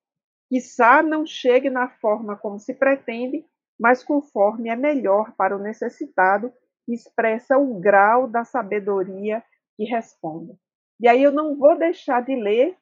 Quizá 0.48 1.02
não 1.02 1.26
chegue 1.26 1.68
na 1.68 1.88
forma 1.88 2.36
como 2.36 2.58
se 2.58 2.72
pretende, 2.72 3.44
mas 3.78 4.02
conforme 4.02 4.70
é 4.70 4.76
melhor 4.76 5.34
para 5.36 5.56
o 5.56 5.60
necessitado, 5.60 6.52
expressa 6.88 7.58
o 7.58 7.78
grau 7.78 8.26
da 8.26 8.44
sabedoria 8.44 9.42
que 9.76 9.84
responde. 9.84 10.54
E 11.00 11.08
aí 11.08 11.22
eu 11.22 11.32
não 11.32 11.56
vou 11.56 11.76
deixar 11.76 12.22
de 12.22 12.34
ler 12.34 12.76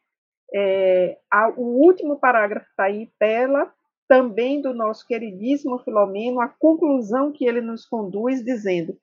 é, 0.53 1.19
a, 1.31 1.49
o 1.49 1.85
último 1.85 2.19
parágrafo 2.19 2.67
está 2.71 2.85
aí, 2.85 3.11
tela, 3.19 3.73
também 4.09 4.61
do 4.61 4.75
nosso 4.75 5.07
queridíssimo 5.07 5.79
Filomeno, 5.79 6.41
a 6.41 6.49
conclusão 6.49 7.33
que 7.33 7.47
ele 7.47 7.61
nos 7.61 7.87
conduz, 7.87 8.45
dizendo: 8.45 8.97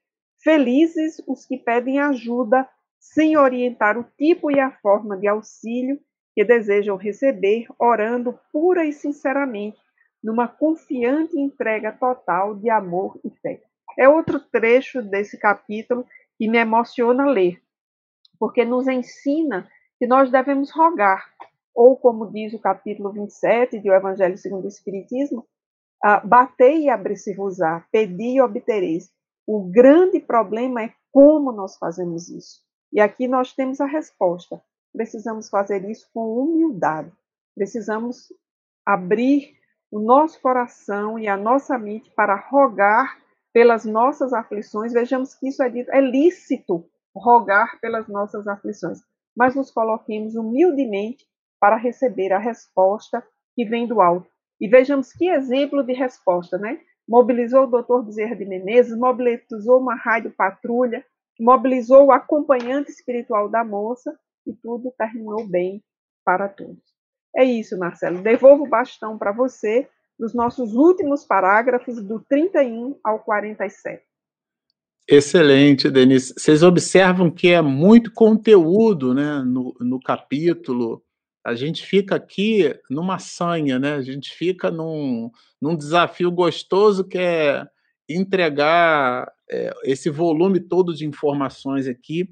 Felizes 0.43 1.21
os 1.27 1.45
que 1.45 1.57
pedem 1.57 1.99
ajuda 1.99 2.67
sem 2.99 3.35
orientar 3.35 3.97
o 3.97 4.05
tipo 4.17 4.51
e 4.51 4.59
a 4.59 4.71
forma 4.71 5.17
de 5.17 5.27
auxílio 5.27 5.99
que 6.33 6.43
desejam 6.43 6.95
receber, 6.95 7.65
orando 7.77 8.39
pura 8.51 8.85
e 8.85 8.93
sinceramente, 8.93 9.77
numa 10.23 10.47
confiante 10.47 11.37
entrega 11.37 11.91
total 11.91 12.55
de 12.55 12.69
amor 12.69 13.19
e 13.23 13.29
fé. 13.41 13.61
É 13.97 14.07
outro 14.07 14.39
trecho 14.39 15.01
desse 15.01 15.37
capítulo 15.37 16.05
que 16.37 16.47
me 16.47 16.57
emociona 16.57 17.25
ler, 17.25 17.61
porque 18.39 18.63
nos 18.63 18.87
ensina 18.87 19.69
que 19.99 20.07
nós 20.07 20.31
devemos 20.31 20.71
rogar, 20.71 21.30
ou 21.73 21.95
como 21.97 22.31
diz 22.31 22.53
o 22.53 22.59
capítulo 22.59 23.11
27 23.11 23.79
do 23.79 23.93
Evangelho 23.93 24.37
segundo 24.37 24.65
o 24.65 24.67
Espiritismo, 24.67 25.45
uh, 26.05 26.27
batei 26.27 26.83
e 26.83 26.89
abri-se-vos-á, 26.89 27.85
pedi 27.91 28.35
e 28.35 28.41
obtereis. 28.41 29.09
O 29.47 29.69
grande 29.69 30.19
problema 30.19 30.83
é 30.83 30.93
como 31.11 31.51
nós 31.51 31.77
fazemos 31.77 32.29
isso. 32.29 32.61
E 32.91 32.99
aqui 32.99 33.27
nós 33.27 33.53
temos 33.53 33.79
a 33.79 33.85
resposta. 33.85 34.61
Precisamos 34.93 35.49
fazer 35.49 35.89
isso 35.89 36.09
com 36.13 36.37
humildade. 36.37 37.11
Precisamos 37.55 38.33
abrir 38.85 39.53
o 39.91 39.99
nosso 39.99 40.41
coração 40.41 41.19
e 41.19 41.27
a 41.27 41.37
nossa 41.37 41.77
mente 41.77 42.09
para 42.11 42.35
rogar 42.35 43.17
pelas 43.53 43.85
nossas 43.85 44.33
aflições. 44.33 44.93
Vejamos 44.93 45.33
que 45.35 45.49
isso 45.49 45.61
é 45.61 45.69
dito, 45.69 45.91
é 45.91 46.01
lícito 46.01 46.85
rogar 47.15 47.79
pelas 47.81 48.07
nossas 48.07 48.47
aflições, 48.47 49.01
mas 49.35 49.55
nos 49.55 49.69
coloquemos 49.69 50.35
humildemente 50.35 51.25
para 51.61 51.77
receber 51.77 52.33
a 52.33 52.39
resposta 52.39 53.23
que 53.55 53.63
vem 53.63 53.87
do 53.87 54.01
alto. 54.01 54.27
E 54.59 54.67
vejamos 54.67 55.13
que 55.13 55.29
exemplo 55.29 55.83
de 55.83 55.93
resposta, 55.93 56.57
né? 56.57 56.79
Mobilizou 57.07 57.63
o 57.63 57.67
doutor 57.67 58.03
Bezerra 58.03 58.35
de 58.35 58.45
Menezes, 58.45 58.97
mobilizou 58.97 59.79
uma 59.79 59.95
rádio 59.95 60.33
patrulha, 60.35 61.05
mobilizou 61.39 62.07
o 62.07 62.11
acompanhante 62.11 62.89
espiritual 62.91 63.47
da 63.47 63.63
moça 63.63 64.17
e 64.45 64.53
tudo 64.53 64.93
terminou 64.97 65.47
bem 65.47 65.83
para 66.25 66.49
todos. 66.49 66.81
É 67.35 67.43
isso, 67.43 67.77
Marcelo. 67.77 68.21
Devolvo 68.21 68.65
o 68.65 68.69
bastão 68.69 69.17
para 69.17 69.31
você 69.31 69.87
nos 70.19 70.33
nossos 70.33 70.75
últimos 70.75 71.25
parágrafos, 71.25 72.01
do 72.03 72.19
31 72.19 72.99
ao 73.03 73.19
47. 73.19 74.03
Excelente, 75.07 75.89
Denise. 75.89 76.33
Vocês 76.37 76.61
observam 76.61 77.31
que 77.31 77.49
é 77.49 77.61
muito 77.61 78.13
conteúdo 78.13 79.13
né, 79.13 79.43
no, 79.45 79.75
no 79.79 79.99
capítulo. 79.99 81.03
A 81.43 81.55
gente 81.55 81.85
fica 81.85 82.15
aqui 82.15 82.73
numa 82.89 83.17
sanha, 83.17 83.79
né? 83.79 83.95
A 83.95 84.01
gente 84.01 84.31
fica 84.31 84.69
num, 84.69 85.31
num 85.61 85.75
desafio 85.75 86.31
gostoso 86.31 87.03
que 87.03 87.17
é 87.17 87.65
entregar 88.07 89.31
é, 89.49 89.73
esse 89.83 90.09
volume 90.09 90.59
todo 90.59 90.93
de 90.93 91.05
informações 91.05 91.87
aqui 91.87 92.29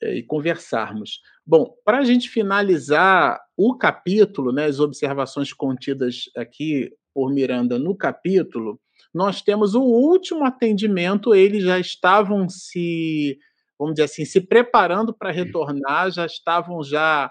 é, 0.00 0.18
e 0.18 0.22
conversarmos. 0.22 1.20
Bom, 1.44 1.74
para 1.84 1.98
a 1.98 2.04
gente 2.04 2.28
finalizar 2.28 3.40
o 3.56 3.76
capítulo, 3.76 4.52
né, 4.52 4.66
as 4.66 4.78
observações 4.80 5.52
contidas 5.52 6.30
aqui 6.36 6.92
por 7.12 7.32
Miranda 7.32 7.78
no 7.78 7.96
capítulo, 7.96 8.80
nós 9.12 9.42
temos 9.42 9.74
o 9.74 9.82
último 9.82 10.44
atendimento, 10.44 11.34
eles 11.34 11.64
já 11.64 11.78
estavam 11.78 12.48
se, 12.48 13.38
vamos 13.78 13.94
dizer 13.94 14.04
assim, 14.04 14.24
se 14.24 14.40
preparando 14.40 15.12
para 15.12 15.32
retornar, 15.32 16.10
já 16.10 16.26
estavam 16.26 16.82
já 16.84 17.30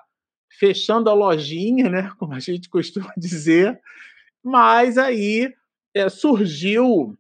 fechando 0.59 1.09
a 1.09 1.13
lojinha, 1.13 1.89
né, 1.89 2.11
como 2.17 2.33
a 2.33 2.39
gente 2.39 2.69
costuma 2.69 3.13
dizer, 3.17 3.79
mas 4.43 4.97
aí 4.97 5.53
é, 5.93 6.09
surgiu 6.09 7.17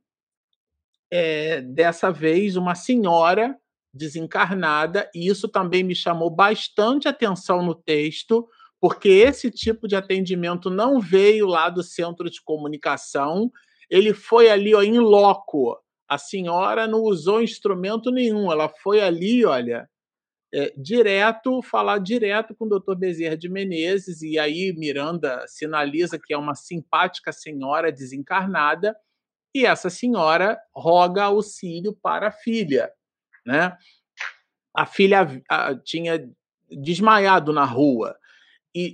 é, 1.11 1.61
dessa 1.61 2.11
vez 2.11 2.55
uma 2.55 2.75
senhora 2.75 3.57
desencarnada, 3.93 5.09
e 5.13 5.27
isso 5.27 5.47
também 5.47 5.83
me 5.83 5.95
chamou 5.95 6.29
bastante 6.29 7.07
atenção 7.07 7.63
no 7.63 7.73
texto, 7.73 8.47
porque 8.79 9.09
esse 9.09 9.49
tipo 9.49 9.87
de 9.87 9.95
atendimento 9.95 10.69
não 10.69 10.99
veio 10.99 11.47
lá 11.47 11.69
do 11.69 11.81
centro 11.81 12.29
de 12.29 12.41
comunicação, 12.41 13.51
ele 13.89 14.13
foi 14.13 14.49
ali 14.49 14.75
ó, 14.75 14.83
em 14.83 14.99
loco. 14.99 15.77
A 16.07 16.17
senhora 16.17 16.85
não 16.85 17.01
usou 17.01 17.41
instrumento 17.41 18.11
nenhum, 18.11 18.51
ela 18.51 18.69
foi 18.69 19.01
ali, 19.01 19.43
olha, 19.45 19.89
é, 20.53 20.73
direto, 20.77 21.61
falar 21.61 21.99
direto 21.99 22.55
com 22.55 22.65
o 22.65 22.69
doutor 22.69 22.95
Bezerra 22.95 23.37
de 23.37 23.49
Menezes, 23.49 24.21
e 24.21 24.39
aí 24.39 24.73
Miranda 24.77 25.43
sinaliza 25.47 26.19
que 26.19 26.33
é 26.33 26.37
uma 26.37 26.55
simpática 26.55 27.31
senhora 27.31 27.91
desencarnada, 27.91 28.95
e 29.53 29.65
essa 29.65 29.89
senhora 29.89 30.57
roga 30.75 31.23
auxílio 31.23 31.93
para 32.01 32.27
a 32.27 32.31
filha. 32.31 32.91
Né? 33.45 33.75
A 34.75 34.85
filha 34.85 35.41
a, 35.49 35.75
tinha 35.75 36.29
desmaiado 36.69 37.51
na 37.51 37.65
rua. 37.65 38.15
E, 38.75 38.93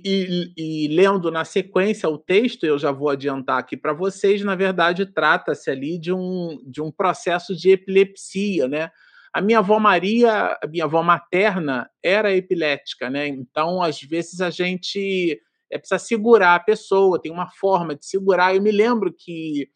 e, 0.56 0.86
e, 0.86 0.88
lendo 0.88 1.30
na 1.30 1.44
sequência 1.44 2.08
o 2.08 2.16
texto, 2.16 2.64
eu 2.64 2.78
já 2.78 2.90
vou 2.90 3.10
adiantar 3.10 3.58
aqui 3.58 3.76
para 3.76 3.92
vocês, 3.92 4.42
na 4.42 4.54
verdade, 4.54 5.04
trata-se 5.04 5.70
ali 5.70 5.98
de 5.98 6.10
um, 6.10 6.58
de 6.64 6.80
um 6.80 6.90
processo 6.90 7.54
de 7.54 7.70
epilepsia, 7.70 8.66
né? 8.66 8.90
A 9.34 9.40
minha 9.40 9.58
avó 9.58 9.80
Maria, 9.80 10.56
a 10.62 10.66
minha 10.68 10.84
avó 10.84 11.02
materna, 11.02 11.90
era 12.00 12.32
epilética, 12.36 13.10
né? 13.10 13.26
Então, 13.26 13.82
às 13.82 14.00
vezes, 14.00 14.40
a 14.40 14.48
gente 14.48 15.40
é, 15.68 15.76
precisa 15.76 15.98
segurar 15.98 16.54
a 16.54 16.60
pessoa, 16.60 17.20
tem 17.20 17.32
uma 17.32 17.50
forma 17.50 17.96
de 17.96 18.06
segurar. 18.06 18.54
Eu 18.54 18.62
me 18.62 18.70
lembro 18.70 19.12
que 19.12 19.68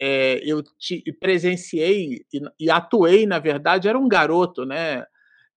é, 0.00 0.40
eu 0.42 0.64
te, 0.76 1.00
presenciei 1.20 2.24
e, 2.34 2.40
e, 2.58 2.68
atuei, 2.68 3.24
na 3.24 3.38
verdade, 3.38 3.88
era 3.88 3.96
um 3.96 4.08
garoto, 4.08 4.66
né? 4.66 5.04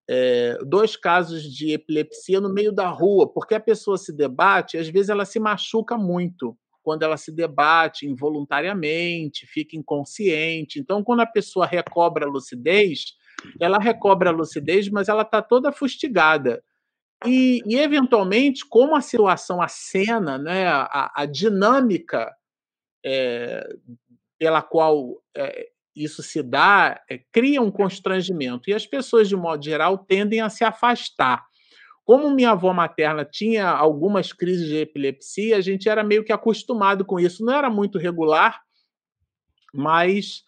É, 0.08 0.60
dois 0.64 0.96
casos 0.96 1.42
de 1.44 1.72
epilepsia 1.72 2.40
no 2.40 2.54
meio 2.54 2.72
da 2.72 2.90
rua, 2.90 3.32
porque 3.32 3.56
a 3.56 3.60
pessoa 3.60 3.98
se 3.98 4.16
debate, 4.16 4.78
às 4.78 4.88
vezes 4.88 5.10
ela 5.10 5.26
se 5.26 5.40
machuca 5.40 5.98
muito 5.98 6.56
quando 6.84 7.04
ela 7.04 7.18
se 7.18 7.32
debate 7.32 8.06
involuntariamente, 8.06 9.48
fica 9.48 9.76
inconsciente. 9.76 10.80
Então, 10.80 11.04
quando 11.04 11.22
a 11.22 11.28
pessoa 11.28 11.66
recobra 11.66 12.26
a 12.26 12.30
lucidez, 12.30 13.16
ela 13.60 13.80
recobra 13.80 14.30
a 14.30 14.34
lucidez, 14.34 14.90
mas 14.90 15.10
ela 15.10 15.24
está 15.24 15.42
toda 15.42 15.72
fustigada. 15.72 16.64
E, 17.26 17.62
e, 17.66 17.78
eventualmente, 17.78 18.66
como 18.68 18.96
a 18.96 19.02
situação, 19.02 19.62
a 19.62 19.68
cena, 19.68 20.38
né, 20.38 20.68
a, 20.68 21.12
a 21.16 21.26
dinâmica 21.26 22.34
é, 23.06 23.68
pela 24.40 24.62
qual 24.62 25.22
é, 25.36 25.68
isso 25.96 26.24
se 26.24 26.42
dá 26.42 27.00
é, 27.10 27.20
cria 27.32 27.62
um 27.62 27.70
constrangimento 27.70 28.70
e 28.70 28.74
as 28.74 28.88
pessoas, 28.88 29.30
de 29.30 29.36
modo 29.36 29.64
geral, 29.64 30.00
tendem 30.00 30.42
a 30.42 30.50
se 30.50 30.64
afastar. 30.64 31.46
Como 32.04 32.34
minha 32.34 32.52
avó 32.52 32.74
materna 32.74 33.24
tinha 33.24 33.68
algumas 33.68 34.34
crises 34.34 34.68
de 34.68 34.78
epilepsia, 34.78 35.58
a 35.58 35.62
gente 35.62 35.88
era 35.88 36.04
meio 36.04 36.24
que 36.24 36.34
acostumado 36.34 37.06
com 37.06 37.20
isso. 37.20 37.46
Não 37.46 37.54
era 37.54 37.70
muito 37.70 38.00
regular, 38.00 38.60
mas 39.72 40.44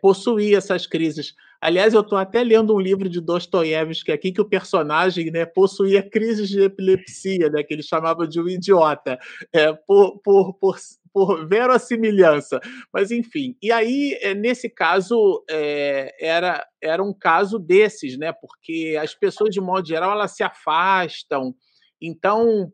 possuía 0.00 0.56
essas 0.56 0.86
crises. 0.86 1.34
Aliás, 1.60 1.92
eu 1.92 2.02
estou 2.02 2.16
até 2.16 2.42
lendo 2.42 2.74
um 2.74 2.80
livro 2.80 3.08
de 3.08 3.20
Dostoiévski 3.20 4.12
aqui 4.12 4.30
que 4.30 4.40
o 4.40 4.48
personagem 4.48 5.30
né, 5.30 5.44
possuía 5.44 6.08
crises 6.08 6.48
de 6.48 6.62
epilepsia, 6.62 7.50
né, 7.50 7.64
que 7.64 7.74
ele 7.74 7.82
chamava 7.82 8.28
de 8.28 8.40
um 8.40 8.48
idiota, 8.48 9.18
é, 9.52 9.72
por, 9.72 10.20
por, 10.20 10.54
por, 10.54 10.78
por 11.12 11.48
verossimilhança. 11.48 12.60
Mas, 12.92 13.10
enfim. 13.10 13.56
E 13.60 13.72
aí, 13.72 14.16
eh, 14.20 14.34
nesse 14.34 14.68
caso, 14.68 15.44
é, 15.50 16.14
era, 16.20 16.64
era 16.80 17.02
um 17.02 17.12
caso 17.12 17.58
desses, 17.58 18.16
né? 18.16 18.32
Porque 18.32 18.96
as 19.00 19.14
pessoas, 19.14 19.50
de 19.50 19.60
modo 19.60 19.86
geral, 19.86 20.12
elas 20.12 20.36
se 20.36 20.44
afastam. 20.44 21.54
Então, 22.00 22.72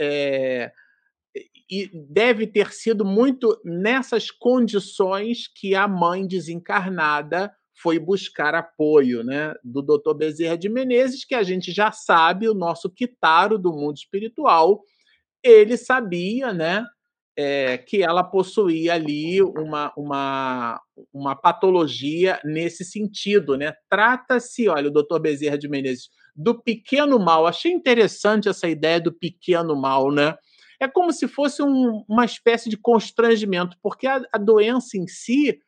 é, 0.00 0.72
e 1.70 1.90
deve 1.92 2.46
ter 2.46 2.72
sido 2.72 3.04
muito 3.04 3.60
nessas 3.64 4.30
condições 4.30 5.48
que 5.48 5.74
a 5.74 5.88
mãe 5.88 6.26
desencarnada 6.26 7.52
foi 7.74 7.98
buscar 7.98 8.54
apoio 8.54 9.24
né, 9.24 9.54
do 9.62 9.82
Dr. 9.82 10.14
Bezerra 10.14 10.56
de 10.56 10.68
Menezes, 10.68 11.24
que 11.24 11.34
a 11.34 11.42
gente 11.42 11.72
já 11.72 11.90
sabe, 11.90 12.48
o 12.48 12.54
nosso 12.54 12.88
quitaro 12.88 13.58
do 13.58 13.72
mundo 13.72 13.96
espiritual, 13.96 14.80
ele 15.42 15.76
sabia 15.76 16.52
né, 16.52 16.84
é, 17.36 17.76
que 17.78 18.02
ela 18.02 18.22
possuía 18.22 18.94
ali 18.94 19.42
uma, 19.42 19.92
uma, 19.96 20.80
uma 21.12 21.36
patologia 21.36 22.40
nesse 22.44 22.84
sentido. 22.84 23.56
Né? 23.56 23.72
Trata-se, 23.90 24.68
olha, 24.68 24.88
o 24.88 24.92
doutor 24.92 25.20
Bezerra 25.20 25.58
de 25.58 25.68
Menezes, 25.68 26.08
do 26.34 26.60
pequeno 26.60 27.18
mal. 27.18 27.46
Achei 27.46 27.72
interessante 27.72 28.48
essa 28.48 28.68
ideia 28.68 29.00
do 29.00 29.12
pequeno 29.12 29.76
mal, 29.76 30.10
né? 30.10 30.34
É 30.80 30.88
como 30.88 31.12
se 31.12 31.28
fosse 31.28 31.62
um, 31.62 32.04
uma 32.08 32.24
espécie 32.24 32.68
de 32.68 32.76
constrangimento, 32.76 33.76
porque 33.80 34.06
a, 34.06 34.20
a 34.32 34.38
doença 34.38 34.96
em 34.96 35.06
si 35.06 35.58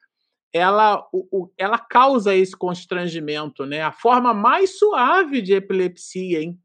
ela, 0.52 1.06
o, 1.12 1.26
o, 1.30 1.52
ela 1.58 1.78
causa 1.78 2.34
esse 2.34 2.56
constrangimento, 2.56 3.66
né? 3.66 3.82
A 3.82 3.92
forma 3.92 4.32
mais 4.32 4.78
suave 4.78 5.42
de 5.42 5.54
epilepsia, 5.54 6.42
hein? 6.42 6.58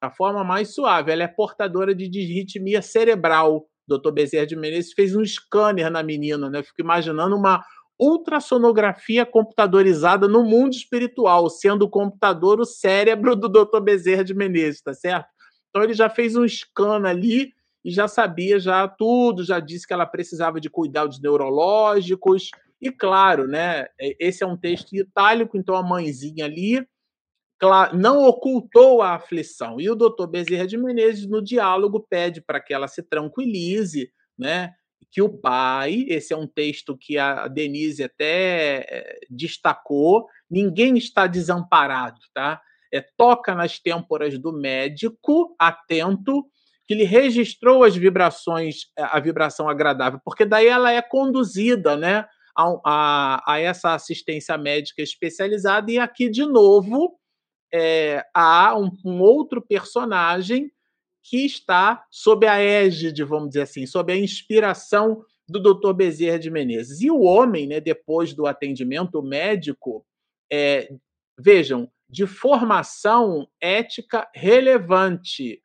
A 0.00 0.10
forma 0.10 0.44
mais 0.44 0.74
suave, 0.74 1.10
ela 1.10 1.24
é 1.24 1.28
portadora 1.28 1.94
de 1.94 2.08
disritmia 2.08 2.80
cerebral 2.80 3.66
doutor 3.88 4.12
Bezerra 4.12 4.46
de 4.46 4.54
Menezes 4.54 4.92
fez 4.92 5.16
um 5.16 5.24
scanner 5.24 5.90
na 5.90 6.02
menina, 6.02 6.50
né? 6.50 6.62
fico 6.62 6.82
imaginando 6.82 7.34
uma 7.34 7.64
ultrassonografia 7.98 9.26
computadorizada 9.26 10.28
no 10.28 10.44
mundo 10.44 10.74
espiritual, 10.74 11.48
sendo 11.48 11.86
o 11.86 11.90
computador 11.90 12.60
o 12.60 12.64
cérebro 12.64 13.34
do 13.34 13.48
doutor 13.48 13.80
Bezerra 13.80 14.22
de 14.22 14.34
Menezes, 14.34 14.82
tá 14.82 14.94
certo? 14.94 15.26
Então 15.70 15.82
ele 15.82 15.94
já 15.94 16.08
fez 16.08 16.36
um 16.36 16.46
scan 16.46 17.04
ali 17.04 17.52
e 17.84 17.90
já 17.90 18.06
sabia 18.06 18.60
já 18.60 18.86
tudo, 18.86 19.42
já 19.42 19.58
disse 19.58 19.86
que 19.86 19.92
ela 19.92 20.06
precisava 20.06 20.60
de 20.60 20.70
cuidados 20.70 21.20
neurológicos. 21.20 22.50
E 22.80 22.90
claro, 22.90 23.46
né, 23.46 23.86
esse 23.98 24.42
é 24.42 24.46
um 24.46 24.56
texto 24.56 24.94
itálico, 24.94 25.56
então 25.56 25.74
a 25.74 25.82
mãezinha 25.82 26.44
ali 26.44 26.86
não 27.92 28.24
ocultou 28.24 29.02
a 29.02 29.14
aflição. 29.14 29.80
E 29.80 29.90
o 29.90 29.96
doutor 29.96 30.28
Bezerra 30.28 30.66
de 30.66 30.78
Menezes, 30.78 31.28
no 31.28 31.42
diálogo, 31.42 32.06
pede 32.08 32.40
para 32.40 32.60
que 32.60 32.72
ela 32.72 32.86
se 32.86 33.02
tranquilize, 33.02 34.12
né? 34.38 34.74
que 35.10 35.22
o 35.22 35.28
pai, 35.28 36.04
esse 36.08 36.32
é 36.32 36.36
um 36.36 36.46
texto 36.46 36.96
que 36.96 37.16
a 37.16 37.48
Denise 37.48 38.04
até 38.04 38.84
eh, 38.88 39.18
destacou, 39.30 40.26
ninguém 40.50 40.96
está 40.96 41.26
desamparado, 41.26 42.20
tá? 42.34 42.60
É, 42.92 43.00
toca 43.16 43.54
nas 43.54 43.78
têmporas 43.78 44.38
do 44.38 44.52
médico, 44.52 45.54
atento, 45.58 46.44
que 46.86 46.94
ele 46.94 47.04
registrou 47.04 47.84
as 47.84 47.94
vibrações, 47.94 48.86
a 48.96 49.20
vibração 49.20 49.68
agradável, 49.68 50.20
porque 50.24 50.44
daí 50.44 50.66
ela 50.66 50.90
é 50.90 51.02
conduzida, 51.02 51.96
né, 51.96 52.26
a, 52.58 52.80
a, 52.84 53.54
a 53.54 53.60
essa 53.60 53.94
assistência 53.94 54.58
médica 54.58 55.00
especializada, 55.00 55.92
e 55.92 55.98
aqui, 55.98 56.28
de 56.28 56.44
novo, 56.44 57.16
é, 57.72 58.24
há 58.34 58.76
um, 58.76 58.90
um, 59.04 59.20
outro 59.20 59.62
personagem 59.62 60.72
que 61.22 61.44
está 61.44 62.04
sob 62.10 62.46
a 62.46 62.58
égide, 62.58 63.22
vamos 63.22 63.50
dizer 63.50 63.62
assim, 63.62 63.86
sob 63.86 64.12
a 64.12 64.16
inspiração 64.16 65.22
do 65.46 65.60
Dr. 65.60 65.92
Bezerra 65.92 66.38
de 66.38 66.50
Menezes. 66.50 67.00
E 67.00 67.10
o 67.10 67.20
homem, 67.20 67.66
né, 67.66 67.80
depois 67.80 68.32
do 68.32 68.46
atendimento 68.46 69.22
médico, 69.22 70.04
é, 70.50 70.88
vejam, 71.38 71.90
de 72.08 72.26
formação 72.26 73.46
ética 73.60 74.28
relevante, 74.34 75.62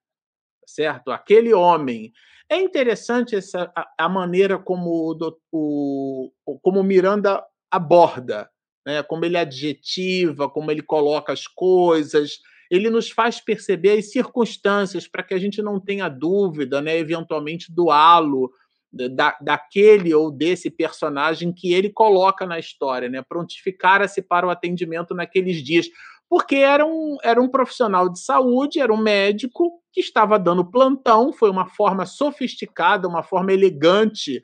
certo? 0.65 1.11
Aquele 1.11 1.53
homem. 1.53 2.11
É 2.49 2.57
interessante 2.57 3.35
essa, 3.35 3.71
a, 3.75 4.05
a 4.05 4.09
maneira 4.09 4.59
como 4.59 5.15
o, 5.51 6.31
o, 6.45 6.59
como 6.59 6.83
Miranda 6.83 7.43
aborda, 7.71 8.49
né? 8.85 9.01
como 9.03 9.25
ele 9.25 9.37
adjetiva, 9.37 10.49
como 10.49 10.69
ele 10.69 10.81
coloca 10.81 11.33
as 11.33 11.47
coisas. 11.47 12.39
Ele 12.69 12.89
nos 12.89 13.09
faz 13.09 13.39
perceber 13.39 13.97
as 13.97 14.11
circunstâncias 14.11 15.07
para 15.07 15.23
que 15.23 15.33
a 15.33 15.39
gente 15.39 15.61
não 15.61 15.79
tenha 15.79 16.09
dúvida, 16.09 16.81
né? 16.81 16.97
eventualmente, 16.97 17.73
do 17.73 17.89
halo 17.89 18.51
da, 18.93 19.35
daquele 19.41 20.13
ou 20.13 20.31
desse 20.31 20.69
personagem 20.69 21.51
que 21.51 21.73
ele 21.73 21.89
coloca 21.89 22.45
na 22.45 22.59
história, 22.59 23.09
né? 23.09 23.23
Prontificara-se 23.27 24.21
para 24.21 24.45
o 24.45 24.49
atendimento 24.49 25.15
naqueles 25.15 25.63
dias. 25.63 25.87
Porque 26.29 26.55
era 26.55 26.85
um, 26.85 27.17
era 27.23 27.41
um 27.41 27.47
profissional 27.47 28.09
de 28.09 28.19
saúde, 28.19 28.79
era 28.79 28.93
um 28.93 28.97
médico 28.97 29.71
que 29.91 30.01
estava 30.01 30.39
dando 30.39 30.65
plantão, 30.65 31.31
foi 31.31 31.49
uma 31.49 31.67
forma 31.67 32.05
sofisticada, 32.05 33.07
uma 33.07 33.21
forma 33.21 33.53
elegante 33.53 34.43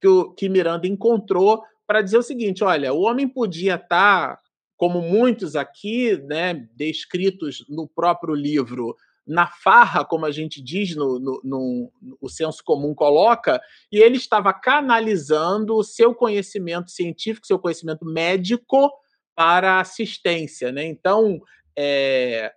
que, 0.00 0.08
o, 0.08 0.32
que 0.32 0.48
Miranda 0.48 0.86
encontrou 0.86 1.62
para 1.86 2.02
dizer 2.02 2.18
o 2.18 2.22
seguinte: 2.22 2.64
olha, 2.64 2.92
o 2.92 3.02
homem 3.02 3.28
podia 3.28 3.74
estar, 3.74 4.36
tá, 4.36 4.40
como 4.76 5.00
muitos 5.00 5.54
aqui, 5.54 6.16
né, 6.22 6.66
descritos 6.74 7.64
no 7.68 7.86
próprio 7.86 8.34
livro, 8.34 8.96
na 9.26 9.46
farra, 9.46 10.04
como 10.04 10.24
a 10.24 10.30
gente 10.30 10.62
diz, 10.62 10.94
no, 10.94 11.18
no, 11.18 11.40
no, 11.42 11.92
o 12.20 12.28
senso 12.28 12.62
comum 12.64 12.94
coloca, 12.94 13.60
e 13.90 13.98
ele 13.98 14.16
estava 14.16 14.54
canalizando 14.54 15.74
o 15.74 15.82
seu 15.82 16.14
conhecimento 16.14 16.90
científico, 16.90 17.46
seu 17.46 17.58
conhecimento 17.58 18.04
médico 18.06 18.90
para 19.36 19.78
assistência. 19.78 20.72
Né? 20.72 20.84
Então, 20.86 21.40
é... 21.78 22.52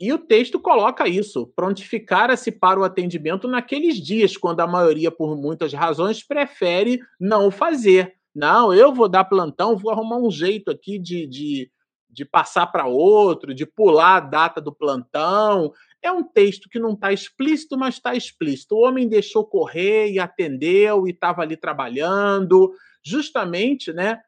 e 0.00 0.12
o 0.12 0.18
texto 0.18 0.58
coloca 0.60 1.08
isso: 1.08 1.46
prontificara-se 1.54 2.50
para 2.50 2.80
o 2.80 2.84
atendimento 2.84 3.46
naqueles 3.46 3.96
dias, 3.96 4.36
quando 4.36 4.60
a 4.60 4.66
maioria, 4.66 5.10
por 5.10 5.36
muitas 5.36 5.72
razões, 5.72 6.26
prefere 6.26 7.00
não 7.18 7.50
fazer. 7.50 8.14
Não, 8.34 8.74
eu 8.74 8.92
vou 8.92 9.08
dar 9.08 9.24
plantão, 9.24 9.76
vou 9.76 9.92
arrumar 9.92 10.18
um 10.18 10.30
jeito 10.30 10.68
aqui 10.68 10.98
de, 10.98 11.24
de, 11.24 11.70
de 12.10 12.24
passar 12.24 12.66
para 12.66 12.86
outro, 12.86 13.54
de 13.54 13.64
pular 13.64 14.16
a 14.16 14.20
data 14.20 14.60
do 14.60 14.74
plantão. 14.74 15.72
É 16.02 16.10
um 16.10 16.24
texto 16.24 16.68
que 16.68 16.80
não 16.80 16.94
está 16.94 17.12
explícito, 17.12 17.78
mas 17.78 17.94
está 17.94 18.12
explícito. 18.16 18.74
O 18.74 18.80
homem 18.80 19.08
deixou 19.08 19.44
correr 19.44 20.10
e 20.10 20.18
atendeu 20.18 21.06
e 21.06 21.10
estava 21.10 21.42
ali 21.42 21.56
trabalhando, 21.56 22.72
justamente, 23.04 23.92
né? 23.92 24.20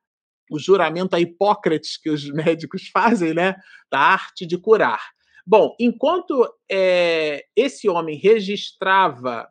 O 0.51 0.59
juramento 0.59 1.14
a 1.14 1.20
Hipócrates 1.20 1.97
que 1.97 2.11
os 2.11 2.28
médicos 2.32 2.88
fazem, 2.88 3.34
né? 3.34 3.57
Da 3.90 3.99
arte 3.99 4.47
de 4.47 4.59
curar. 4.59 5.01
Bom, 5.47 5.74
enquanto 5.78 6.49
é, 6.70 7.44
esse 7.55 7.88
homem 7.88 8.16
registrava, 8.16 9.49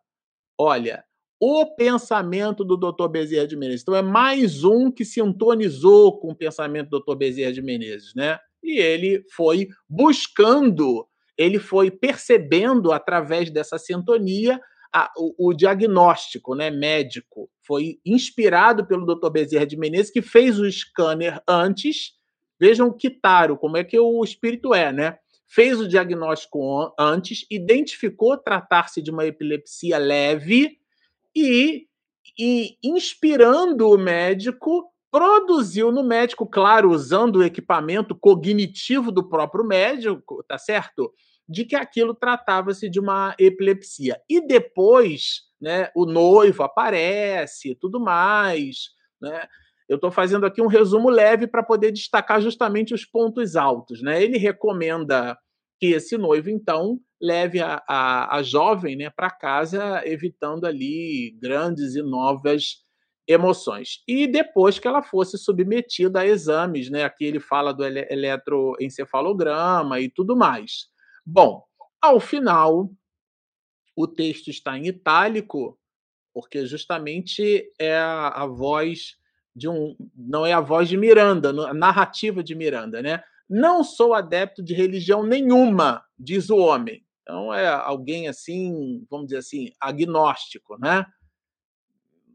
olha, 0.59 1.03
o 1.39 1.65
pensamento 1.75 2.63
do 2.63 2.75
Dr. 2.75 3.07
Bezerra 3.07 3.47
de 3.47 3.55
Menezes. 3.55 3.81
Então 3.81 3.95
é 3.95 4.01
mais 4.01 4.63
um 4.63 4.91
que 4.91 5.05
sintonizou 5.05 6.19
com 6.19 6.31
o 6.31 6.35
pensamento 6.35 6.89
do 6.89 6.99
Dr. 6.99 7.15
Bezerra 7.15 7.53
de 7.53 7.61
Menezes, 7.61 8.13
né? 8.15 8.39
E 8.63 8.79
ele 8.79 9.23
foi 9.35 9.67
buscando 9.87 11.07
ele 11.37 11.59
foi 11.59 11.91
percebendo 11.91 12.91
através 12.91 13.49
dessa 13.49 13.77
sintonia 13.77 14.59
a, 14.95 15.11
o, 15.17 15.49
o, 15.49 15.53
diagnóstico 15.53 16.55
né, 16.55 16.71
médico. 16.71 17.49
Foi 17.67 17.99
inspirado 18.05 18.87
pelo 18.87 19.05
Dr. 19.05 19.29
Bezerra 19.29 19.67
de 19.67 19.75
Menezes, 19.75 20.09
que 20.09 20.21
fez 20.21 20.57
o 20.57 20.71
scanner 20.71 21.43
antes. 21.45 22.13
Vejam 22.57 22.89
que 22.93 23.09
taro, 23.09 23.57
como 23.57 23.75
é 23.75 23.83
que 23.83 23.99
o 23.99 24.23
espírito 24.23 24.73
é, 24.73 24.93
né? 24.93 25.17
Fez 25.47 25.81
o 25.81 25.87
diagnóstico 25.87 26.93
antes, 26.97 27.45
identificou 27.51 28.37
tratar-se 28.37 29.01
de 29.01 29.11
uma 29.11 29.25
epilepsia 29.25 29.97
leve 29.97 30.77
e, 31.35 31.87
e 32.39 32.77
inspirando 32.81 33.89
o 33.89 33.97
médico, 33.97 34.89
produziu 35.11 35.91
no 35.91 36.03
médico, 36.03 36.47
claro, 36.47 36.89
usando 36.89 37.37
o 37.37 37.43
equipamento 37.43 38.15
cognitivo 38.15 39.11
do 39.11 39.27
próprio 39.27 39.65
médico, 39.65 40.41
tá 40.47 40.57
certo? 40.57 41.13
De 41.47 41.65
que 41.65 41.75
aquilo 41.75 42.13
tratava-se 42.13 42.89
de 42.89 42.99
uma 42.99 43.35
epilepsia. 43.39 44.19
E 44.29 44.45
depois, 44.45 45.41
né, 45.61 45.89
o 45.95 46.05
noivo 46.05 46.63
aparece, 46.63 47.75
tudo 47.75 47.99
mais, 47.99 48.89
né? 49.21 49.47
Eu 49.87 49.95
estou 49.97 50.09
fazendo 50.11 50.45
aqui 50.45 50.61
um 50.61 50.67
resumo 50.67 51.09
leve 51.09 51.45
para 51.45 51.61
poder 51.61 51.91
destacar 51.91 52.41
justamente 52.41 52.93
os 52.93 53.05
pontos 53.05 53.55
altos, 53.55 54.01
né? 54.01 54.21
Ele 54.21 54.37
recomenda 54.37 55.37
que 55.79 55.87
esse 55.87 56.17
noivo, 56.17 56.49
então, 56.49 56.99
leve 57.21 57.61
a, 57.61 57.83
a, 57.87 58.37
a 58.37 58.43
jovem 58.43 58.95
né, 58.95 59.09
para 59.09 59.29
casa, 59.29 60.01
evitando 60.05 60.65
ali 60.65 61.37
grandes 61.39 61.95
e 61.95 62.01
novas 62.01 62.83
emoções. 63.27 64.03
E 64.07 64.27
depois 64.27 64.79
que 64.79 64.87
ela 64.87 65.01
fosse 65.01 65.37
submetida 65.37 66.21
a 66.21 66.27
exames, 66.27 66.89
né? 66.89 67.03
Aqui 67.03 67.25
ele 67.25 67.39
fala 67.39 67.73
do 67.73 67.83
ele 67.83 68.05
eletroencefalograma 68.09 69.99
e 69.99 70.09
tudo 70.09 70.35
mais. 70.35 70.87
Bom, 71.25 71.63
ao 72.01 72.19
final, 72.19 72.89
o 73.95 74.07
texto 74.07 74.49
está 74.49 74.77
em 74.77 74.87
itálico, 74.87 75.79
porque 76.33 76.65
justamente 76.65 77.71
é 77.79 77.97
a, 77.97 78.45
voz 78.45 79.17
de 79.55 79.67
um. 79.67 79.95
Não 80.15 80.45
é 80.45 80.53
a 80.53 80.59
voz 80.59 80.87
de 80.89 80.97
Miranda, 80.97 81.49
a 81.49 81.73
narrativa 81.73 82.43
de 82.43 82.53
Miranda, 82.53 83.01
né? 83.01 83.23
Não 83.49 83.83
sou 83.83 84.13
adepto 84.13 84.61
de 84.61 84.73
religião 84.73 85.23
nenhuma, 85.23 86.03
diz 86.17 86.49
o 86.49 86.57
homem. 86.57 87.05
Então 87.21 87.53
é 87.53 87.67
alguém 87.67 88.27
assim, 88.27 89.05
vamos 89.09 89.27
dizer 89.27 89.39
assim, 89.39 89.71
agnóstico, 89.79 90.77
né? 90.77 91.05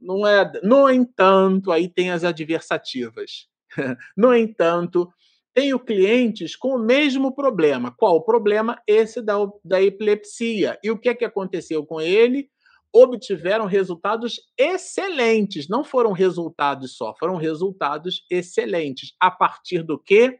não 0.00 0.26
é. 0.26 0.50
No 0.62 0.88
entanto, 0.90 1.70
aí 1.70 1.88
tem 1.88 2.10
as 2.10 2.24
adversativas. 2.24 3.48
no 4.16 4.34
entanto, 4.34 5.12
tenho 5.54 5.78
clientes 5.78 6.54
com 6.56 6.76
o 6.76 6.78
mesmo 6.78 7.34
problema. 7.34 7.94
Qual 7.96 8.16
o 8.16 8.24
problema? 8.24 8.80
Esse 8.86 9.20
da, 9.20 9.36
da 9.64 9.82
epilepsia. 9.82 10.78
E 10.82 10.90
o 10.90 10.98
que 10.98 11.08
é 11.08 11.14
que 11.14 11.24
aconteceu 11.24 11.84
com 11.84 12.00
ele? 12.00 12.48
Obtiveram 12.92 13.66
resultados 13.66 14.40
excelentes. 14.58 15.68
Não 15.68 15.84
foram 15.84 16.12
resultados 16.12 16.96
só, 16.96 17.14
foram 17.18 17.36
resultados 17.36 18.24
excelentes. 18.30 19.14
A 19.20 19.30
partir 19.30 19.82
do 19.82 19.98
que? 19.98 20.38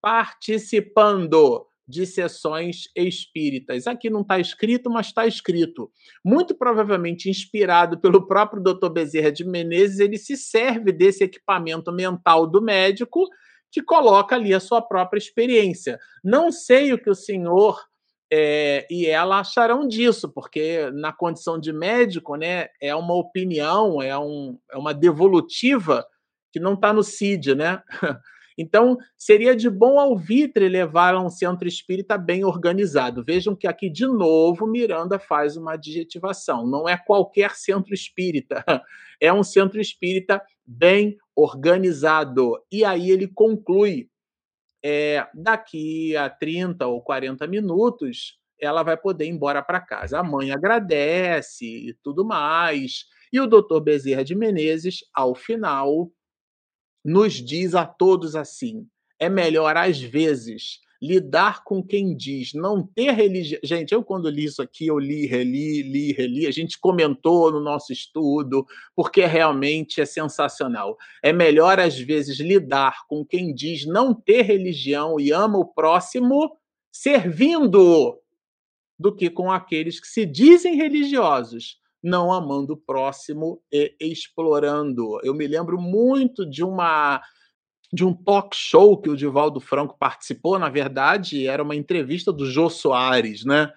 Participando 0.00 1.66
de 1.86 2.06
sessões 2.06 2.84
espíritas. 2.96 3.86
Aqui 3.88 4.08
não 4.08 4.20
está 4.20 4.38
escrito, 4.38 4.88
mas 4.88 5.08
está 5.08 5.26
escrito. 5.26 5.90
Muito 6.24 6.54
provavelmente 6.54 7.28
inspirado 7.28 8.00
pelo 8.00 8.26
próprio 8.26 8.62
Dr. 8.62 8.88
Bezerra 8.90 9.32
de 9.32 9.44
Menezes, 9.44 9.98
ele 9.98 10.16
se 10.16 10.36
serve 10.36 10.92
desse 10.92 11.24
equipamento 11.24 11.92
mental 11.92 12.46
do 12.46 12.62
médico 12.62 13.26
que 13.70 13.82
coloca 13.82 14.34
ali 14.34 14.52
a 14.52 14.60
sua 14.60 14.82
própria 14.82 15.18
experiência. 15.18 15.98
Não 16.22 16.50
sei 16.50 16.92
o 16.92 16.98
que 16.98 17.10
o 17.10 17.14
senhor 17.14 17.80
é, 18.32 18.86
e 18.88 19.06
ela 19.06 19.40
acharão 19.40 19.88
disso, 19.88 20.28
porque 20.28 20.90
na 20.92 21.12
condição 21.12 21.58
de 21.58 21.72
médico, 21.72 22.36
né, 22.36 22.68
é 22.80 22.94
uma 22.94 23.14
opinião, 23.14 24.00
é, 24.00 24.16
um, 24.16 24.56
é 24.70 24.78
uma 24.78 24.94
devolutiva 24.94 26.06
que 26.52 26.60
não 26.60 26.74
está 26.74 26.92
no 26.92 27.02
CID, 27.02 27.54
né? 27.54 27.82
Então, 28.58 28.98
seria 29.16 29.56
de 29.56 29.70
bom 29.70 29.98
alvitre 29.98 30.68
levar 30.68 31.14
a 31.14 31.22
um 31.22 31.30
centro 31.30 31.66
espírita 31.66 32.18
bem 32.18 32.44
organizado. 32.44 33.24
Vejam 33.24 33.56
que 33.56 33.66
aqui, 33.66 33.88
de 33.88 34.06
novo, 34.06 34.66
Miranda 34.66 35.18
faz 35.18 35.56
uma 35.56 35.74
adjetivação. 35.74 36.66
Não 36.66 36.86
é 36.86 36.94
qualquer 36.94 37.52
centro 37.52 37.94
espírita, 37.94 38.62
é 39.18 39.32
um 39.32 39.42
centro 39.42 39.80
espírita 39.80 40.42
bem 40.70 41.18
organizado. 41.34 42.56
E 42.70 42.84
aí 42.84 43.10
ele 43.10 43.26
conclui: 43.26 44.08
é, 44.84 45.26
daqui 45.34 46.16
a 46.16 46.30
30 46.30 46.86
ou 46.86 47.02
40 47.02 47.46
minutos, 47.46 48.38
ela 48.58 48.82
vai 48.82 48.96
poder 48.96 49.24
ir 49.24 49.30
embora 49.30 49.62
para 49.62 49.80
casa. 49.80 50.20
A 50.20 50.22
mãe 50.22 50.52
agradece 50.52 51.66
e 51.66 51.94
tudo 52.02 52.24
mais. 52.24 53.04
E 53.32 53.40
o 53.40 53.46
doutor 53.46 53.80
Bezerra 53.80 54.24
de 54.24 54.34
Menezes, 54.34 55.00
ao 55.14 55.34
final, 55.34 56.10
nos 57.04 57.34
diz 57.34 57.74
a 57.74 57.84
todos 57.84 58.36
assim: 58.36 58.86
é 59.18 59.28
melhor, 59.28 59.76
às 59.76 60.00
vezes, 60.00 60.80
lidar 61.00 61.64
com 61.64 61.82
quem 61.82 62.14
diz 62.14 62.52
não 62.52 62.86
ter 62.86 63.12
religião. 63.12 63.60
Gente, 63.64 63.92
eu 63.92 64.04
quando 64.04 64.28
li 64.28 64.44
isso 64.44 64.60
aqui, 64.60 64.86
eu 64.86 64.98
li, 64.98 65.26
reli, 65.26 65.82
li, 65.82 66.12
reli, 66.12 66.46
a 66.46 66.50
gente 66.50 66.78
comentou 66.78 67.50
no 67.50 67.58
nosso 67.60 67.92
estudo, 67.92 68.66
porque 68.94 69.24
realmente 69.24 70.00
é 70.00 70.04
sensacional. 70.04 70.96
É 71.22 71.32
melhor, 71.32 71.80
às 71.80 71.98
vezes, 71.98 72.38
lidar 72.38 73.06
com 73.08 73.24
quem 73.24 73.54
diz 73.54 73.86
não 73.86 74.12
ter 74.12 74.42
religião 74.42 75.18
e 75.18 75.32
ama 75.32 75.58
o 75.58 75.64
próximo 75.64 76.54
servindo 76.92 78.20
do 78.98 79.14
que 79.14 79.30
com 79.30 79.50
aqueles 79.50 79.98
que 79.98 80.06
se 80.06 80.26
dizem 80.26 80.76
religiosos, 80.76 81.78
não 82.02 82.30
amando 82.30 82.74
o 82.74 82.76
próximo 82.76 83.62
e 83.72 83.94
explorando. 83.98 85.18
Eu 85.22 85.32
me 85.32 85.46
lembro 85.46 85.80
muito 85.80 86.44
de 86.44 86.62
uma 86.62 87.22
de 87.92 88.04
um 88.04 88.14
talk 88.14 88.56
show 88.56 88.96
que 89.00 89.10
o 89.10 89.16
Divaldo 89.16 89.60
Franco 89.60 89.96
participou, 89.98 90.58
na 90.58 90.68
verdade, 90.68 91.46
era 91.46 91.62
uma 91.62 91.74
entrevista 91.74 92.32
do 92.32 92.46
Jô 92.46 92.70
Soares, 92.70 93.44
né? 93.44 93.72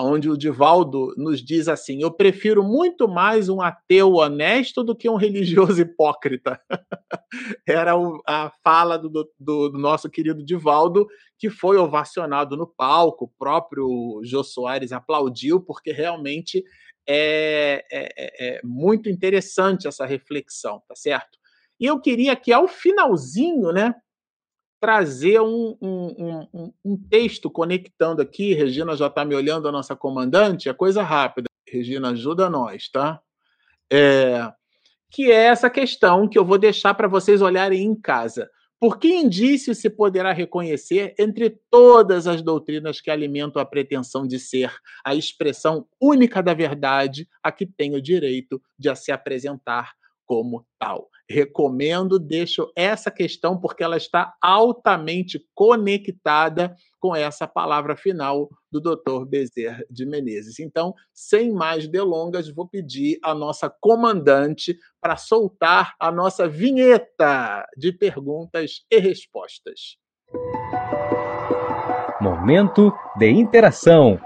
onde 0.00 0.30
o 0.30 0.36
Divaldo 0.36 1.12
nos 1.16 1.44
diz 1.44 1.68
assim: 1.68 2.02
Eu 2.02 2.10
prefiro 2.10 2.62
muito 2.62 3.06
mais 3.06 3.48
um 3.48 3.60
ateu 3.60 4.14
honesto 4.14 4.82
do 4.82 4.96
que 4.96 5.08
um 5.08 5.16
religioso 5.16 5.82
hipócrita. 5.82 6.58
Era 7.68 7.92
a 8.26 8.50
fala 8.64 8.98
do, 8.98 9.10
do, 9.10 9.68
do, 9.68 9.78
nosso 9.78 10.08
querido 10.08 10.42
Divaldo, 10.42 11.06
que 11.38 11.50
foi 11.50 11.76
ovacionado 11.76 12.56
no 12.56 12.66
palco. 12.66 13.26
O 13.26 13.32
próprio 13.38 14.22
Jô 14.24 14.42
Soares 14.42 14.92
aplaudiu, 14.92 15.60
porque 15.60 15.92
realmente 15.92 16.64
é, 17.06 17.84
é, 17.92 18.08
é, 18.16 18.56
é 18.56 18.60
muito 18.64 19.10
interessante 19.10 19.86
essa 19.86 20.06
reflexão, 20.06 20.82
tá 20.88 20.94
certo? 20.94 21.41
E 21.82 21.86
eu 21.86 21.98
queria 21.98 22.36
que 22.36 22.52
ao 22.52 22.68
finalzinho, 22.68 23.72
né, 23.72 23.92
trazer 24.80 25.40
um, 25.40 25.76
um, 25.82 26.46
um, 26.54 26.72
um 26.84 26.96
texto 26.96 27.50
conectando 27.50 28.22
aqui. 28.22 28.54
Regina 28.54 28.96
já 28.96 29.08
está 29.08 29.24
me 29.24 29.34
olhando, 29.34 29.66
a 29.66 29.72
nossa 29.72 29.96
comandante. 29.96 30.68
É 30.68 30.72
coisa 30.72 31.02
rápida. 31.02 31.48
Regina, 31.66 32.10
ajuda 32.10 32.48
nós, 32.48 32.88
tá? 32.88 33.20
É, 33.92 34.48
que 35.10 35.32
é 35.32 35.46
essa 35.46 35.68
questão 35.68 36.28
que 36.28 36.38
eu 36.38 36.44
vou 36.44 36.56
deixar 36.56 36.94
para 36.94 37.08
vocês 37.08 37.42
olharem 37.42 37.82
em 37.82 37.96
casa. 37.96 38.48
Por 38.78 38.98
que 39.00 39.08
indício 39.08 39.74
se 39.74 39.90
poderá 39.90 40.32
reconhecer 40.32 41.14
entre 41.18 41.58
todas 41.68 42.28
as 42.28 42.42
doutrinas 42.42 43.00
que 43.00 43.10
alimentam 43.10 43.60
a 43.60 43.66
pretensão 43.66 44.24
de 44.24 44.38
ser 44.38 44.72
a 45.04 45.16
expressão 45.16 45.84
única 46.00 46.40
da 46.40 46.54
verdade 46.54 47.28
a 47.42 47.50
que 47.50 47.66
tem 47.66 47.96
o 47.96 48.02
direito 48.02 48.62
de 48.78 48.94
se 48.94 49.10
apresentar 49.10 49.94
como 50.26 50.66
tal? 50.78 51.08
recomendo, 51.32 52.18
deixo 52.18 52.70
essa 52.76 53.10
questão 53.10 53.58
porque 53.58 53.82
ela 53.82 53.96
está 53.96 54.34
altamente 54.40 55.40
conectada 55.54 56.76
com 57.00 57.16
essa 57.16 57.48
palavra 57.48 57.96
final 57.96 58.48
do 58.70 58.80
Dr. 58.80 59.24
Bezerra 59.26 59.82
de 59.90 60.06
Menezes. 60.06 60.60
Então, 60.60 60.94
sem 61.12 61.52
mais 61.52 61.88
delongas, 61.88 62.48
vou 62.48 62.68
pedir 62.68 63.18
a 63.24 63.34
nossa 63.34 63.68
comandante 63.80 64.76
para 65.00 65.16
soltar 65.16 65.94
a 65.98 66.12
nossa 66.12 66.46
vinheta 66.46 67.66
de 67.76 67.92
perguntas 67.92 68.84
e 68.90 68.98
respostas. 68.98 69.96
Momento 72.20 72.92
de 73.18 73.28
interação. 73.28 74.20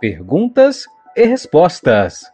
Perguntas 0.00 0.86
e 1.16 1.24
respostas. 1.24 2.33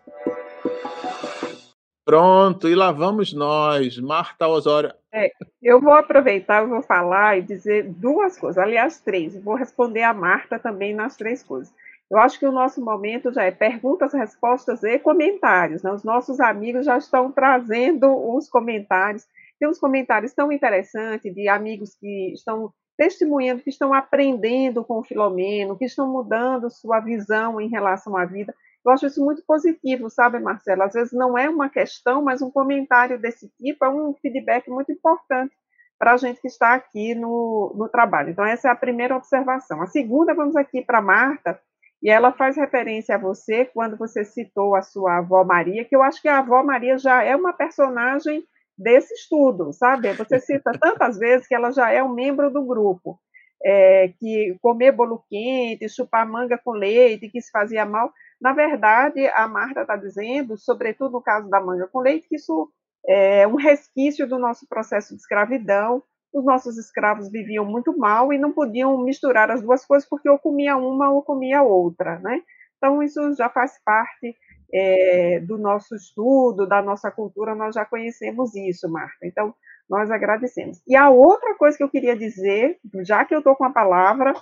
Pronto, 2.11 2.69
e 2.69 2.74
lá 2.74 2.91
vamos 2.91 3.32
nós, 3.32 3.97
Marta 4.01 4.49
Osório. 4.49 4.93
É, 5.12 5.31
eu 5.62 5.81
vou 5.81 5.93
aproveitar, 5.93 6.66
vou 6.66 6.82
falar 6.82 7.39
e 7.39 7.43
dizer 7.43 7.85
duas 7.85 8.37
coisas, 8.37 8.59
aliás, 8.59 8.99
três. 8.99 9.41
Vou 9.41 9.55
responder 9.55 10.03
a 10.03 10.12
Marta 10.12 10.59
também 10.59 10.93
nas 10.93 11.16
três 11.16 11.41
coisas. 11.41 11.73
Eu 12.11 12.19
acho 12.19 12.37
que 12.37 12.47
o 12.47 12.51
nosso 12.51 12.85
momento 12.85 13.32
já 13.32 13.45
é 13.45 13.53
perguntas, 13.53 14.12
respostas 14.12 14.82
e 14.82 14.99
comentários. 14.99 15.85
Né? 15.85 15.93
Os 15.93 16.03
nossos 16.03 16.41
amigos 16.41 16.85
já 16.85 16.99
estão 16.99 17.31
trazendo 17.31 18.12
os 18.35 18.49
comentários. 18.49 19.24
Tem 19.61 19.69
uns 19.69 19.78
comentários 19.78 20.32
tão 20.32 20.51
interessantes 20.51 21.32
de 21.32 21.49
amigos 21.49 21.95
que 21.95 22.32
estão 22.32 22.73
testemunhando, 22.99 23.62
que 23.62 23.70
estão 23.70 23.95
aprendendo 23.95 24.82
com 24.82 24.99
o 24.99 25.05
Filomeno, 25.05 25.78
que 25.78 25.85
estão 25.85 26.11
mudando 26.11 26.73
sua 26.73 26.99
visão 26.99 27.61
em 27.61 27.69
relação 27.69 28.16
à 28.16 28.24
vida. 28.24 28.53
Eu 28.85 28.93
acho 28.93 29.07
isso 29.07 29.24
muito 29.24 29.43
positivo, 29.47 30.09
sabe, 30.09 30.39
Marcelo? 30.39 30.82
Às 30.82 30.94
vezes 30.94 31.12
não 31.12 31.36
é 31.36 31.48
uma 31.48 31.69
questão, 31.69 32.23
mas 32.23 32.40
um 32.40 32.51
comentário 32.51 33.20
desse 33.20 33.48
tipo 33.59 33.85
é 33.85 33.89
um 33.89 34.15
feedback 34.15 34.69
muito 34.70 34.90
importante 34.90 35.55
para 35.98 36.15
a 36.15 36.16
gente 36.16 36.40
que 36.40 36.48
está 36.48 36.74
aqui 36.74 37.15
no, 37.15 37.74
no 37.77 37.89
trabalho. 37.89 38.31
Então, 38.31 38.44
essa 38.44 38.69
é 38.69 38.70
a 38.70 38.77
primeira 38.77 39.15
observação. 39.15 39.82
A 39.82 39.86
segunda, 39.86 40.35
vamos 40.35 40.57
aqui 40.57 40.82
para 40.82 41.02
Marta, 41.02 41.61
e 42.02 42.09
ela 42.09 42.32
faz 42.32 42.57
referência 42.57 43.15
a 43.15 43.19
você 43.19 43.66
quando 43.66 43.97
você 43.97 44.24
citou 44.24 44.74
a 44.74 44.81
sua 44.81 45.19
avó 45.19 45.44
Maria, 45.44 45.85
que 45.85 45.94
eu 45.94 46.02
acho 46.02 46.23
que 46.23 46.28
a 46.28 46.39
avó 46.39 46.62
Maria 46.62 46.97
já 46.97 47.23
é 47.23 47.36
uma 47.36 47.52
personagem 47.52 48.43
desse 48.77 49.12
estudo, 49.12 49.73
sabe? 49.74 50.11
Você 50.15 50.40
cita 50.40 50.73
tantas 50.73 51.19
vezes 51.19 51.47
que 51.47 51.55
ela 51.55 51.70
já 51.70 51.90
é 51.90 52.02
um 52.02 52.15
membro 52.15 52.51
do 52.51 52.65
grupo, 52.65 53.20
é, 53.62 54.09
que 54.19 54.57
comer 54.62 54.93
bolo 54.93 55.23
quente, 55.28 55.86
chupar 55.90 56.27
manga 56.27 56.59
com 56.65 56.70
leite, 56.70 57.28
que 57.28 57.43
se 57.43 57.51
fazia 57.51 57.85
mal. 57.85 58.11
Na 58.41 58.53
verdade, 58.53 59.27
a 59.29 59.47
Marta 59.47 59.83
está 59.83 59.97
dizendo, 59.97 60.57
sobretudo 60.57 61.12
no 61.12 61.23
caso 61.23 61.49
da 61.49 61.61
manga 61.61 61.87
com 61.89 62.01
leite, 62.01 62.29
que 62.29 62.37
isso 62.37 62.71
é 63.07 63.47
um 63.47 63.57
resquício 63.57 64.27
do 64.27 64.39
nosso 64.39 64.67
processo 64.69 65.15
de 65.15 65.21
escravidão. 65.21 66.03
Os 66.33 66.45
nossos 66.45 66.79
escravos 66.79 67.31
viviam 67.31 67.65
muito 67.65 67.97
mal 67.99 68.33
e 68.33 68.39
não 68.39 68.53
podiam 68.53 69.03
misturar 69.03 69.51
as 69.51 69.61
duas 69.61 69.85
coisas 69.85 70.09
porque 70.09 70.29
ou 70.29 70.39
comia 70.39 70.77
uma 70.77 71.11
ou 71.11 71.23
comia 71.23 71.62
outra, 71.62 72.19
né? 72.21 72.41
Então, 72.77 73.03
isso 73.03 73.35
já 73.35 73.51
faz 73.51 73.79
parte 73.85 74.35
é, 74.73 75.41
do 75.41 75.59
nosso 75.59 75.95
estudo, 75.95 76.67
da 76.67 76.81
nossa 76.81 77.11
cultura, 77.11 77.55
nós 77.55 77.75
já 77.75 77.85
conhecemos 77.85 78.55
isso, 78.55 78.89
Marta. 78.89 79.27
Então, 79.27 79.55
nós 79.89 80.11
agradecemos. 80.11 80.81
E 80.87 80.95
a 80.95 81.11
outra 81.11 81.57
coisa 81.57 81.77
que 81.77 81.83
eu 81.83 81.91
queria 81.91 82.17
dizer, 82.17 82.79
já 83.03 83.25
que 83.25 83.35
eu 83.35 83.41
estou 83.41 83.57
com 83.57 83.65
a 83.65 83.73
palavra, 83.73 84.33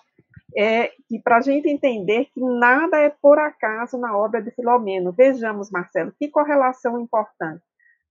é 0.57 0.93
que 1.09 1.19
para 1.23 1.39
a 1.39 1.41
gente 1.41 1.69
entender 1.69 2.27
que 2.27 2.41
nada 2.41 2.99
é 2.99 3.11
por 3.11 3.39
acaso 3.39 3.99
na 3.99 4.17
obra 4.17 4.43
de 4.43 4.51
Filomeno. 4.51 5.13
Vejamos, 5.13 5.71
Marcelo, 5.71 6.13
que 6.19 6.29
correlação 6.29 7.01
importante. 7.01 7.63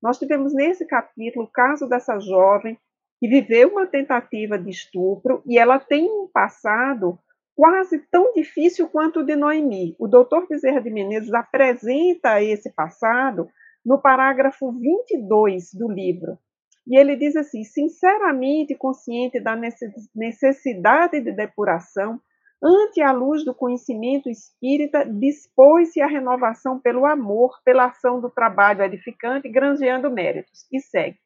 Nós 0.01 0.19
tivemos 0.19 0.53
nesse 0.53 0.85
capítulo 0.85 1.45
o 1.45 1.51
caso 1.51 1.87
dessa 1.87 2.19
jovem 2.19 2.77
que 3.19 3.27
viveu 3.27 3.69
uma 3.69 3.87
tentativa 3.87 4.57
de 4.57 4.69
estupro 4.69 5.41
e 5.45 5.57
ela 5.57 5.79
tem 5.79 6.05
um 6.05 6.27
passado 6.31 7.17
quase 7.55 7.97
tão 8.11 8.31
difícil 8.33 8.87
quanto 8.87 9.21
o 9.21 9.25
de 9.25 9.35
Noemi. 9.35 9.95
O 9.97 10.07
doutor 10.07 10.47
Bezerra 10.47 10.79
de 10.79 10.91
Menezes 10.91 11.33
apresenta 11.33 12.41
esse 12.41 12.71
passado 12.71 13.49
no 13.83 13.99
parágrafo 13.99 14.71
22 14.71 15.73
do 15.73 15.91
livro. 15.91 16.37
E 16.85 16.97
ele 16.97 17.15
diz 17.15 17.35
assim: 17.35 17.63
sinceramente 17.63 18.75
consciente 18.75 19.39
da 19.39 19.59
necessidade 20.15 21.19
de 21.19 21.31
depuração, 21.31 22.21
ante 22.61 23.01
a 23.01 23.11
luz 23.11 23.45
do 23.45 23.53
conhecimento 23.53 24.29
espírita, 24.29 25.05
dispôs-se 25.05 26.01
à 26.01 26.07
renovação 26.07 26.79
pelo 26.79 27.05
amor, 27.05 27.59
pela 27.63 27.85
ação 27.85 28.19
do 28.19 28.29
trabalho 28.29 28.83
edificante, 28.83 29.49
granjeando 29.49 30.09
méritos. 30.09 30.65
E 30.71 30.79
segue. 30.79 31.17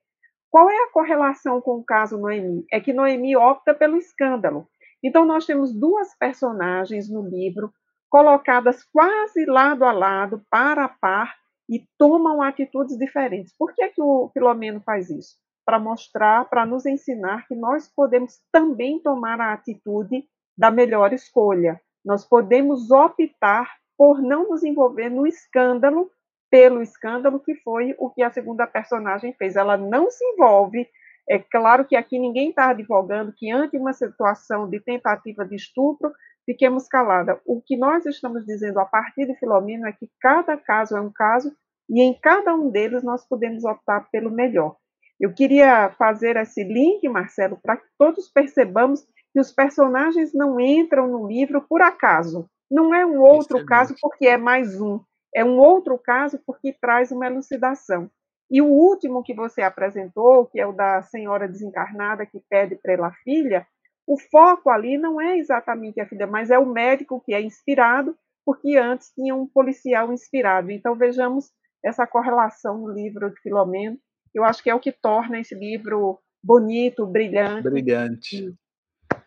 Qual 0.49 0.69
é 0.69 0.83
a 0.83 0.91
correlação 0.91 1.61
com 1.61 1.77
o 1.77 1.83
caso 1.83 2.17
Noemi? 2.17 2.65
É 2.71 2.79
que 2.81 2.91
Noemi 2.91 3.37
opta 3.37 3.73
pelo 3.73 3.97
escândalo. 3.97 4.67
Então, 5.01 5.25
nós 5.25 5.45
temos 5.45 5.73
duas 5.73 6.15
personagens 6.17 7.09
no 7.09 7.21
livro 7.27 7.71
colocadas 8.09 8.83
quase 8.91 9.45
lado 9.45 9.85
a 9.85 9.93
lado, 9.93 10.45
par 10.49 10.77
a 10.77 10.89
par, 10.89 11.33
e 11.69 11.87
tomam 11.97 12.41
atitudes 12.41 12.97
diferentes. 12.97 13.55
Por 13.57 13.73
que, 13.73 13.81
é 13.81 13.87
que 13.87 14.01
o 14.01 14.29
Filomeno 14.33 14.81
faz 14.81 15.09
isso? 15.09 15.37
Para 15.65 15.79
mostrar, 15.79 16.49
para 16.49 16.65
nos 16.65 16.85
ensinar 16.85 17.47
que 17.47 17.55
nós 17.55 17.87
podemos 17.87 18.41
também 18.51 18.99
tomar 18.99 19.39
a 19.39 19.53
atitude 19.53 20.25
da 20.57 20.71
melhor 20.71 21.13
escolha. 21.13 21.79
Nós 22.03 22.25
podemos 22.25 22.89
optar 22.91 23.69
por 23.97 24.21
não 24.21 24.49
nos 24.49 24.63
envolver 24.63 25.09
no 25.09 25.27
escândalo, 25.27 26.09
pelo 26.49 26.81
escândalo 26.81 27.39
que 27.39 27.55
foi 27.55 27.95
o 27.99 28.09
que 28.09 28.23
a 28.23 28.31
segunda 28.31 28.65
personagem 28.65 29.33
fez. 29.33 29.55
Ela 29.55 29.77
não 29.77 30.09
se 30.09 30.23
envolve. 30.25 30.87
É 31.29 31.39
claro 31.39 31.85
que 31.85 31.95
aqui 31.95 32.17
ninguém 32.17 32.49
está 32.49 32.69
advogando 32.69 33.33
que, 33.35 33.51
ante 33.51 33.77
uma 33.77 33.93
situação 33.93 34.69
de 34.69 34.79
tentativa 34.79 35.45
de 35.45 35.55
estupro, 35.55 36.11
fiquemos 36.45 36.87
calada. 36.87 37.39
O 37.45 37.61
que 37.61 37.77
nós 37.77 38.05
estamos 38.05 38.45
dizendo 38.45 38.79
a 38.79 38.85
partir 38.85 39.27
de 39.27 39.35
Filomeno 39.35 39.87
é 39.87 39.91
que 39.91 40.09
cada 40.19 40.57
caso 40.57 40.97
é 40.97 41.01
um 41.01 41.11
caso 41.11 41.55
e 41.89 42.01
em 42.01 42.13
cada 42.13 42.55
um 42.55 42.69
deles 42.69 43.03
nós 43.03 43.25
podemos 43.27 43.63
optar 43.63 44.09
pelo 44.11 44.31
melhor. 44.31 44.75
Eu 45.19 45.33
queria 45.33 45.91
fazer 45.91 46.35
esse 46.37 46.63
link, 46.63 47.07
Marcelo, 47.07 47.59
para 47.61 47.77
que 47.77 47.85
todos 47.97 48.27
percebamos 48.29 49.05
que 49.33 49.39
os 49.39 49.51
personagens 49.51 50.33
não 50.33 50.59
entram 50.59 51.07
no 51.07 51.27
livro 51.27 51.61
por 51.67 51.81
acaso. 51.81 52.49
Não 52.69 52.93
é 52.93 53.05
um 53.05 53.21
outro 53.21 53.65
caso 53.65 53.95
porque 54.01 54.27
é 54.27 54.37
mais 54.37 54.79
um. 54.79 54.99
É 55.33 55.43
um 55.43 55.57
outro 55.57 55.97
caso 55.97 56.39
porque 56.45 56.73
traz 56.73 57.11
uma 57.11 57.27
elucidação. 57.27 58.09
E 58.49 58.61
o 58.61 58.67
último 58.67 59.23
que 59.23 59.33
você 59.33 59.61
apresentou, 59.61 60.45
que 60.45 60.59
é 60.59 60.67
o 60.67 60.73
da 60.73 61.01
senhora 61.03 61.47
desencarnada 61.47 62.25
que 62.25 62.41
pede 62.49 62.75
pela 62.75 63.11
filha, 63.23 63.65
o 64.05 64.19
foco 64.19 64.69
ali 64.69 64.97
não 64.97 65.21
é 65.21 65.37
exatamente 65.37 66.01
a 66.01 66.07
filha, 66.07 66.27
mas 66.27 66.49
é 66.49 66.59
o 66.59 66.65
médico 66.65 67.21
que 67.21 67.33
é 67.33 67.41
inspirado, 67.41 68.15
porque 68.45 68.75
antes 68.75 69.13
tinha 69.13 69.33
um 69.33 69.47
policial 69.47 70.11
inspirado. 70.11 70.69
Então 70.69 70.95
vejamos 70.95 71.49
essa 71.83 72.05
correlação 72.05 72.79
no 72.79 72.89
livro 72.89 73.29
de 73.29 73.39
Filomeno. 73.39 73.97
Eu 74.33 74.43
acho 74.43 74.61
que 74.61 74.69
é 74.69 74.75
o 74.75 74.79
que 74.79 74.91
torna 74.91 75.39
esse 75.39 75.55
livro 75.55 76.19
bonito, 76.43 77.05
brilhante. 77.05 77.69
Brilhante 77.69 78.53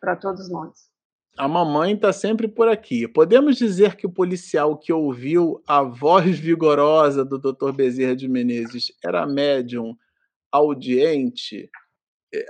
para 0.01 0.17
todos 0.17 0.51
nós. 0.51 0.93
A 1.37 1.49
mamãe 1.49 1.95
está 1.95 2.13
sempre 2.13 2.47
por 2.47 2.69
aqui. 2.69 3.09
Podemos 3.09 3.57
dizer 3.57 3.97
que 3.97 4.07
o 4.07 4.13
policial 4.13 4.79
que 4.79 4.93
ouviu 4.93 5.61
a 5.67 5.83
voz 5.83 6.39
vigorosa 6.39 7.25
do 7.25 7.39
Dr. 7.39 7.73
Bezerra 7.73 8.15
de 8.15 8.29
Menezes 8.29 8.93
era 9.05 9.27
médium 9.27 9.97
audiente? 10.53 11.69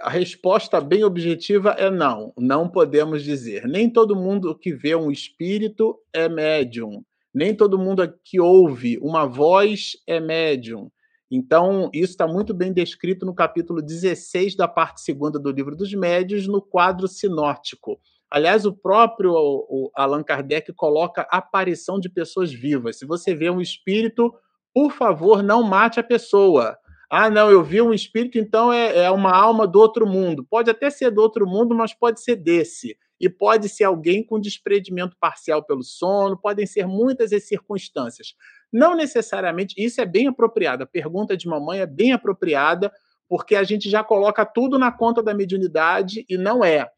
a 0.00 0.10
resposta 0.10 0.80
bem 0.80 1.04
objetiva 1.04 1.70
é 1.72 1.90
não. 1.90 2.32
Não 2.38 2.68
podemos 2.68 3.22
dizer. 3.22 3.66
Nem 3.66 3.90
todo 3.90 4.16
mundo 4.16 4.56
que 4.56 4.72
vê 4.72 4.94
um 4.94 5.10
espírito 5.10 5.98
é 6.12 6.28
médium. 6.28 7.04
Nem 7.34 7.54
todo 7.54 7.78
mundo 7.78 8.02
que 8.24 8.40
ouve 8.40 8.98
uma 9.02 9.26
voz 9.26 9.92
é 10.06 10.20
médium. 10.20 10.90
Então, 11.30 11.90
isso 11.92 12.12
está 12.12 12.26
muito 12.26 12.52
bem 12.52 12.72
descrito 12.72 13.24
no 13.24 13.34
capítulo 13.34 13.80
16 13.80 14.56
da 14.56 14.68
parte 14.68 15.00
segunda 15.00 15.38
do 15.38 15.50
Livro 15.50 15.74
dos 15.74 15.92
Médios, 15.94 16.46
no 16.46 16.60
quadro 16.60 17.08
sinótico. 17.08 17.98
Aliás, 18.30 18.66
o 18.66 18.72
próprio 18.72 19.32
o 19.32 19.90
Allan 19.94 20.22
Kardec 20.22 20.72
coloca 20.72 21.26
aparição 21.30 22.00
de 22.00 22.08
pessoas 22.08 22.52
vivas. 22.52 22.98
Se 22.98 23.06
você 23.06 23.34
vê 23.34 23.48
um 23.48 23.60
espírito, 23.60 24.34
por 24.74 24.90
favor, 24.90 25.42
não 25.42 25.62
mate 25.62 26.00
a 26.00 26.02
pessoa. 26.02 26.76
Ah, 27.08 27.30
não, 27.30 27.48
eu 27.48 27.62
vi 27.62 27.80
um 27.80 27.94
espírito, 27.94 28.38
então 28.38 28.72
é, 28.72 29.04
é 29.04 29.10
uma 29.10 29.30
alma 29.30 29.68
do 29.68 29.78
outro 29.78 30.04
mundo. 30.04 30.44
Pode 30.44 30.68
até 30.68 30.90
ser 30.90 31.12
do 31.12 31.22
outro 31.22 31.46
mundo, 31.46 31.72
mas 31.74 31.94
pode 31.94 32.20
ser 32.20 32.34
desse. 32.34 32.96
E 33.20 33.28
pode 33.28 33.68
ser 33.68 33.84
alguém 33.84 34.24
com 34.24 34.40
desprendimento 34.40 35.16
parcial 35.20 35.62
pelo 35.62 35.84
sono, 35.84 36.36
podem 36.36 36.66
ser 36.66 36.88
muitas 36.88 37.32
as 37.32 37.46
circunstâncias. 37.46 38.34
Não 38.74 38.96
necessariamente, 38.96 39.72
isso 39.78 40.00
é 40.00 40.04
bem 40.04 40.26
apropriado. 40.26 40.82
A 40.82 40.86
pergunta 40.86 41.36
de 41.36 41.46
mamãe 41.46 41.78
é 41.78 41.86
bem 41.86 42.12
apropriada, 42.12 42.92
porque 43.28 43.54
a 43.54 43.62
gente 43.62 43.88
já 43.88 44.02
coloca 44.02 44.44
tudo 44.44 44.80
na 44.80 44.90
conta 44.90 45.22
da 45.22 45.32
mediunidade 45.32 46.24
e 46.28 46.36
não 46.36 46.64
é. 46.64 46.88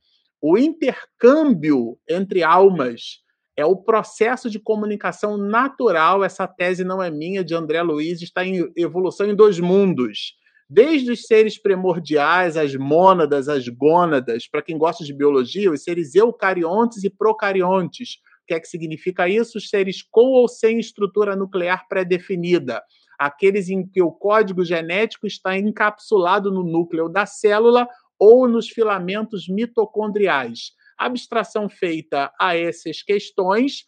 O 0.40 0.56
intercâmbio 0.56 1.98
entre 2.08 2.42
almas 2.42 3.18
é 3.54 3.66
o 3.66 3.76
processo 3.76 4.48
de 4.48 4.58
comunicação 4.58 5.36
natural. 5.36 6.24
Essa 6.24 6.48
tese 6.48 6.82
não 6.82 7.02
é 7.02 7.10
minha, 7.10 7.44
de 7.44 7.54
André 7.54 7.82
Luiz, 7.82 8.22
está 8.22 8.42
em 8.42 8.72
evolução 8.74 9.26
em 9.26 9.36
dois 9.36 9.60
mundos. 9.60 10.32
Desde 10.70 11.10
os 11.10 11.26
seres 11.26 11.60
primordiais, 11.60 12.56
as 12.56 12.74
mônadas, 12.74 13.50
as 13.50 13.68
gônadas, 13.68 14.48
para 14.48 14.62
quem 14.62 14.78
gosta 14.78 15.04
de 15.04 15.12
biologia, 15.12 15.70
os 15.70 15.82
seres 15.82 16.14
eucariontes 16.14 17.04
e 17.04 17.10
procariontes. 17.10 18.16
Que 18.46 18.54
é 18.54 18.60
que 18.60 18.68
significa 18.68 19.28
isso? 19.28 19.58
Os 19.58 19.68
seres 19.68 20.02
com 20.02 20.26
ou 20.26 20.48
sem 20.48 20.78
estrutura 20.78 21.34
nuclear 21.34 21.86
pré-definida. 21.88 22.82
Aqueles 23.18 23.68
em 23.68 23.86
que 23.86 24.02
o 24.02 24.12
código 24.12 24.64
genético 24.64 25.26
está 25.26 25.56
encapsulado 25.56 26.50
no 26.50 26.62
núcleo 26.62 27.08
da 27.08 27.26
célula 27.26 27.88
ou 28.18 28.46
nos 28.46 28.68
filamentos 28.68 29.48
mitocondriais 29.48 30.76
abstração 30.96 31.68
feita 31.68 32.32
a 32.40 32.56
essas 32.56 33.02
questões, 33.02 33.84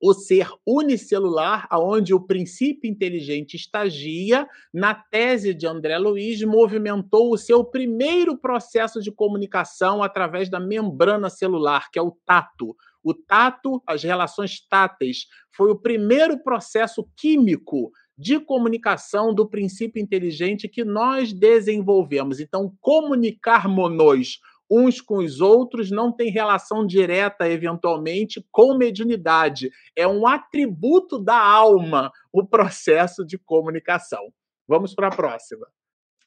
o 0.00 0.12
ser 0.12 0.48
unicelular, 0.66 1.66
aonde 1.70 2.12
o 2.12 2.20
princípio 2.20 2.90
inteligente 2.90 3.54
estagia, 3.54 4.48
na 4.74 4.94
tese 4.94 5.54
de 5.54 5.64
André 5.66 5.96
Luiz, 5.96 6.42
movimentou 6.42 7.32
o 7.32 7.38
seu 7.38 7.64
primeiro 7.64 8.36
processo 8.36 9.00
de 9.00 9.12
comunicação 9.12 10.02
através 10.02 10.50
da 10.50 10.58
membrana 10.58 11.30
celular, 11.30 11.88
que 11.90 12.00
é 12.00 12.02
o 12.02 12.16
tato. 12.26 12.76
O 13.02 13.14
tato, 13.14 13.82
as 13.86 14.02
relações 14.02 14.60
táteis, 14.68 15.26
foi 15.54 15.70
o 15.70 15.78
primeiro 15.78 16.42
processo 16.42 17.08
químico 17.16 17.90
de 18.16 18.38
comunicação 18.38 19.34
do 19.34 19.48
princípio 19.48 20.00
inteligente 20.00 20.68
que 20.68 20.84
nós 20.84 21.32
desenvolvemos. 21.32 22.40
Então, 22.40 22.72
comunicar-monos 22.80 24.38
uns 24.70 25.02
com 25.02 25.18
os 25.18 25.40
outros, 25.40 25.90
não 25.90 26.10
tem 26.10 26.30
relação 26.30 26.86
direta, 26.86 27.46
eventualmente, 27.46 28.42
com 28.50 28.74
mediunidade. 28.74 29.70
É 29.94 30.08
um 30.08 30.26
atributo 30.26 31.18
da 31.18 31.38
alma 31.38 32.10
o 32.32 32.46
processo 32.46 33.22
de 33.26 33.36
comunicação. 33.36 34.32
Vamos 34.66 34.94
para 34.94 35.08
a 35.08 35.14
próxima. 35.14 35.66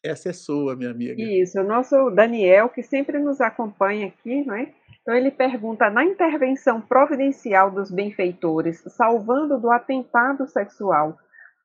Essa 0.06 0.30
é 0.30 0.34
sua, 0.34 0.76
minha 0.76 0.92
amiga. 0.92 1.20
Isso, 1.20 1.60
o 1.60 1.64
nosso 1.64 2.12
Daniel, 2.12 2.70
que 2.70 2.84
sempre 2.84 3.18
nos 3.18 3.42
acompanha 3.42 4.08
aqui, 4.08 4.46
não 4.46 4.56
é? 4.56 4.72
Então 5.02 5.16
ele 5.16 5.32
pergunta: 5.32 5.90
na 5.90 6.06
intervenção 6.06 6.80
providencial 6.80 7.72
dos 7.72 7.90
benfeitores, 7.90 8.84
salvando 8.96 9.60
do 9.60 9.72
atentado 9.72 10.48
sexual, 10.48 11.18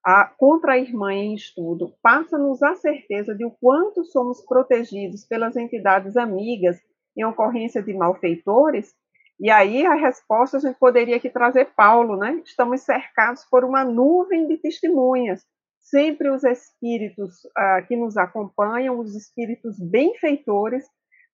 a, 0.05 0.25
contra 0.39 0.73
a 0.73 0.79
irmã 0.79 1.13
em 1.13 1.35
estudo 1.35 1.93
passa-nos 2.03 2.63
a 2.63 2.75
certeza 2.77 3.35
de 3.35 3.45
o 3.45 3.51
quanto 3.51 4.05
somos 4.05 4.43
protegidos 4.47 5.27
pelas 5.27 5.55
entidades 5.57 6.17
amigas 6.17 6.79
em 7.17 7.25
ocorrência 7.25 7.83
de 7.83 7.93
malfeitores, 7.93 8.95
e 9.39 9.51
aí 9.51 9.85
a 9.87 9.95
resposta 9.95 10.57
a 10.57 10.61
gente 10.61 10.79
poderia 10.79 11.17
aqui 11.17 11.29
trazer 11.29 11.71
Paulo, 11.77 12.17
né? 12.17 12.41
Estamos 12.45 12.81
cercados 12.83 13.45
por 13.51 13.65
uma 13.65 13.85
nuvem 13.85 14.47
de 14.47 14.57
testemunhas. 14.57 15.43
Sempre 15.81 16.31
os 16.31 16.45
espíritos 16.45 17.35
ah, 17.57 17.83
que 17.83 17.97
nos 17.97 18.17
acompanham, 18.17 18.99
os 18.99 19.15
espíritos 19.17 19.79
benfeitores, 19.79 20.85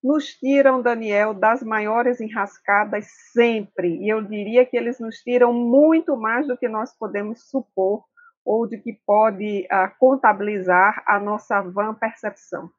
nos 0.03 0.27
tiram, 0.35 0.81
Daniel, 0.81 1.35
das 1.35 1.63
maiores 1.63 2.21
enrascadas 2.21 3.07
sempre. 3.33 3.97
E 3.99 4.09
eu 4.09 4.23
diria 4.23 4.65
que 4.65 4.77
eles 4.77 5.01
nos 5.01 5.17
tiram 5.17 5.53
muito 5.53 6.17
mais 6.17 6.47
do 6.47 6.57
que 6.57 6.69
nós 6.69 6.97
podemos 6.97 7.51
supor 7.51 8.05
ou 8.45 8.67
de 8.67 8.79
que 8.79 8.93
pode 9.05 9.67
uh, 9.67 9.91
contabilizar 9.99 11.03
a 11.07 11.19
nossa 11.19 11.61
vã 11.61 11.93
percepção? 11.93 12.71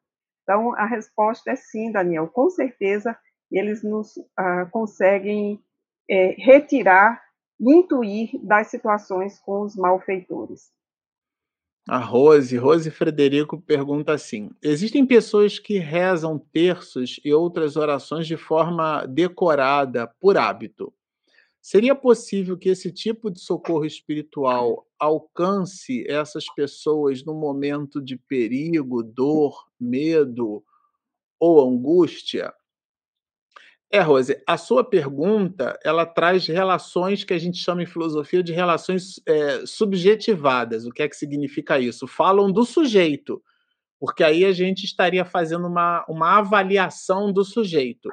Então, 0.44 0.73
a 0.76 0.85
resposta 0.85 1.52
é 1.52 1.56
sim, 1.57 1.91
Daniel, 1.91 2.27
com 2.30 2.49
certeza 2.49 3.18
eles 3.52 3.84
nos 3.84 4.15
uh, 4.15 4.69
conseguem 4.72 5.61
é, 6.10 6.35
retirar, 6.38 7.22
intuir 7.60 8.30
das 8.41 8.68
situações 8.68 9.39
com 9.39 9.61
os 9.61 9.76
malfeitores. 9.76 10.72
A 11.90 12.00
Rose, 12.00 12.58
Rose 12.58 12.92
Frederico 12.92 13.62
pergunta 13.62 14.12
assim: 14.12 14.50
existem 14.62 15.06
pessoas 15.06 15.58
que 15.58 15.78
rezam 15.78 16.38
terços 16.38 17.18
e 17.24 17.34
outras 17.34 17.78
orações 17.78 18.28
de 18.28 18.36
forma 18.36 19.06
decorada, 19.06 20.14
por 20.20 20.38
hábito. 20.38 20.94
Seria 21.62 21.96
possível 21.96 22.58
que 22.58 22.70
esse 22.70 22.92
tipo 22.92 23.32
de 23.32 23.40
socorro 23.40 23.86
espiritual 23.86 24.86
alcance 25.00 26.06
essas 26.10 26.46
pessoas 26.54 27.24
no 27.24 27.34
momento 27.34 28.02
de 28.02 28.18
perigo, 28.18 29.02
dor, 29.02 29.68
medo 29.80 30.62
ou 31.40 31.70
angústia? 31.70 32.54
É, 33.90 34.02
Rose, 34.02 34.38
a 34.46 34.58
sua 34.58 34.84
pergunta 34.84 35.80
ela 35.84 36.06
traz 36.06 36.46
relações 36.46 37.24
que 37.24 37.34
a 37.34 37.38
gente 37.38 37.58
chama 37.58 37.84
em 37.84 37.86
filosofia 37.86 38.44
de 38.44 38.52
relações 38.52 39.22
é, 39.26 39.66
subjetivadas. 39.66 40.86
O 40.86 40.92
que 40.92 41.04
é 41.04 41.08
que 41.08 41.16
significa 41.16 41.80
isso? 41.80 42.06
Falam 42.06 42.52
do 42.52 42.66
sujeito, 42.66 43.42
porque 43.98 44.24
aí 44.24 44.44
a 44.44 44.52
gente 44.52 44.84
estaria 44.84 45.24
fazendo 45.24 45.68
uma, 45.68 46.06
uma 46.10 46.38
avaliação 46.38 47.32
do 47.32 47.46
sujeito. 47.46 48.10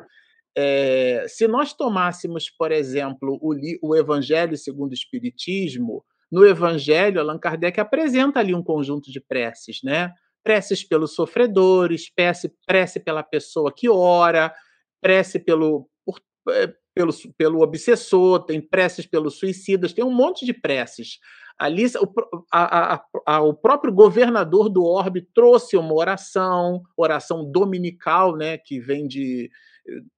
É, 0.57 1.27
se 1.29 1.49
nós 1.49 1.73
tomássemos, 1.73 2.49
por 2.49 2.71
exemplo, 2.71 3.37
o, 3.43 3.55
o 3.83 3.97
Evangelho 3.97 4.57
segundo 4.57 4.93
o 4.93 4.95
Espiritismo, 4.95 6.05
no 6.31 6.47
Evangelho, 6.47 7.21
Allan 7.21 7.39
Kardec 7.39 7.81
apresenta 7.81 8.39
ali 8.39 8.55
um 8.55 8.63
conjunto 8.63 9.11
de 9.11 9.21
preces, 9.21 9.81
né? 9.83 10.13
Preces 10.43 10.85
pelos 10.85 11.15
sofredores, 11.15 12.13
prece, 12.15 12.53
prece 12.67 13.01
pela 13.01 13.23
pessoa 13.23 13.73
que 13.75 13.89
ora, 13.89 14.55
prece 15.05 15.39
pelo, 15.39 15.87
por, 16.03 16.19
é, 16.49 16.73
pelo, 16.95 17.13
pelo 17.37 17.61
obsessor, 17.61 18.47
tem 18.47 18.59
preces 18.59 19.05
pelos 19.05 19.39
suicidas, 19.39 19.93
tem 19.93 20.03
um 20.03 20.15
monte 20.15 20.47
de 20.47 20.55
preces. 20.55 21.19
Ali, 21.59 21.85
o, 21.85 22.11
a, 22.51 22.95
a, 22.95 23.05
a, 23.27 23.43
o 23.43 23.53
próprio 23.53 23.93
governador 23.93 24.71
do 24.71 24.83
orbe 24.83 25.21
trouxe 25.35 25.77
uma 25.77 25.93
oração, 25.93 26.83
oração 26.97 27.45
dominical, 27.51 28.35
né, 28.35 28.57
que 28.57 28.81
vem 28.81 29.07
de, 29.07 29.51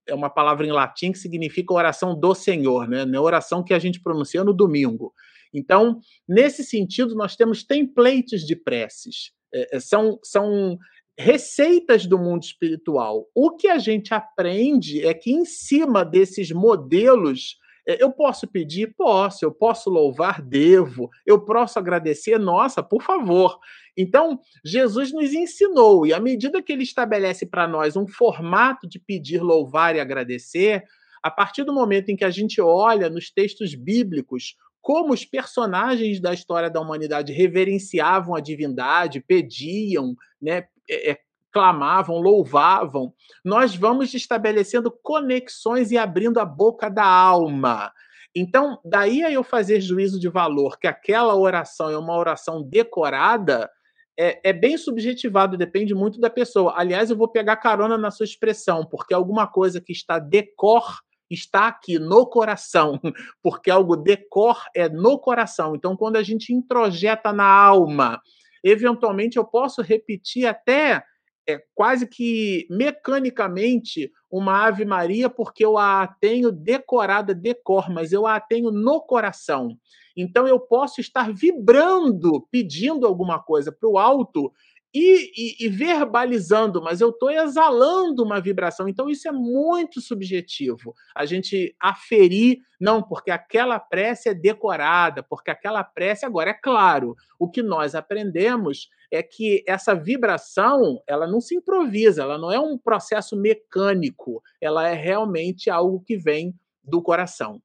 é 0.06 0.14
uma 0.14 0.30
palavra 0.30 0.64
em 0.64 0.70
latim 0.70 1.10
que 1.10 1.18
significa 1.18 1.74
oração 1.74 2.18
do 2.18 2.34
Senhor, 2.34 2.88
né? 2.88 3.04
É 3.12 3.20
oração 3.20 3.64
que 3.64 3.74
a 3.74 3.78
gente 3.78 4.00
pronuncia 4.00 4.44
no 4.44 4.54
domingo. 4.54 5.12
Então, 5.52 5.98
nesse 6.28 6.62
sentido, 6.62 7.16
nós 7.16 7.34
temos 7.34 7.64
templates 7.64 8.46
de 8.46 8.54
preces. 8.54 9.32
É, 9.52 9.76
é, 9.76 9.80
são, 9.80 10.18
são 10.22 10.78
receitas 11.18 12.06
do 12.06 12.18
mundo 12.18 12.42
espiritual. 12.42 13.28
O 13.34 13.56
que 13.56 13.68
a 13.68 13.78
gente 13.78 14.12
aprende 14.12 15.04
é 15.06 15.14
que, 15.14 15.32
em 15.32 15.44
cima 15.44 16.04
desses 16.04 16.50
modelos, 16.50 17.58
é, 17.88 18.02
eu 18.02 18.10
posso 18.12 18.46
pedir? 18.46 18.94
Posso. 18.96 19.44
Eu 19.44 19.52
posso 19.52 19.88
louvar? 19.88 20.42
Devo. 20.42 21.08
Eu 21.24 21.40
posso 21.40 21.78
agradecer? 21.78 22.38
Nossa, 22.38 22.82
por 22.82 23.02
favor. 23.02 23.58
Então, 23.96 24.38
Jesus 24.64 25.12
nos 25.12 25.32
ensinou, 25.32 26.06
e 26.06 26.12
à 26.12 26.20
medida 26.20 26.60
que 26.60 26.72
ele 26.72 26.82
estabelece 26.82 27.46
para 27.46 27.66
nós 27.66 27.96
um 27.96 28.06
formato 28.06 28.86
de 28.86 28.98
pedir, 28.98 29.40
louvar 29.40 29.96
e 29.96 30.00
agradecer, 30.00 30.84
a 31.22 31.30
partir 31.30 31.64
do 31.64 31.72
momento 31.72 32.10
em 32.10 32.16
que 32.16 32.24
a 32.24 32.30
gente 32.30 32.60
olha 32.60 33.08
nos 33.08 33.30
textos 33.30 33.74
bíblicos 33.74 34.54
como 34.86 35.12
os 35.12 35.24
personagens 35.24 36.20
da 36.20 36.32
história 36.32 36.70
da 36.70 36.80
humanidade 36.80 37.32
reverenciavam 37.32 38.36
a 38.36 38.40
divindade, 38.40 39.20
pediam, 39.20 40.14
né, 40.40 40.68
é, 40.88 41.10
é 41.12 41.18
clamavam, 41.52 42.18
louvavam, 42.18 43.14
nós 43.42 43.74
vamos 43.74 44.12
estabelecendo 44.12 44.90
conexões 45.02 45.90
e 45.90 45.96
abrindo 45.96 46.38
a 46.38 46.44
boca 46.44 46.90
da 46.90 47.06
alma. 47.06 47.90
Então, 48.34 48.78
daí 48.84 49.24
a 49.24 49.32
eu 49.32 49.42
fazer 49.42 49.80
juízo 49.80 50.20
de 50.20 50.28
valor 50.28 50.78
que 50.78 50.86
aquela 50.86 51.34
oração 51.34 51.88
é 51.88 51.96
uma 51.96 52.14
oração 52.14 52.62
decorada, 52.62 53.70
é, 54.18 54.50
é, 54.50 54.52
bem 54.52 54.76
subjetivado, 54.76 55.56
depende 55.56 55.94
muito 55.94 56.20
da 56.20 56.28
pessoa. 56.28 56.74
Aliás, 56.76 57.10
eu 57.10 57.16
vou 57.16 57.28
pegar 57.28 57.56
carona 57.56 57.96
na 57.96 58.10
sua 58.10 58.24
expressão, 58.24 58.84
porque 58.84 59.14
alguma 59.14 59.46
coisa 59.46 59.80
que 59.80 59.92
está 59.92 60.18
decor 60.18 61.00
está 61.30 61.68
aqui 61.68 61.98
no 61.98 62.26
coração, 62.26 63.00
porque 63.42 63.70
algo 63.70 63.96
decor 63.96 64.58
é 64.74 64.88
no 64.88 65.18
coração. 65.18 65.74
Então, 65.74 65.96
quando 65.96 66.16
a 66.16 66.22
gente 66.22 66.52
introjeta 66.52 67.32
na 67.32 67.46
alma, 67.46 68.20
eventualmente 68.62 69.36
eu 69.36 69.44
posso 69.44 69.82
repetir 69.82 70.46
até 70.46 71.04
é, 71.48 71.62
quase 71.74 72.06
que 72.06 72.66
mecanicamente 72.68 74.10
uma 74.30 74.66
Ave 74.66 74.84
Maria, 74.84 75.30
porque 75.30 75.64
eu 75.64 75.78
a 75.78 76.06
tenho 76.20 76.50
decorada, 76.50 77.34
decor, 77.34 77.88
mas 77.88 78.12
eu 78.12 78.26
a 78.26 78.40
tenho 78.40 78.70
no 78.70 79.00
coração. 79.00 79.78
Então 80.16 80.48
eu 80.48 80.58
posso 80.58 81.00
estar 81.00 81.32
vibrando, 81.32 82.46
pedindo 82.50 83.06
alguma 83.06 83.38
coisa 83.38 83.70
para 83.70 83.88
o 83.88 83.98
alto 83.98 84.52
e, 84.98 85.30
e, 85.36 85.66
e, 85.66 85.68
verbalizando, 85.68 86.82
mas 86.82 87.02
eu 87.02 87.10
estou 87.10 87.30
exalando 87.30 88.24
uma 88.24 88.40
vibração. 88.40 88.88
Então, 88.88 89.10
isso 89.10 89.28
é 89.28 89.32
muito 89.32 90.00
subjetivo. 90.00 90.94
A 91.14 91.26
gente 91.26 91.76
aferir, 91.78 92.60
não, 92.80 93.02
porque 93.02 93.30
aquela 93.30 93.78
prece 93.78 94.30
é 94.30 94.34
decorada, 94.34 95.22
porque 95.22 95.50
aquela 95.50 95.84
prece, 95.84 96.24
agora, 96.24 96.48
é 96.48 96.54
claro, 96.54 97.14
o 97.38 97.46
que 97.46 97.62
nós 97.62 97.94
aprendemos 97.94 98.88
é 99.12 99.22
que 99.22 99.62
essa 99.68 99.94
vibração, 99.94 101.02
ela 101.06 101.26
não 101.26 101.42
se 101.42 101.54
improvisa, 101.54 102.22
ela 102.22 102.38
não 102.38 102.50
é 102.50 102.58
um 102.58 102.78
processo 102.78 103.36
mecânico, 103.36 104.42
ela 104.58 104.88
é 104.88 104.94
realmente 104.94 105.68
algo 105.68 106.00
que 106.00 106.16
vem 106.16 106.54
do 106.82 107.02
coração. 107.02 107.60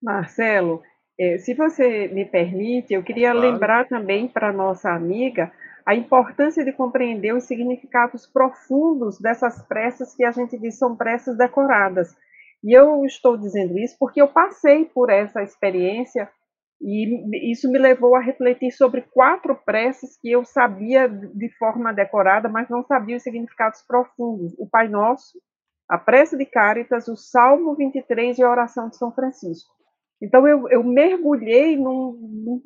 Marcelo, 0.00 0.82
eh, 1.18 1.38
se 1.38 1.52
você 1.52 2.06
me 2.06 2.24
permite, 2.24 2.94
eu 2.94 3.02
queria 3.02 3.32
claro. 3.32 3.50
lembrar 3.50 3.88
também 3.88 4.28
para 4.28 4.52
nossa 4.52 4.92
amiga 4.92 5.50
a 5.88 5.94
importância 5.94 6.62
de 6.62 6.70
compreender 6.70 7.34
os 7.34 7.44
significados 7.44 8.26
profundos 8.26 9.18
dessas 9.18 9.62
preces 9.62 10.14
que 10.14 10.22
a 10.22 10.30
gente 10.30 10.58
diz 10.58 10.76
são 10.76 10.94
preces 10.94 11.34
decoradas. 11.38 12.14
E 12.62 12.76
eu 12.76 13.06
estou 13.06 13.38
dizendo 13.38 13.78
isso 13.78 13.96
porque 13.98 14.20
eu 14.20 14.28
passei 14.28 14.84
por 14.84 15.08
essa 15.08 15.42
experiência 15.42 16.30
e 16.78 17.50
isso 17.50 17.72
me 17.72 17.78
levou 17.78 18.14
a 18.14 18.20
refletir 18.20 18.70
sobre 18.70 19.00
quatro 19.00 19.56
preces 19.64 20.14
que 20.20 20.30
eu 20.30 20.44
sabia 20.44 21.08
de 21.08 21.48
forma 21.56 21.90
decorada, 21.90 22.50
mas 22.50 22.68
não 22.68 22.84
sabia 22.84 23.16
os 23.16 23.22
significados 23.22 23.80
profundos. 23.80 24.54
O 24.58 24.68
Pai 24.68 24.88
Nosso, 24.88 25.40
a 25.88 25.96
prece 25.96 26.36
de 26.36 26.44
Cáritas, 26.44 27.08
o 27.08 27.16
Salmo 27.16 27.74
23 27.74 28.36
e 28.36 28.42
a 28.42 28.50
oração 28.50 28.90
de 28.90 28.96
São 28.98 29.10
Francisco. 29.10 29.74
Então 30.20 30.46
eu, 30.46 30.68
eu 30.68 30.84
mergulhei 30.84 31.78
num, 31.78 32.60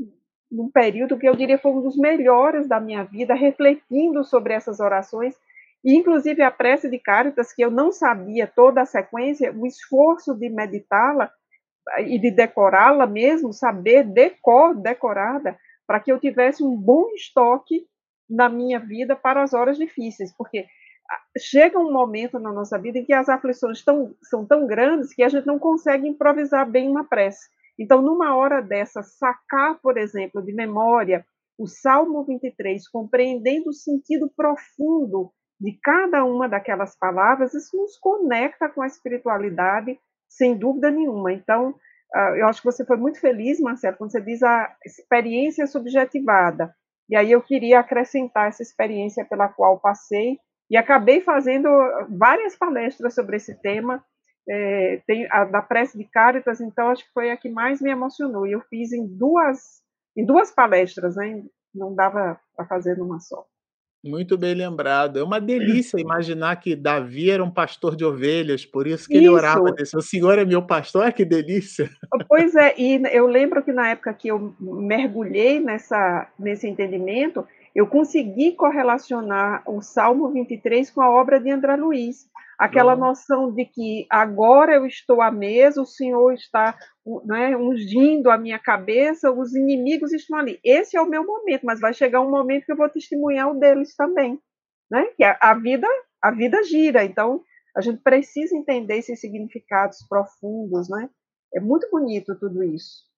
num 0.53 0.71
período 0.71 1.19
que 1.19 1.27
eu 1.27 1.35
diria 1.35 1.59
foi 1.59 1.73
um 1.73 1.81
dos 1.81 1.97
melhores 1.97 2.69
da 2.69 2.79
minha 2.79 3.03
vida, 3.03 3.35
refletindo 3.35 4.23
sobre 4.23 4.53
essas 4.53 4.79
orações, 4.79 5.35
e 5.83 5.97
inclusive 5.97 6.43
a 6.43 6.51
prece 6.51 6.89
de 6.89 6.99
Cáritas, 6.99 7.53
que 7.53 7.65
eu 7.65 7.71
não 7.71 7.91
sabia 7.91 8.47
toda 8.47 8.83
a 8.83 8.87
sequência, 8.87 9.53
o 9.53 9.67
esforço 9.67 10.35
de 10.35 10.49
meditá-la 10.51 11.31
e 12.07 12.19
de 12.19 12.31
decorá-la 12.31 13.07
mesmo, 13.07 13.53
saber 13.53 14.05
decor, 14.05 14.75
decorada, 14.75 15.59
para 15.87 15.99
que 15.99 16.13
eu 16.13 16.21
tivesse 16.21 16.63
um 16.63 16.77
bom 16.77 17.09
estoque 17.15 17.87
na 18.31 18.49
minha 18.49 18.79
vida 18.79 19.17
para 19.17 19.43
as 19.43 19.53
horas 19.53 19.77
difíceis, 19.77 20.33
porque 20.37 20.67
chega 21.39 21.79
um 21.79 21.93
momento 21.93 22.39
na 22.39 22.53
nossa 22.53 22.79
vida 22.79 22.99
em 22.99 23.05
que 23.05 23.13
as 23.13 23.29
aflições 23.29 23.83
tão, 23.83 24.15
são 24.23 24.47
tão 24.47 24.67
grandes 24.67 25.13
que 25.13 25.23
a 25.23 25.29
gente 25.29 25.47
não 25.47 25.59
consegue 25.59 26.07
improvisar 26.07 26.71
bem 26.71 26.89
uma 26.89 27.05
prece. 27.05 27.49
Então, 27.79 28.03
numa 28.03 28.37
hora 28.37 28.61
dessa, 28.61 29.03
sacar, 29.03 29.79
por 29.81 29.97
exemplo, 29.97 30.43
de 30.43 30.53
memória 30.53 31.25
o 31.59 31.67
Salmo 31.67 32.25
23, 32.25 32.89
compreendendo 32.89 33.71
o 33.71 33.75
sentido 33.75 34.31
profundo 34.35 35.31
de 35.61 35.79
cada 35.83 36.25
uma 36.25 36.49
daquelas 36.49 36.97
palavras, 36.99 37.55
isso 37.55 37.77
nos 37.77 37.97
conecta 37.99 38.69
com 38.69 38.83
a 38.83 38.87
espiritualidade, 38.87 39.99
sem 40.29 40.57
dúvida 40.57 40.91
nenhuma. 40.91 41.33
Então, 41.33 41.75
ah, 42.15 42.35
eu 42.37 42.49
acho 42.49 42.61
que 42.61 42.67
você 42.67 42.85
foi 42.85 42.97
muito 42.97 43.21
feliz, 43.21 43.61
Marcelo, 43.61 43.97
quando 43.97 44.11
você 44.11 44.21
diz 44.21 44.43
a 44.43 44.75
experiência 44.85 45.67
subjetivada. 45.67 46.75
E 47.09 47.17
aí 47.17 47.31
eu 47.31 47.41
queria 47.41 47.81
acrescentar 47.81 48.49
essa 48.49 48.63
experiência 48.63 49.25
pela 49.25 49.49
qual 49.49 49.79
passei 49.79 50.39
e 50.71 50.77
acabei 50.77 51.21
fazendo 51.21 51.69
várias 52.09 52.57
palestras 52.57 53.15
sobre 53.15 53.37
esse 53.37 53.55
tema 53.61 54.05
é, 54.49 55.03
tem 55.07 55.27
a 55.31 55.45
da 55.45 55.63
prece 55.63 55.97
de 55.97 56.05
Caritas, 56.05 56.61
então 56.61 56.89
acho 56.89 57.05
que 57.05 57.13
foi 57.13 57.31
a 57.31 57.37
que 57.37 57.49
mais 57.49 57.81
me 57.81 57.91
emocionou. 57.91 58.47
E 58.47 58.53
eu 58.53 58.61
fiz 58.63 58.93
em 58.93 59.07
duas, 59.07 59.83
em 60.17 60.25
duas 60.25 60.51
palestras, 60.51 61.17
né? 61.17 61.43
não 61.75 61.95
dava 61.95 62.39
para 62.57 62.67
fazer 62.67 62.97
numa 62.97 63.19
só. 63.19 63.45
Muito 64.05 64.37
bem 64.37 64.53
lembrado. 64.53 65.21
É 65.21 65.23
uma 65.23 65.41
delícia 65.41 66.01
imaginar 66.01 66.57
que 66.57 66.75
Davi 66.75 67.31
era 67.31 67.43
um 67.43 67.51
pastor 67.51 67.95
de 67.95 68.05
ovelhas, 68.05 68.67
por 68.67 68.89
isso 68.89 69.07
que 69.07 69.15
isso. 69.15 69.23
ele 69.23 69.29
orava 69.29 69.71
desse. 69.71 69.97
O 69.97 70.03
Senhor 70.03 70.37
é 70.41 70.45
meu 70.45 70.67
pastor, 70.67 71.13
que 71.13 71.25
delícia. 71.25 71.89
Pois 72.29 72.55
é, 72.57 72.75
e 72.77 73.01
eu 73.13 73.27
lembro 73.29 73.63
que 73.63 73.73
na 73.73 73.91
época 73.91 74.13
que 74.13 74.27
eu 74.27 74.55
mergulhei 74.59 75.61
nessa, 75.61 76.29
nesse 76.37 76.67
entendimento, 76.67 77.47
eu 77.75 77.87
consegui 77.87 78.53
correlacionar 78.53 79.63
o 79.67 79.81
Salmo 79.81 80.29
23 80.31 80.91
com 80.91 81.01
a 81.01 81.09
obra 81.09 81.41
de 81.41 81.51
André 81.51 81.77
Luiz 81.77 82.27
aquela 82.59 82.95
noção 82.95 83.53
de 83.53 83.65
que 83.65 84.07
agora 84.11 84.75
eu 84.75 84.87
estou 84.87 85.21
à 85.21 85.31
mesa, 85.31 85.83
o 85.83 85.87
Senhor 85.87 86.33
está 86.33 86.77
né, 87.25 87.57
ungindo 87.57 88.31
a 88.31 88.39
minha 88.39 88.59
cabeça, 88.59 89.31
os 89.31 89.55
inimigos 89.55 90.13
estão 90.13 90.39
ali. 90.39 90.61
Esse 90.65 90.97
é 90.97 91.01
o 91.01 91.09
meu 91.09 91.27
momento, 91.27 91.65
mas 91.65 91.81
vai 91.81 91.93
chegar 91.93 92.21
um 92.21 92.31
momento 92.31 92.65
que 92.65 92.73
eu 92.73 92.77
vou 92.77 92.89
testemunhar 92.89 93.51
o 93.51 93.59
deles 93.59 93.95
também, 93.97 94.39
né? 94.91 95.05
Que 95.17 95.25
a, 95.25 95.37
a 95.41 95.55
vida, 95.55 95.89
a 96.23 96.31
vida 96.31 96.63
gira. 96.63 97.05
Então, 97.05 97.43
a 97.77 97.81
gente 97.81 98.03
precisa 98.03 98.57
entender 98.57 98.99
esses 98.99 99.21
significados 99.21 100.07
profundos, 100.09 100.89
né? 100.89 101.09
É 101.55 101.61
muito 101.61 101.89
bonito 101.91 102.35
tudo 102.39 102.63
isso. 102.63 103.11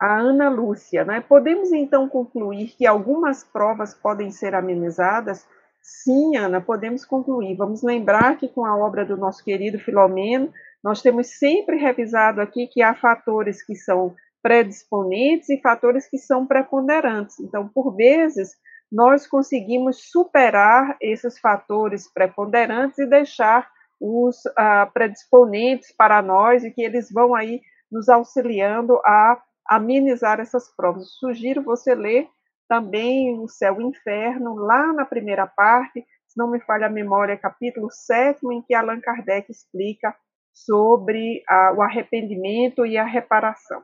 A 0.00 0.20
Ana 0.20 0.48
Lúcia, 0.48 1.04
né? 1.04 1.20
Podemos 1.20 1.72
então 1.72 2.08
concluir 2.08 2.74
que 2.76 2.86
algumas 2.86 3.42
provas 3.42 3.94
podem 3.94 4.30
ser 4.30 4.54
amenizadas 4.54 5.46
Sim, 5.80 6.36
Ana, 6.36 6.60
podemos 6.60 7.04
concluir. 7.04 7.56
Vamos 7.56 7.82
lembrar 7.82 8.36
que 8.36 8.48
com 8.48 8.64
a 8.64 8.76
obra 8.76 9.04
do 9.04 9.16
nosso 9.16 9.42
querido 9.42 9.78
Filomeno, 9.78 10.52
nós 10.82 11.02
temos 11.02 11.38
sempre 11.38 11.76
revisado 11.76 12.40
aqui 12.40 12.66
que 12.66 12.82
há 12.82 12.94
fatores 12.94 13.62
que 13.62 13.74
são 13.74 14.14
predisponentes 14.42 15.48
e 15.48 15.60
fatores 15.60 16.08
que 16.08 16.18
são 16.18 16.46
preponderantes. 16.46 17.40
Então, 17.40 17.68
por 17.68 17.96
vezes, 17.96 18.50
nós 18.90 19.26
conseguimos 19.26 20.10
superar 20.10 20.96
esses 21.00 21.38
fatores 21.38 22.10
preponderantes 22.12 22.98
e 22.98 23.06
deixar 23.06 23.68
os 24.00 24.36
uh, 24.46 24.90
predisponentes 24.92 25.92
para 25.92 26.22
nós 26.22 26.64
e 26.64 26.70
que 26.70 26.82
eles 26.82 27.10
vão 27.12 27.34
aí 27.34 27.60
nos 27.90 28.08
auxiliando 28.08 28.94
a 29.04 29.42
amenizar 29.66 30.40
essas 30.40 30.74
provas. 30.74 31.10
Sugiro 31.18 31.62
você 31.62 31.94
ler 31.94 32.28
também 32.68 33.38
o 33.40 33.48
céu 33.48 33.80
e 33.80 33.84
o 33.84 33.88
inferno, 33.88 34.54
lá 34.54 34.92
na 34.92 35.04
primeira 35.04 35.46
parte, 35.46 36.04
se 36.26 36.36
não 36.36 36.50
me 36.50 36.60
falha 36.60 36.86
a 36.86 36.90
memória, 36.90 37.36
capítulo 37.36 37.88
7, 37.90 38.40
em 38.52 38.62
que 38.62 38.74
Allan 38.74 39.00
Kardec 39.00 39.50
explica 39.50 40.14
sobre 40.52 41.42
a, 41.48 41.72
o 41.76 41.82
arrependimento 41.82 42.84
e 42.84 42.96
a 42.96 43.04
reparação. 43.04 43.82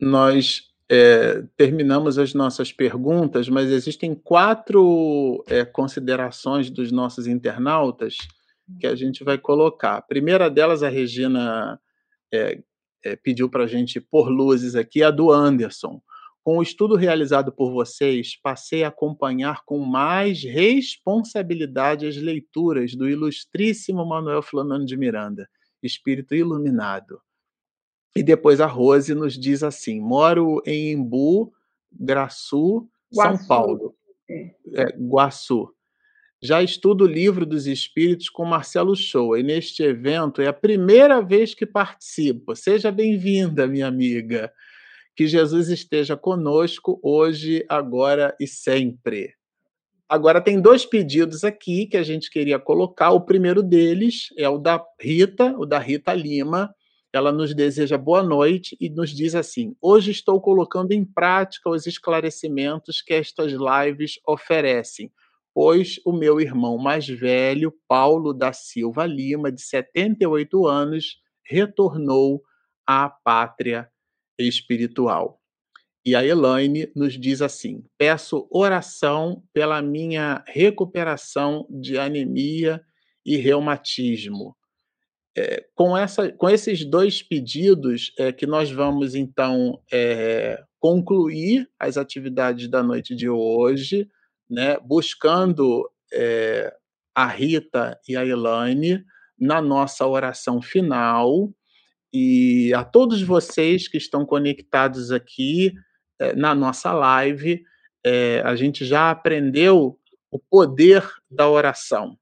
Nós 0.00 0.62
é, 0.90 1.42
terminamos 1.56 2.18
as 2.18 2.34
nossas 2.34 2.72
perguntas, 2.72 3.48
mas 3.48 3.70
existem 3.70 4.14
quatro 4.14 5.42
é, 5.48 5.64
considerações 5.64 6.68
dos 6.68 6.92
nossos 6.92 7.26
internautas 7.26 8.16
que 8.78 8.86
a 8.86 8.94
gente 8.94 9.24
vai 9.24 9.38
colocar. 9.38 9.96
A 9.96 10.02
primeira 10.02 10.50
delas, 10.50 10.82
a 10.82 10.88
Regina 10.88 11.80
é, 12.32 12.58
é 13.04 13.16
pediu 13.16 13.48
para 13.48 13.64
a 13.64 13.68
gente 13.68 14.00
pôr 14.00 14.28
luzes 14.28 14.74
aqui, 14.74 15.02
a 15.02 15.10
do 15.10 15.30
Anderson. 15.30 16.00
Com 16.44 16.58
o 16.58 16.62
estudo 16.62 16.94
realizado 16.94 17.50
por 17.50 17.72
vocês, 17.72 18.36
passei 18.36 18.84
a 18.84 18.88
acompanhar 18.88 19.64
com 19.64 19.78
mais 19.78 20.44
responsabilidade 20.44 22.06
as 22.06 22.16
leituras 22.16 22.94
do 22.94 23.08
ilustríssimo 23.08 24.04
Manuel 24.04 24.42
Filomeno 24.42 24.84
de 24.84 24.94
Miranda, 24.94 25.48
Espírito 25.82 26.34
Iluminado. 26.34 27.18
E 28.14 28.22
depois 28.22 28.60
a 28.60 28.66
Rose 28.66 29.14
nos 29.14 29.38
diz 29.38 29.62
assim: 29.62 29.98
moro 29.98 30.62
em 30.66 30.92
Embu, 30.92 31.50
Graçu, 31.90 32.86
São 33.10 33.38
Paulo. 33.46 33.94
É. 34.28 34.54
é, 34.74 34.84
Guaçu. 34.98 35.70
Já 36.42 36.62
estudo 36.62 37.04
o 37.04 37.08
livro 37.08 37.46
dos 37.46 37.66
Espíritos 37.66 38.28
com 38.28 38.44
Marcelo 38.44 38.94
Show, 38.94 39.34
e 39.34 39.42
neste 39.42 39.82
evento 39.82 40.42
é 40.42 40.46
a 40.46 40.52
primeira 40.52 41.22
vez 41.22 41.54
que 41.54 41.64
participo. 41.64 42.54
Seja 42.54 42.92
bem-vinda, 42.92 43.66
minha 43.66 43.86
amiga. 43.86 44.52
Que 45.16 45.26
Jesus 45.26 45.68
esteja 45.68 46.16
conosco 46.16 46.98
hoje, 47.02 47.64
agora 47.68 48.34
e 48.40 48.46
sempre. 48.46 49.34
Agora, 50.08 50.40
tem 50.40 50.60
dois 50.60 50.84
pedidos 50.84 51.44
aqui 51.44 51.86
que 51.86 51.96
a 51.96 52.02
gente 52.02 52.30
queria 52.30 52.58
colocar. 52.58 53.10
O 53.10 53.20
primeiro 53.20 53.62
deles 53.62 54.28
é 54.36 54.48
o 54.48 54.58
da 54.58 54.84
Rita, 55.00 55.54
o 55.58 55.64
da 55.64 55.78
Rita 55.78 56.12
Lima. 56.12 56.74
ela 57.12 57.32
nos 57.32 57.54
deseja 57.54 57.96
boa 57.96 58.22
noite 58.22 58.76
e 58.80 58.90
nos 58.90 59.10
diz 59.10 59.34
assim: 59.34 59.74
Hoje 59.80 60.10
estou 60.10 60.40
colocando 60.40 60.92
em 60.92 61.04
prática 61.04 61.70
os 61.70 61.86
esclarecimentos 61.86 63.00
que 63.00 63.14
estas 63.14 63.52
lives 63.52 64.20
oferecem, 64.26 65.10
pois 65.54 66.00
o 66.04 66.12
meu 66.12 66.40
irmão 66.40 66.76
mais 66.76 67.08
velho, 67.08 67.72
Paulo 67.88 68.34
da 68.34 68.52
Silva 68.52 69.06
Lima, 69.06 69.50
de 69.50 69.62
78 69.62 70.66
anos, 70.66 71.16
retornou 71.44 72.42
à 72.86 73.08
pátria 73.08 73.88
espiritual. 74.38 75.40
E 76.04 76.14
a 76.14 76.24
Elaine 76.24 76.90
nos 76.94 77.18
diz 77.18 77.40
assim: 77.40 77.84
Peço 77.96 78.46
oração 78.50 79.42
pela 79.52 79.80
minha 79.80 80.44
recuperação 80.46 81.66
de 81.70 81.98
anemia 81.98 82.82
e 83.24 83.36
reumatismo 83.36 84.54
é, 85.36 85.64
com, 85.74 85.96
essa, 85.96 86.30
com 86.32 86.48
esses 86.48 86.84
dois 86.84 87.22
pedidos 87.22 88.12
é 88.18 88.32
que 88.32 88.46
nós 88.46 88.70
vamos 88.70 89.14
então 89.14 89.80
é, 89.92 90.62
concluir 90.78 91.68
as 91.78 91.96
atividades 91.96 92.68
da 92.68 92.82
noite 92.82 93.16
de 93.16 93.28
hoje, 93.28 94.08
né, 94.48 94.78
buscando 94.78 95.90
é, 96.12 96.72
a 97.14 97.26
Rita 97.26 97.98
e 98.08 98.16
a 98.16 98.24
Elaine 98.24 99.04
na 99.38 99.60
nossa 99.60 100.06
oração 100.06 100.62
final. 100.62 101.52
E 102.14 102.72
a 102.72 102.84
todos 102.84 103.20
vocês 103.22 103.88
que 103.88 103.98
estão 103.98 104.24
conectados 104.24 105.10
aqui 105.10 105.74
é, 106.20 106.34
na 106.34 106.54
nossa 106.54 106.92
live, 106.92 107.64
é, 108.06 108.40
a 108.44 108.54
gente 108.54 108.84
já 108.84 109.10
aprendeu 109.10 109.98
o 110.30 110.38
poder 110.38 111.04
da 111.28 111.48
oração 111.48 112.16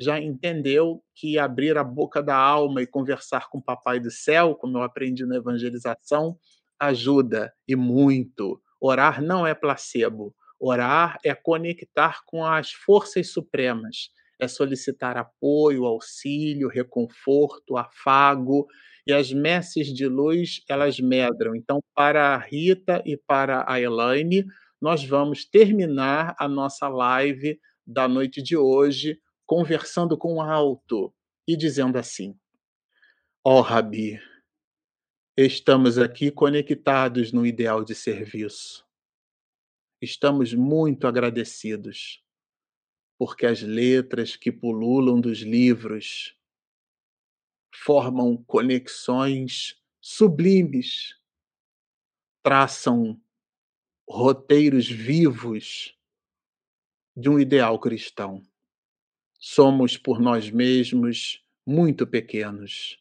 já 0.00 0.18
entendeu 0.18 1.04
que 1.14 1.38
abrir 1.38 1.76
a 1.76 1.84
boca 1.84 2.22
da 2.22 2.34
alma 2.34 2.80
e 2.80 2.86
conversar 2.86 3.50
com 3.50 3.58
o 3.58 3.62
Papai 3.62 4.00
do 4.00 4.10
Céu, 4.10 4.54
como 4.54 4.78
eu 4.78 4.82
aprendi 4.82 5.26
na 5.26 5.36
evangelização, 5.36 6.38
ajuda 6.78 7.52
e 7.68 7.76
muito. 7.76 8.60
Orar 8.80 9.22
não 9.22 9.46
é 9.46 9.54
placebo. 9.54 10.34
Orar 10.58 11.18
é 11.22 11.34
conectar 11.34 12.22
com 12.24 12.44
as 12.44 12.72
forças 12.72 13.30
supremas, 13.30 14.10
é 14.38 14.48
solicitar 14.48 15.18
apoio, 15.18 15.84
auxílio, 15.84 16.68
reconforto, 16.68 17.76
afago, 17.76 18.66
e 19.10 19.12
as 19.12 19.32
messes 19.32 19.92
de 19.92 20.06
luz, 20.06 20.62
elas 20.68 21.00
medram. 21.00 21.56
Então, 21.56 21.82
para 21.92 22.32
a 22.32 22.38
Rita 22.38 23.02
e 23.04 23.16
para 23.16 23.64
a 23.68 23.80
Elaine, 23.80 24.46
nós 24.80 25.04
vamos 25.04 25.44
terminar 25.44 26.36
a 26.38 26.46
nossa 26.46 26.88
live 26.88 27.60
da 27.84 28.06
noite 28.06 28.40
de 28.40 28.56
hoje 28.56 29.20
conversando 29.44 30.16
com 30.16 30.40
alto 30.40 31.12
e 31.46 31.56
dizendo 31.56 31.98
assim: 31.98 32.38
Ó 33.44 33.58
oh, 33.58 33.60
Rabi, 33.62 34.20
estamos 35.36 35.98
aqui 35.98 36.30
conectados 36.30 37.32
no 37.32 37.44
ideal 37.44 37.84
de 37.84 37.96
serviço. 37.96 38.86
Estamos 40.00 40.54
muito 40.54 41.08
agradecidos, 41.08 42.22
porque 43.18 43.44
as 43.44 43.60
letras 43.60 44.36
que 44.36 44.52
pululam 44.52 45.20
dos 45.20 45.40
livros 45.40 46.38
formam 47.72 48.36
conexões 48.46 49.76
sublimes, 50.00 51.14
traçam 52.42 53.20
roteiros 54.08 54.88
vivos 54.88 55.96
de 57.16 57.28
um 57.28 57.38
ideal 57.38 57.78
cristão. 57.78 58.42
Somos 59.38 59.96
por 59.96 60.20
nós 60.20 60.50
mesmos 60.50 61.44
muito 61.66 62.06
pequenos, 62.06 62.98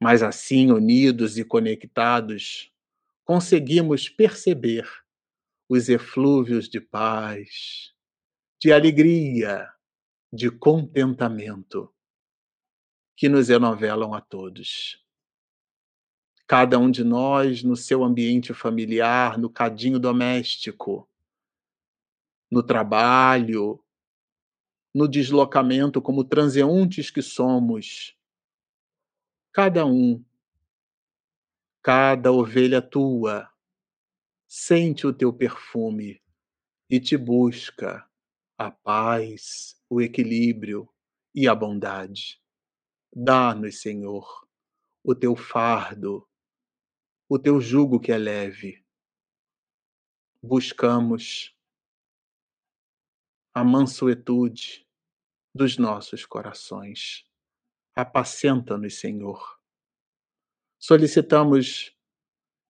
mas 0.00 0.22
assim, 0.22 0.70
unidos 0.70 1.38
e 1.38 1.44
conectados, 1.44 2.70
conseguimos 3.24 4.08
perceber 4.08 4.88
os 5.68 5.88
eflúvios 5.88 6.68
de 6.68 6.80
paz, 6.80 7.92
de 8.60 8.72
alegria, 8.72 9.68
de 10.32 10.50
contentamento 10.50 11.92
que 13.16 13.28
nos 13.28 13.48
enovelam 13.48 14.12
a 14.12 14.20
todos. 14.20 15.02
Cada 16.46 16.78
um 16.78 16.90
de 16.90 17.02
nós 17.02 17.62
no 17.62 17.74
seu 17.74 18.04
ambiente 18.04 18.52
familiar, 18.52 19.38
no 19.38 19.50
cadinho 19.50 19.98
doméstico, 19.98 21.08
no 22.50 22.62
trabalho, 22.62 23.82
no 24.94 25.08
deslocamento 25.08 26.00
como 26.00 26.22
transeuntes 26.22 27.10
que 27.10 27.22
somos. 27.22 28.16
Cada 29.52 29.84
um, 29.86 30.22
cada 31.82 32.30
ovelha 32.30 32.82
tua, 32.82 33.50
sente 34.46 35.06
o 35.06 35.12
teu 35.12 35.32
perfume 35.32 36.22
e 36.88 37.00
te 37.00 37.16
busca 37.16 38.08
a 38.58 38.70
paz, 38.70 39.82
o 39.88 40.00
equilíbrio 40.00 40.88
e 41.34 41.48
a 41.48 41.54
bondade. 41.54 42.40
Dá-nos, 43.18 43.80
Senhor, 43.80 44.46
o 45.02 45.14
teu 45.14 45.34
fardo, 45.34 46.28
o 47.26 47.38
teu 47.38 47.58
jugo 47.58 47.98
que 47.98 48.12
é 48.12 48.18
leve. 48.18 48.84
Buscamos 50.42 51.56
a 53.54 53.64
mansuetude, 53.64 54.86
dos 55.54 55.78
nossos 55.78 56.26
corações. 56.26 57.24
Apacenta-nos, 57.94 59.00
Senhor. 59.00 59.58
Solicitamos 60.78 61.96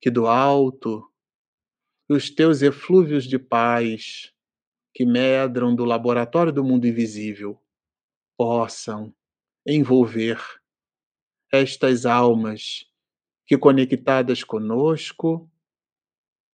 que 0.01 0.13
do 0.13 0.29
alto 0.29 1.13
os 2.09 2.31
teus 2.31 2.63
eflúvios 2.63 3.25
de 3.25 3.37
paz 3.37 4.33
que 4.95 5.05
medram 5.05 5.75
do 5.75 5.85
laboratório 5.85 6.53
do 6.53 6.63
mundo 6.63 6.87
invisível 6.87 7.61
possam 8.37 9.13
envolver 9.67 10.41
estas 11.53 12.07
almas 12.07 12.89
que, 13.47 13.59
conectadas 13.59 14.45
conosco, 14.45 15.51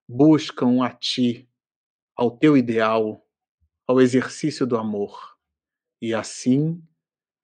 buscam 0.09 0.83
a 0.83 0.91
Ti, 0.91 1.49
ao 2.17 2.31
Teu 2.31 2.57
ideal, 2.57 3.27
ao 3.87 4.01
exercício 4.01 4.67
do 4.67 4.77
amor. 4.77 5.37
E 6.01 6.15
assim, 6.15 6.83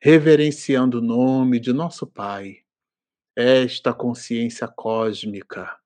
reverenciando 0.00 0.98
o 0.98 1.02
nome 1.02 1.60
de 1.60 1.72
nosso 1.72 2.06
Pai, 2.06 2.64
esta 3.36 3.92
consciência 3.92 4.66
cósmica, 4.66 5.78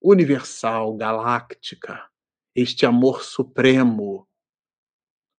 universal, 0.00 0.96
galáctica, 0.96 2.10
este 2.54 2.84
amor 2.84 3.22
supremo, 3.22 4.28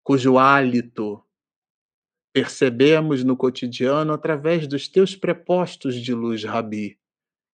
cujo 0.03 0.38
hálito 0.38 1.23
percebemos 2.34 3.23
no 3.23 3.38
cotidiano 3.38 4.11
através 4.11 4.68
dos 4.68 4.88
teus 4.88 5.15
prepostos 5.15 5.95
de 5.95 6.14
luz, 6.15 6.43
Rabi, 6.43 6.99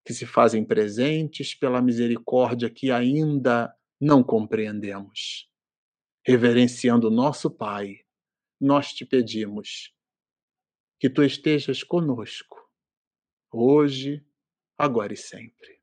que 0.05 0.13
se 0.13 0.25
fazem 0.25 0.63
presentes 0.63 1.53
pela 1.53 1.81
misericórdia 1.81 2.69
que 2.69 2.89
ainda 2.89 3.75
não 3.99 4.23
compreendemos. 4.23 5.49
Reverenciando 6.25 7.11
nosso 7.11 7.51
Pai, 7.51 7.99
nós 8.59 8.93
te 8.93 9.05
pedimos 9.05 9.93
que 10.97 11.09
tu 11.09 11.23
estejas 11.23 11.83
conosco, 11.83 12.57
hoje, 13.51 14.25
agora 14.77 15.13
e 15.13 15.17
sempre. 15.17 15.79